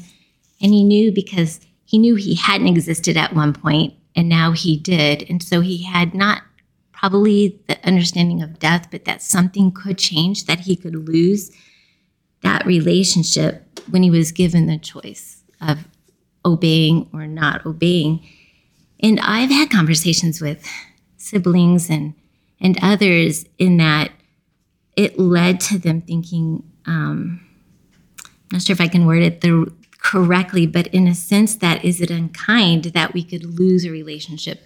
And 0.62 0.72
he 0.72 0.82
knew 0.82 1.12
because 1.12 1.60
he 1.84 1.98
knew 1.98 2.14
he 2.14 2.34
hadn't 2.34 2.66
existed 2.66 3.18
at 3.18 3.34
one 3.34 3.52
point 3.52 3.92
and 4.16 4.26
now 4.26 4.52
he 4.52 4.78
did. 4.78 5.28
And 5.28 5.42
so 5.42 5.60
he 5.60 5.82
had 5.82 6.14
not 6.14 6.44
probably 6.92 7.60
the 7.66 7.78
understanding 7.86 8.42
of 8.42 8.58
death, 8.58 8.88
but 8.90 9.04
that 9.04 9.20
something 9.20 9.70
could 9.70 9.98
change, 9.98 10.46
that 10.46 10.60
he 10.60 10.76
could 10.76 10.94
lose 10.94 11.50
that 12.40 12.64
relationship 12.64 13.80
when 13.90 14.02
he 14.02 14.10
was 14.10 14.32
given 14.32 14.66
the 14.66 14.78
choice 14.78 15.42
of 15.60 15.86
obeying 16.42 17.10
or 17.12 17.26
not 17.26 17.66
obeying. 17.66 18.26
And 19.00 19.20
I've 19.20 19.50
had 19.50 19.70
conversations 19.70 20.40
with 20.40 20.66
siblings 21.22 21.88
and 21.88 22.14
and 22.60 22.78
others 22.82 23.44
in 23.58 23.76
that 23.78 24.12
it 24.96 25.18
led 25.18 25.60
to 25.60 25.78
them 25.78 26.00
thinking 26.00 26.62
um, 26.86 27.40
I'm 28.24 28.56
not 28.56 28.62
sure 28.62 28.74
if 28.74 28.80
I 28.80 28.88
can 28.88 29.06
word 29.06 29.22
it 29.22 29.40
the 29.40 29.72
correctly, 30.02 30.66
but 30.66 30.88
in 30.88 31.06
a 31.06 31.14
sense 31.14 31.54
that 31.56 31.84
is 31.84 32.00
it 32.00 32.10
unkind 32.10 32.86
that 32.86 33.14
we 33.14 33.22
could 33.22 33.58
lose 33.58 33.84
a 33.84 33.90
relationship 33.90 34.62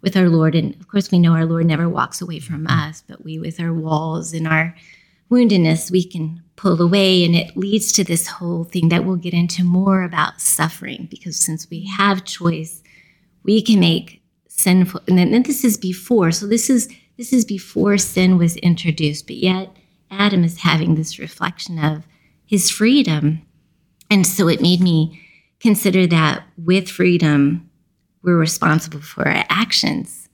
with 0.00 0.16
our 0.16 0.28
Lord. 0.28 0.54
And 0.54 0.74
of 0.76 0.88
course, 0.88 1.10
we 1.10 1.18
know 1.18 1.32
our 1.32 1.44
Lord 1.44 1.66
never 1.66 1.88
walks 1.88 2.22
away 2.22 2.38
from 2.38 2.66
us, 2.68 3.02
but 3.06 3.24
we, 3.24 3.38
with 3.38 3.60
our 3.60 3.72
walls 3.72 4.32
and 4.32 4.46
our 4.46 4.74
woundedness, 5.30 5.90
we 5.90 6.04
can 6.04 6.42
pull 6.54 6.80
away. 6.80 7.24
And 7.24 7.34
it 7.34 7.56
leads 7.56 7.92
to 7.92 8.04
this 8.04 8.28
whole 8.28 8.64
thing 8.64 8.88
that 8.88 9.04
we'll 9.04 9.16
get 9.16 9.34
into 9.34 9.64
more 9.64 10.02
about 10.02 10.40
suffering, 10.40 11.08
because 11.10 11.36
since 11.36 11.68
we 11.68 11.86
have 11.86 12.24
choice, 12.24 12.82
we 13.42 13.60
can 13.60 13.80
make 13.80 14.22
sinful 14.56 15.00
and 15.06 15.18
then 15.18 15.42
this 15.42 15.64
is 15.64 15.76
before 15.76 16.30
so 16.30 16.46
this 16.46 16.70
is 16.70 16.88
this 17.16 17.32
is 17.32 17.44
before 17.44 17.98
sin 17.98 18.38
was 18.38 18.56
introduced 18.56 19.26
but 19.26 19.36
yet 19.36 19.70
adam 20.10 20.44
is 20.44 20.60
having 20.60 20.94
this 20.94 21.18
reflection 21.18 21.78
of 21.78 22.04
his 22.46 22.70
freedom. 22.70 23.42
And 24.10 24.26
so 24.26 24.48
it 24.48 24.62
made 24.62 24.80
me 24.80 25.20
consider 25.60 26.06
that 26.06 26.44
with 26.56 26.88
freedom 26.88 27.68
we're 28.22 28.38
responsible 28.38 29.00
for 29.00 29.26
our 29.28 29.44
actions. 29.50 30.28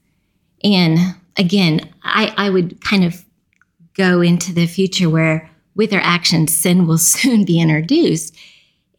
And 0.63 0.97
again 1.35 1.81
i 2.03 2.31
i 2.37 2.49
would 2.49 2.79
kind 2.81 3.03
of 3.03 3.25
go 3.95 4.21
into 4.21 4.53
the 4.53 4.67
future 4.67 5.09
where 5.09 5.49
with 5.73 5.91
our 5.91 5.99
actions 5.99 6.53
sin 6.53 6.85
will 6.85 6.97
soon 7.15 7.43
be 7.43 7.59
introduced. 7.59 8.37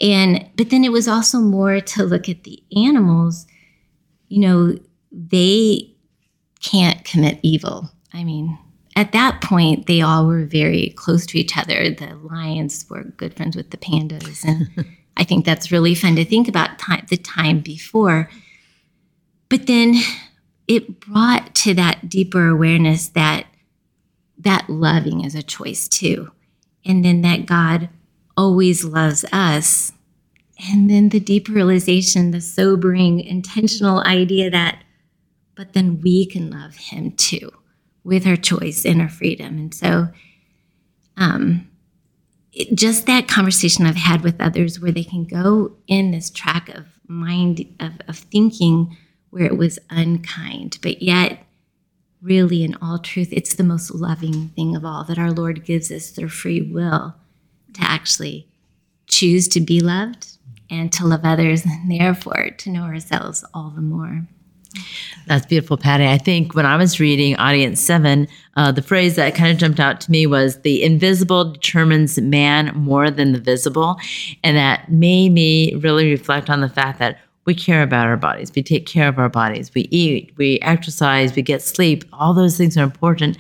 And 0.01 0.49
but 0.57 0.71
then 0.71 0.85
it 0.85 0.93
was 0.93 1.07
also 1.07 1.39
more 1.39 1.81
to 1.81 2.03
look 2.03 2.29
at 2.29 2.43
the 2.43 2.63
animals. 2.77 3.47
You 4.29 4.41
know 4.41 4.79
they 5.15 5.95
can't 6.61 7.05
commit 7.05 7.39
evil. 7.43 7.91
I 8.13 8.25
mean, 8.25 8.59
at 8.97 9.13
that 9.13 9.41
point, 9.41 9.87
they 9.87 10.01
all 10.01 10.27
were 10.27 10.45
very 10.45 10.91
close 10.97 11.27
to 11.27 11.39
each 11.39 11.57
other. 11.57 11.91
The 11.91 12.15
lions 12.23 12.87
were 12.89 13.05
good 13.05 13.35
friends 13.35 13.57
with 13.57 13.71
the 13.71 13.77
pandas. 13.77 14.45
And 14.45 14.87
I 15.17 15.25
think 15.25 15.45
that's 15.45 15.73
really 15.73 15.95
fun 15.95 16.17
to 16.17 16.25
think 16.25 16.49
about 16.49 16.79
time, 16.79 17.07
the 17.09 17.17
time 17.17 17.61
before. 17.61 18.29
But 19.49 19.67
then 19.67 19.95
it 20.67 21.01
brought 21.01 21.55
to 21.57 21.75
that 21.75 22.09
deeper 22.09 22.49
awareness 22.49 23.09
that 23.09 23.47
that 24.39 24.69
loving 24.69 25.25
is 25.25 25.35
a 25.35 25.43
choice 25.43 25.89
too. 25.89 26.31
And 26.85 27.05
then 27.05 27.23
that 27.23 27.47
God 27.47 27.89
always 28.37 28.85
loves 28.85 29.25
us. 29.33 29.93
And 30.71 30.89
then 30.89 31.09
the 31.09 31.21
deeper 31.21 31.53
realization, 31.53 32.31
the 32.31 32.41
sobering, 32.41 33.21
intentional 33.21 34.01
idea 34.01 34.51
that 34.51 34.84
but 35.55 35.73
then 35.73 36.01
we 36.01 36.27
can 36.27 36.51
love 36.51 36.77
him 36.77 37.13
too 37.13 37.51
with 38.03 38.27
our 38.27 38.37
choice 38.37 38.85
and 38.85 39.01
our 39.01 39.09
freedom. 39.09 39.57
And 39.59 39.75
so, 39.75 40.09
um, 41.17 41.69
it, 42.53 42.75
just 42.77 43.07
that 43.07 43.29
conversation 43.29 43.87
I've 43.87 43.97
had 43.97 44.23
with 44.23 44.41
others 44.41 44.79
where 44.79 44.93
they 44.93 45.05
can 45.05 45.25
go 45.25 45.77
in 45.87 46.11
this 46.11 46.31
track 46.31 46.69
of 46.69 46.87
mind, 47.09 47.67
of, 47.81 47.93
of 48.09 48.17
thinking 48.19 48.97
where 49.31 49.47
it 49.47 49.57
was 49.57 49.79
unkind, 49.91 50.79
but 50.83 51.03
yet, 51.03 51.45
really, 52.23 52.63
in 52.63 52.77
all 52.77 52.99
truth, 52.99 53.29
it's 53.33 53.55
the 53.55 53.65
most 53.65 53.93
loving 53.95 54.49
thing 54.51 54.77
of 54.77 54.85
all 54.85 55.05
that 55.05 55.19
our 55.19 55.33
Lord 55.33 55.65
gives 55.65 55.91
us 55.91 56.11
their 56.11 56.29
free 56.29 56.63
will 56.63 57.17
to 57.75 57.81
actually 57.83 58.49
choose 59.07 59.49
to 59.49 59.61
be 59.61 59.81
loved 59.81 60.39
and 60.71 60.93
to 60.93 61.07
love 61.07 61.25
others, 61.25 61.65
and 61.67 61.91
therefore 61.91 62.51
to 62.59 62.71
know 62.71 62.83
ourselves 62.83 63.45
all 63.53 63.71
the 63.71 63.83
more. 63.83 64.27
That's 65.27 65.47
beautiful, 65.47 65.77
Patty. 65.77 66.07
I 66.07 66.19
think 66.19 66.55
when 66.55 66.67
I 66.67 66.77
was 66.77 67.01
reading 67.01 67.37
Audience 67.37 67.81
7, 67.81 68.29
uh, 68.57 68.73
the 68.73 68.83
phrase 68.83 69.17
that 69.17 69.35
kind 69.35 69.51
of 69.51 69.59
jumped 69.59 69.81
out 69.81 70.01
to 70.03 70.11
me 70.11 70.27
was 70.27 70.61
the 70.61 70.83
invisible 70.83 71.53
determines 71.53 72.21
man 72.21 72.73
more 72.75 73.11
than 73.11 73.33
the 73.33 73.41
visible. 73.41 73.97
And 74.43 74.57
that 74.57 74.91
made 74.91 75.33
me 75.33 75.75
really 75.77 76.11
reflect 76.11 76.51
on 76.51 76.61
the 76.61 76.69
fact 76.69 76.99
that 76.99 77.19
we 77.47 77.55
care 77.55 77.83
about 77.83 78.07
our 78.07 78.17
bodies. 78.17 78.53
We 78.55 78.63
take 78.63 78.87
care 78.87 79.09
of 79.09 79.19
our 79.19 79.29
bodies. 79.29 79.71
We 79.75 79.83
eat, 79.91 80.33
we 80.37 80.59
exercise, 80.61 81.35
we 81.35 81.43
get 81.43 81.63
sleep. 81.63 82.05
All 82.13 82.35
those 82.35 82.57
things 82.57 82.77
are 82.77 82.83
important. 82.83 83.37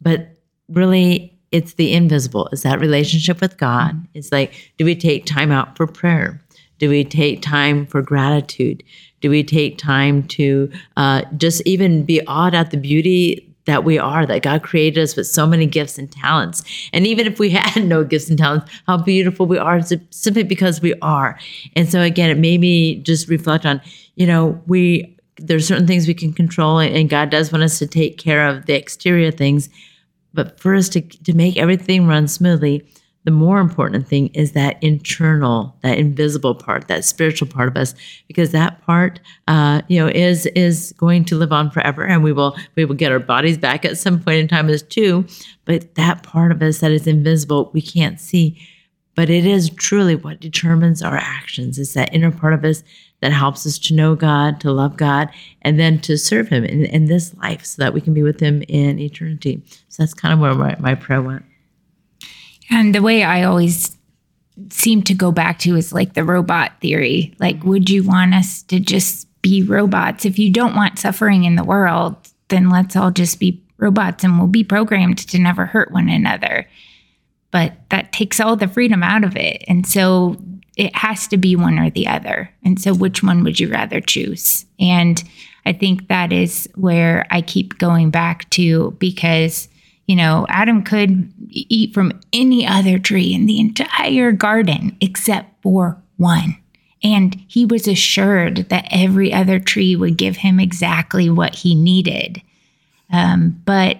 But 0.00 0.28
really, 0.68 1.38
it's 1.50 1.74
the 1.74 1.92
invisible. 1.92 2.48
Is 2.52 2.62
that 2.62 2.80
relationship 2.80 3.40
with 3.40 3.56
God? 3.56 4.06
It's 4.14 4.32
like, 4.32 4.72
do 4.76 4.84
we 4.84 4.94
take 4.94 5.24
time 5.24 5.50
out 5.50 5.76
for 5.76 5.86
prayer? 5.86 6.42
Do 6.78 6.90
we 6.90 7.04
take 7.04 7.42
time 7.42 7.86
for 7.86 8.02
gratitude? 8.02 8.82
Do 9.24 9.30
we 9.30 9.42
take 9.42 9.78
time 9.78 10.24
to 10.24 10.70
uh, 10.98 11.22
just 11.38 11.62
even 11.64 12.04
be 12.04 12.20
awed 12.26 12.54
at 12.54 12.72
the 12.72 12.76
beauty 12.76 13.50
that 13.64 13.82
we 13.82 13.98
are, 13.98 14.26
that 14.26 14.42
God 14.42 14.62
created 14.62 15.00
us 15.00 15.16
with 15.16 15.26
so 15.26 15.46
many 15.46 15.64
gifts 15.64 15.96
and 15.96 16.12
talents. 16.12 16.62
And 16.92 17.06
even 17.06 17.26
if 17.26 17.38
we 17.38 17.48
had 17.54 17.86
no 17.86 18.04
gifts 18.04 18.28
and 18.28 18.38
talents, 18.38 18.70
how 18.86 18.98
beautiful 18.98 19.46
we 19.46 19.56
are 19.56 19.80
simply 20.10 20.42
because 20.42 20.82
we 20.82 20.92
are. 21.00 21.38
And 21.74 21.90
so 21.90 22.02
again, 22.02 22.28
it 22.28 22.36
made 22.36 22.60
me 22.60 22.96
just 22.96 23.26
reflect 23.30 23.64
on, 23.64 23.80
you 24.16 24.26
know, 24.26 24.60
we, 24.66 25.16
there's 25.38 25.66
certain 25.66 25.86
things 25.86 26.06
we 26.06 26.12
can 26.12 26.34
control 26.34 26.78
and 26.78 27.08
God 27.08 27.30
does 27.30 27.50
want 27.50 27.64
us 27.64 27.78
to 27.78 27.86
take 27.86 28.18
care 28.18 28.46
of 28.46 28.66
the 28.66 28.74
exterior 28.74 29.30
things. 29.30 29.70
But 30.34 30.60
for 30.60 30.74
us 30.74 30.90
to, 30.90 31.00
to 31.00 31.32
make 31.32 31.56
everything 31.56 32.06
run 32.06 32.28
smoothly, 32.28 32.86
the 33.24 33.30
more 33.30 33.58
important 33.58 34.06
thing 34.06 34.28
is 34.28 34.52
that 34.52 34.82
internal, 34.82 35.74
that 35.82 35.98
invisible 35.98 36.54
part, 36.54 36.88
that 36.88 37.04
spiritual 37.04 37.48
part 37.48 37.68
of 37.68 37.76
us, 37.76 37.94
because 38.28 38.50
that 38.52 38.82
part, 38.82 39.18
uh, 39.48 39.80
you 39.88 39.98
know, 39.98 40.08
is 40.08 40.46
is 40.46 40.92
going 40.98 41.24
to 41.26 41.36
live 41.36 41.52
on 41.52 41.70
forever, 41.70 42.04
and 42.04 42.22
we 42.22 42.32
will 42.32 42.56
we 42.76 42.84
will 42.84 42.94
get 42.94 43.12
our 43.12 43.18
bodies 43.18 43.56
back 43.56 43.84
at 43.84 43.98
some 43.98 44.20
point 44.20 44.38
in 44.38 44.48
time 44.48 44.68
as 44.68 44.82
too. 44.82 45.24
But 45.64 45.94
that 45.94 46.22
part 46.22 46.52
of 46.52 46.62
us 46.62 46.80
that 46.80 46.92
is 46.92 47.06
invisible, 47.06 47.70
we 47.72 47.80
can't 47.80 48.20
see, 48.20 48.60
but 49.14 49.30
it 49.30 49.46
is 49.46 49.70
truly 49.70 50.16
what 50.16 50.40
determines 50.40 51.02
our 51.02 51.16
actions. 51.16 51.78
It's 51.78 51.94
that 51.94 52.14
inner 52.14 52.30
part 52.30 52.52
of 52.52 52.64
us 52.64 52.82
that 53.20 53.32
helps 53.32 53.66
us 53.66 53.78
to 53.78 53.94
know 53.94 54.14
God, 54.14 54.60
to 54.60 54.70
love 54.70 54.98
God, 54.98 55.30
and 55.62 55.80
then 55.80 55.98
to 56.00 56.18
serve 56.18 56.48
Him 56.48 56.62
in, 56.62 56.84
in 56.84 57.06
this 57.06 57.34
life, 57.36 57.64
so 57.64 57.80
that 57.82 57.94
we 57.94 58.02
can 58.02 58.12
be 58.12 58.22
with 58.22 58.38
Him 58.38 58.62
in 58.68 58.98
eternity. 58.98 59.62
So 59.88 60.02
that's 60.02 60.12
kind 60.12 60.34
of 60.34 60.40
where 60.40 60.54
my, 60.54 60.76
my 60.78 60.94
prayer 60.94 61.22
went. 61.22 61.42
And 62.70 62.94
the 62.94 63.02
way 63.02 63.22
I 63.22 63.44
always 63.44 63.96
seem 64.70 65.02
to 65.02 65.14
go 65.14 65.32
back 65.32 65.58
to 65.60 65.76
is 65.76 65.92
like 65.92 66.14
the 66.14 66.24
robot 66.24 66.72
theory. 66.80 67.34
Like, 67.38 67.62
would 67.64 67.90
you 67.90 68.04
want 68.04 68.34
us 68.34 68.62
to 68.64 68.80
just 68.80 69.28
be 69.42 69.62
robots? 69.62 70.24
If 70.24 70.38
you 70.38 70.50
don't 70.50 70.76
want 70.76 70.98
suffering 70.98 71.44
in 71.44 71.56
the 71.56 71.64
world, 71.64 72.16
then 72.48 72.70
let's 72.70 72.96
all 72.96 73.10
just 73.10 73.40
be 73.40 73.62
robots 73.78 74.24
and 74.24 74.38
we'll 74.38 74.48
be 74.48 74.64
programmed 74.64 75.18
to 75.18 75.38
never 75.38 75.66
hurt 75.66 75.90
one 75.90 76.08
another. 76.08 76.68
But 77.50 77.74
that 77.90 78.12
takes 78.12 78.40
all 78.40 78.56
the 78.56 78.68
freedom 78.68 79.02
out 79.02 79.24
of 79.24 79.36
it. 79.36 79.64
And 79.68 79.86
so 79.86 80.36
it 80.76 80.94
has 80.96 81.28
to 81.28 81.36
be 81.36 81.56
one 81.56 81.78
or 81.78 81.90
the 81.90 82.06
other. 82.06 82.50
And 82.64 82.80
so, 82.80 82.94
which 82.94 83.22
one 83.22 83.44
would 83.44 83.60
you 83.60 83.70
rather 83.70 84.00
choose? 84.00 84.66
And 84.80 85.22
I 85.66 85.72
think 85.72 86.08
that 86.08 86.32
is 86.32 86.68
where 86.74 87.26
I 87.30 87.42
keep 87.42 87.78
going 87.78 88.10
back 88.10 88.48
to 88.50 88.92
because 88.98 89.68
you 90.06 90.16
know, 90.16 90.46
Adam 90.48 90.82
could 90.82 91.32
eat 91.48 91.94
from 91.94 92.20
any 92.32 92.66
other 92.66 92.98
tree 92.98 93.32
in 93.34 93.46
the 93.46 93.60
entire 93.60 94.32
garden 94.32 94.96
except 95.00 95.62
for 95.62 96.02
one. 96.16 96.56
And 97.02 97.42
he 97.48 97.66
was 97.66 97.86
assured 97.86 98.68
that 98.70 98.88
every 98.90 99.32
other 99.32 99.58
tree 99.60 99.94
would 99.94 100.16
give 100.16 100.38
him 100.38 100.58
exactly 100.58 101.28
what 101.28 101.54
he 101.54 101.74
needed. 101.74 102.42
Um, 103.12 103.60
but 103.64 103.98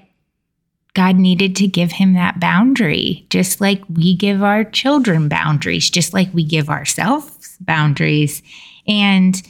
God 0.95 1.17
needed 1.17 1.57
to 1.57 1.67
give 1.67 1.93
him 1.93 2.15
that 2.15 2.41
boundary, 2.41 3.27
just 3.29 3.61
like 3.61 3.83
we 3.89 4.15
give 4.15 4.43
our 4.43 4.65
children 4.65 5.29
boundaries, 5.29 5.91
just 5.91 6.15
like 6.15 6.33
we 6.33 6.45
give 6.45 6.71
ourselves 6.71 7.57
boundaries. 7.61 8.43
And, 8.87 9.41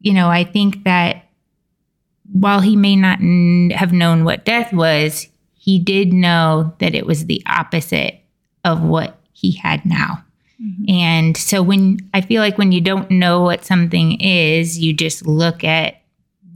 you 0.00 0.12
know, 0.12 0.28
I 0.28 0.44
think 0.44 0.84
that 0.84 1.24
while 2.32 2.60
he 2.60 2.74
may 2.74 2.96
not 2.96 3.20
have 3.78 3.92
known 3.92 4.24
what 4.24 4.44
death 4.44 4.72
was, 4.72 5.28
he 5.68 5.78
did 5.78 6.14
know 6.14 6.74
that 6.78 6.94
it 6.94 7.04
was 7.04 7.26
the 7.26 7.42
opposite 7.44 8.18
of 8.64 8.82
what 8.82 9.18
he 9.34 9.52
had 9.52 9.84
now. 9.84 10.24
Mm-hmm. 10.58 10.84
And 10.88 11.36
so 11.36 11.62
when 11.62 11.98
I 12.14 12.22
feel 12.22 12.40
like 12.40 12.56
when 12.56 12.72
you 12.72 12.80
don't 12.80 13.10
know 13.10 13.42
what 13.42 13.66
something 13.66 14.18
is, 14.18 14.78
you 14.78 14.94
just 14.94 15.26
look 15.26 15.64
at 15.64 16.00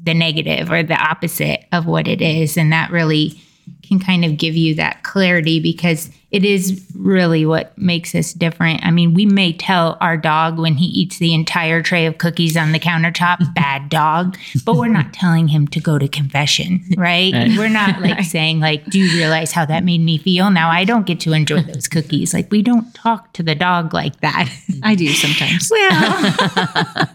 the 0.03 0.15
negative 0.15 0.73
or 0.73 0.83
the 0.83 0.97
opposite 0.97 1.67
of 1.73 1.85
what 1.85 2.09
it 2.09 2.23
is. 2.23 2.57
And 2.57 2.73
that 2.73 2.91
really 2.91 3.39
can 3.83 4.01
kind 4.01 4.25
of 4.25 4.37
give 4.37 4.55
you 4.55 4.75
that 4.77 5.03
clarity 5.03 5.61
because 5.61 6.11
it 6.31 6.47
is 6.47 6.83
really 6.97 7.45
what 7.45 7.77
makes 7.77 8.15
us 8.15 8.33
different. 8.33 8.83
I 8.85 8.91
mean, 8.91 9.13
we 9.13 9.27
may 9.27 9.53
tell 9.53 9.99
our 10.01 10.17
dog 10.17 10.59
when 10.59 10.77
he 10.77 10.87
eats 10.87 11.19
the 11.19 11.35
entire 11.35 11.83
tray 11.83 12.07
of 12.07 12.17
cookies 12.17 12.57
on 12.57 12.73
the 12.73 12.81
countertop, 12.81 13.55
bad 13.55 13.91
dog, 13.91 14.39
but 14.65 14.77
we're 14.77 14.89
not 14.89 15.13
telling 15.13 15.49
him 15.49 15.69
to 15.69 15.81
go 15.81 15.99
to 15.99 16.09
confession, 16.09 16.83
right? 16.97 17.35
right. 17.35 17.51
We're 17.57 17.69
not 17.69 18.01
like 18.01 18.25
saying 18.25 18.61
like, 18.61 18.87
"Do 18.87 18.99
you 18.99 19.15
realize 19.15 19.53
how 19.53 19.67
that 19.67 19.85
made 19.85 20.01
me 20.01 20.17
feel? 20.17 20.51
Now 20.51 20.71
I 20.71 20.85
don't 20.85 21.05
get 21.05 21.21
to 21.21 21.35
enjoy 21.35 21.63
those 21.63 21.87
cookies." 21.87 22.33
Like 22.33 22.51
we 22.51 22.63
don't 22.63 22.95
talk 22.95 23.33
to 23.35 23.43
the 23.43 23.55
dog 23.55 23.93
like 23.93 24.21
that. 24.21 24.51
I 24.83 24.95
do 24.95 25.09
sometimes. 25.09 25.71
Well, 25.83 27.09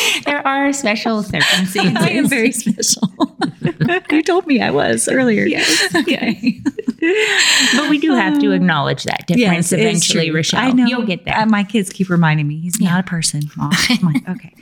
there 0.24 0.46
are 0.46 0.72
special 0.72 1.22
circumstances. 1.22 1.96
I 1.96 2.10
am 2.10 2.28
very 2.28 2.52
special. 2.52 3.08
you 4.10 4.22
told 4.22 4.46
me 4.46 4.60
I 4.60 4.70
was 4.70 5.08
earlier. 5.08 5.44
Yes. 5.44 5.94
Okay. 5.94 6.60
but 7.76 7.90
we 7.90 7.98
do 7.98 8.12
have 8.14 8.38
to 8.38 8.52
acknowledge 8.52 9.04
that 9.04 9.26
difference 9.26 9.72
yes, 9.72 9.80
eventually, 9.80 10.30
Rochelle. 10.30 10.60
I 10.60 10.70
know. 10.70 10.86
You'll 10.86 11.06
get 11.06 11.24
there. 11.24 11.36
Uh, 11.36 11.46
my 11.46 11.64
kids 11.64 11.90
keep 11.90 12.08
reminding 12.08 12.46
me 12.46 12.58
he's 12.60 12.80
yeah. 12.80 12.90
not 12.90 13.00
a 13.00 13.08
person, 13.08 13.42
Mom. 13.56 13.72
I'm 13.88 14.12
like, 14.12 14.28
okay. 14.28 14.54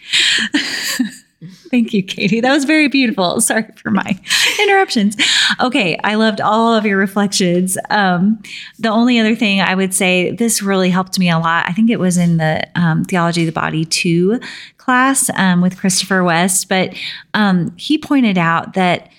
Thank 1.71 1.95
you, 1.95 2.03
Katie. 2.03 2.41
That 2.41 2.53
was 2.53 2.65
very 2.65 2.89
beautiful. 2.89 3.41
Sorry 3.51 3.65
for 3.77 3.91
my 3.91 4.19
interruptions. 4.61 5.17
Okay, 5.59 5.99
I 6.05 6.17
loved 6.17 6.41
all 6.41 6.75
of 6.75 6.85
your 6.85 6.99
reflections. 6.99 7.79
Um, 7.89 8.43
the 8.79 8.91
only 8.91 9.19
other 9.19 9.35
thing 9.35 9.61
I 9.61 9.75
would 9.75 9.95
say, 9.95 10.33
this 10.33 10.63
really 10.63 10.91
helped 10.91 11.19
me 11.19 11.31
a 11.31 11.39
lot. 11.39 11.65
I 11.67 11.73
think 11.73 11.89
it 11.89 11.99
was 11.99 12.19
in 12.19 12.37
the 12.37 12.69
um, 12.75 13.05
Theology 13.05 13.43
of 13.43 13.47
the 13.47 13.53
Body 13.53 13.87
2 13.87 14.39
class 14.77 15.31
um, 15.37 15.63
with 15.63 15.79
Christopher 15.79 16.23
West, 16.23 16.69
but 16.69 16.95
um, 17.33 17.75
he 17.77 17.97
pointed 17.97 18.37
out 18.37 18.75
that 18.75 19.11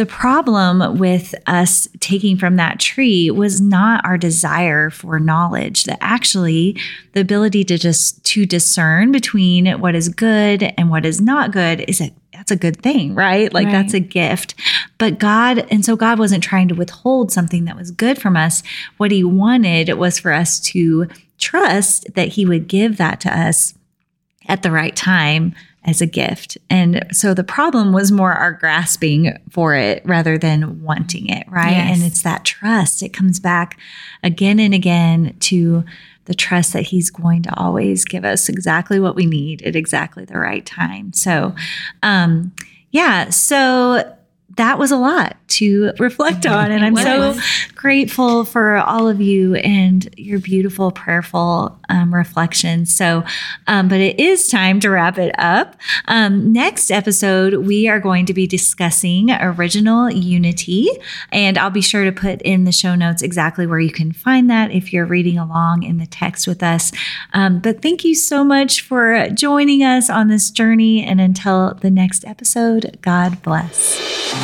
the 0.00 0.06
problem 0.06 0.96
with 0.96 1.34
us 1.46 1.86
taking 2.00 2.38
from 2.38 2.56
that 2.56 2.80
tree 2.80 3.30
was 3.30 3.60
not 3.60 4.02
our 4.02 4.16
desire 4.16 4.88
for 4.88 5.20
knowledge, 5.20 5.84
that 5.84 5.98
actually 6.00 6.74
the 7.12 7.20
ability 7.20 7.64
to 7.64 7.76
just 7.76 8.24
to 8.24 8.46
discern 8.46 9.12
between 9.12 9.66
what 9.78 9.94
is 9.94 10.08
good 10.08 10.62
and 10.78 10.88
what 10.88 11.04
is 11.04 11.20
not 11.20 11.52
good 11.52 11.84
is 11.86 12.00
a 12.00 12.14
that's 12.32 12.50
a 12.50 12.56
good 12.56 12.80
thing, 12.80 13.14
right? 13.14 13.52
Like 13.52 13.66
right. 13.66 13.72
that's 13.72 13.92
a 13.92 14.00
gift. 14.00 14.54
But 14.96 15.18
God, 15.18 15.66
and 15.70 15.84
so 15.84 15.96
God 15.96 16.18
wasn't 16.18 16.42
trying 16.42 16.68
to 16.68 16.74
withhold 16.74 17.30
something 17.30 17.66
that 17.66 17.76
was 17.76 17.90
good 17.90 18.18
from 18.18 18.38
us. 18.38 18.62
What 18.96 19.10
he 19.10 19.22
wanted 19.22 19.92
was 19.98 20.18
for 20.18 20.32
us 20.32 20.58
to 20.60 21.08
trust 21.36 22.06
that 22.14 22.28
he 22.28 22.46
would 22.46 22.68
give 22.68 22.96
that 22.96 23.20
to 23.20 23.38
us 23.38 23.74
at 24.48 24.62
the 24.62 24.70
right 24.70 24.96
time 24.96 25.54
as 25.84 26.00
a 26.00 26.06
gift. 26.06 26.58
And 26.68 27.06
so 27.10 27.32
the 27.32 27.44
problem 27.44 27.92
was 27.92 28.12
more 28.12 28.32
our 28.32 28.52
grasping 28.52 29.36
for 29.48 29.74
it 29.74 30.02
rather 30.04 30.36
than 30.36 30.82
wanting 30.82 31.28
it, 31.28 31.46
right? 31.48 31.70
Yes. 31.70 31.96
And 31.96 32.06
it's 32.06 32.22
that 32.22 32.44
trust. 32.44 33.02
It 33.02 33.14
comes 33.14 33.40
back 33.40 33.78
again 34.22 34.60
and 34.60 34.74
again 34.74 35.36
to 35.40 35.84
the 36.26 36.34
trust 36.34 36.74
that 36.74 36.82
he's 36.82 37.10
going 37.10 37.42
to 37.42 37.58
always 37.58 38.04
give 38.04 38.24
us 38.24 38.48
exactly 38.48 39.00
what 39.00 39.16
we 39.16 39.26
need 39.26 39.62
at 39.62 39.74
exactly 39.74 40.24
the 40.24 40.38
right 40.38 40.64
time. 40.66 41.12
So, 41.12 41.54
um, 42.02 42.52
yeah, 42.90 43.30
so 43.30 44.16
that 44.56 44.78
was 44.78 44.90
a 44.90 44.96
lot 44.96 45.36
to 45.48 45.92
reflect 45.98 46.46
on. 46.46 46.70
And 46.70 46.84
I'm 46.84 46.96
so 46.96 47.34
grateful 47.74 48.44
for 48.44 48.76
all 48.76 49.08
of 49.08 49.20
you 49.20 49.54
and 49.56 50.08
your 50.16 50.38
beautiful, 50.38 50.90
prayerful 50.90 51.78
um, 51.88 52.14
reflections. 52.14 52.94
So, 52.94 53.24
um, 53.66 53.88
but 53.88 54.00
it 54.00 54.18
is 54.18 54.48
time 54.48 54.80
to 54.80 54.90
wrap 54.90 55.18
it 55.18 55.34
up. 55.38 55.76
Um, 56.08 56.52
next 56.52 56.90
episode, 56.90 57.54
we 57.66 57.88
are 57.88 58.00
going 58.00 58.26
to 58.26 58.34
be 58.34 58.46
discussing 58.46 59.30
original 59.30 60.10
unity. 60.10 60.88
And 61.32 61.56
I'll 61.56 61.70
be 61.70 61.80
sure 61.80 62.04
to 62.04 62.12
put 62.12 62.42
in 62.42 62.64
the 62.64 62.72
show 62.72 62.94
notes 62.94 63.22
exactly 63.22 63.66
where 63.66 63.80
you 63.80 63.90
can 63.90 64.12
find 64.12 64.50
that 64.50 64.70
if 64.70 64.92
you're 64.92 65.06
reading 65.06 65.38
along 65.38 65.82
in 65.82 65.98
the 65.98 66.06
text 66.06 66.46
with 66.46 66.62
us. 66.62 66.92
Um, 67.32 67.60
but 67.60 67.82
thank 67.82 68.04
you 68.04 68.14
so 68.14 68.44
much 68.44 68.82
for 68.82 69.28
joining 69.30 69.82
us 69.82 70.10
on 70.10 70.28
this 70.28 70.50
journey. 70.50 71.04
And 71.04 71.20
until 71.20 71.74
the 71.74 71.90
next 71.90 72.24
episode, 72.24 72.98
God 73.02 73.42
bless. 73.42 74.39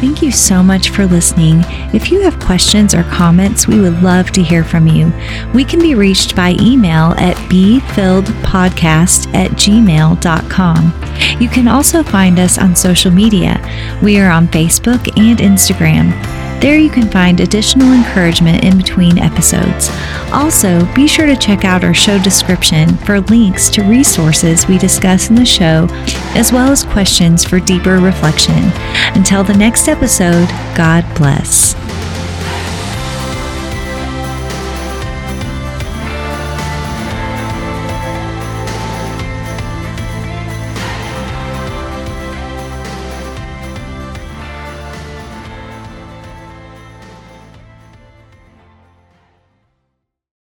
Thank 0.00 0.20
you 0.20 0.30
so 0.30 0.62
much 0.62 0.90
for 0.90 1.06
listening. 1.06 1.64
If 1.94 2.10
you 2.10 2.20
have 2.20 2.38
questions 2.38 2.94
or 2.94 3.02
comments, 3.04 3.66
we 3.66 3.80
would 3.80 4.02
love 4.02 4.30
to 4.32 4.42
hear 4.42 4.62
from 4.62 4.86
you. 4.86 5.10
We 5.54 5.64
can 5.64 5.80
be 5.80 5.94
reached 5.94 6.36
by 6.36 6.54
email 6.60 7.14
at 7.16 7.36
befilledpodcast 7.48 9.34
at 9.34 9.52
gmail.com. 9.52 11.40
You 11.40 11.48
can 11.48 11.66
also 11.66 12.02
find 12.02 12.38
us 12.38 12.58
on 12.58 12.76
social 12.76 13.10
media. 13.10 13.58
We 14.02 14.20
are 14.20 14.30
on 14.30 14.48
Facebook 14.48 15.08
and 15.18 15.38
Instagram. 15.38 16.12
There 16.60 16.78
you 16.78 16.90
can 16.90 17.08
find 17.08 17.40
additional 17.40 17.92
encouragement 17.92 18.64
in 18.64 18.76
between 18.76 19.18
episodes. 19.18 19.90
Also, 20.32 20.84
be 20.94 21.06
sure 21.06 21.26
to 21.26 21.36
check 21.36 21.64
out 21.64 21.84
our 21.84 21.94
show 21.94 22.18
description 22.18 22.96
for 22.98 23.20
links 23.20 23.68
to 23.70 23.82
resources 23.82 24.66
we 24.66 24.78
discuss 24.78 25.28
in 25.28 25.36
the 25.36 25.44
show, 25.44 25.86
as 26.34 26.52
well 26.52 26.72
as 26.72 26.82
questions 26.82 27.44
for 27.44 27.60
deeper 27.60 27.98
reflection. 27.98 28.72
Until 29.14 29.44
the 29.44 29.56
next 29.56 29.86
episode, 29.86 30.48
God 30.74 31.04
bless. 31.16 31.74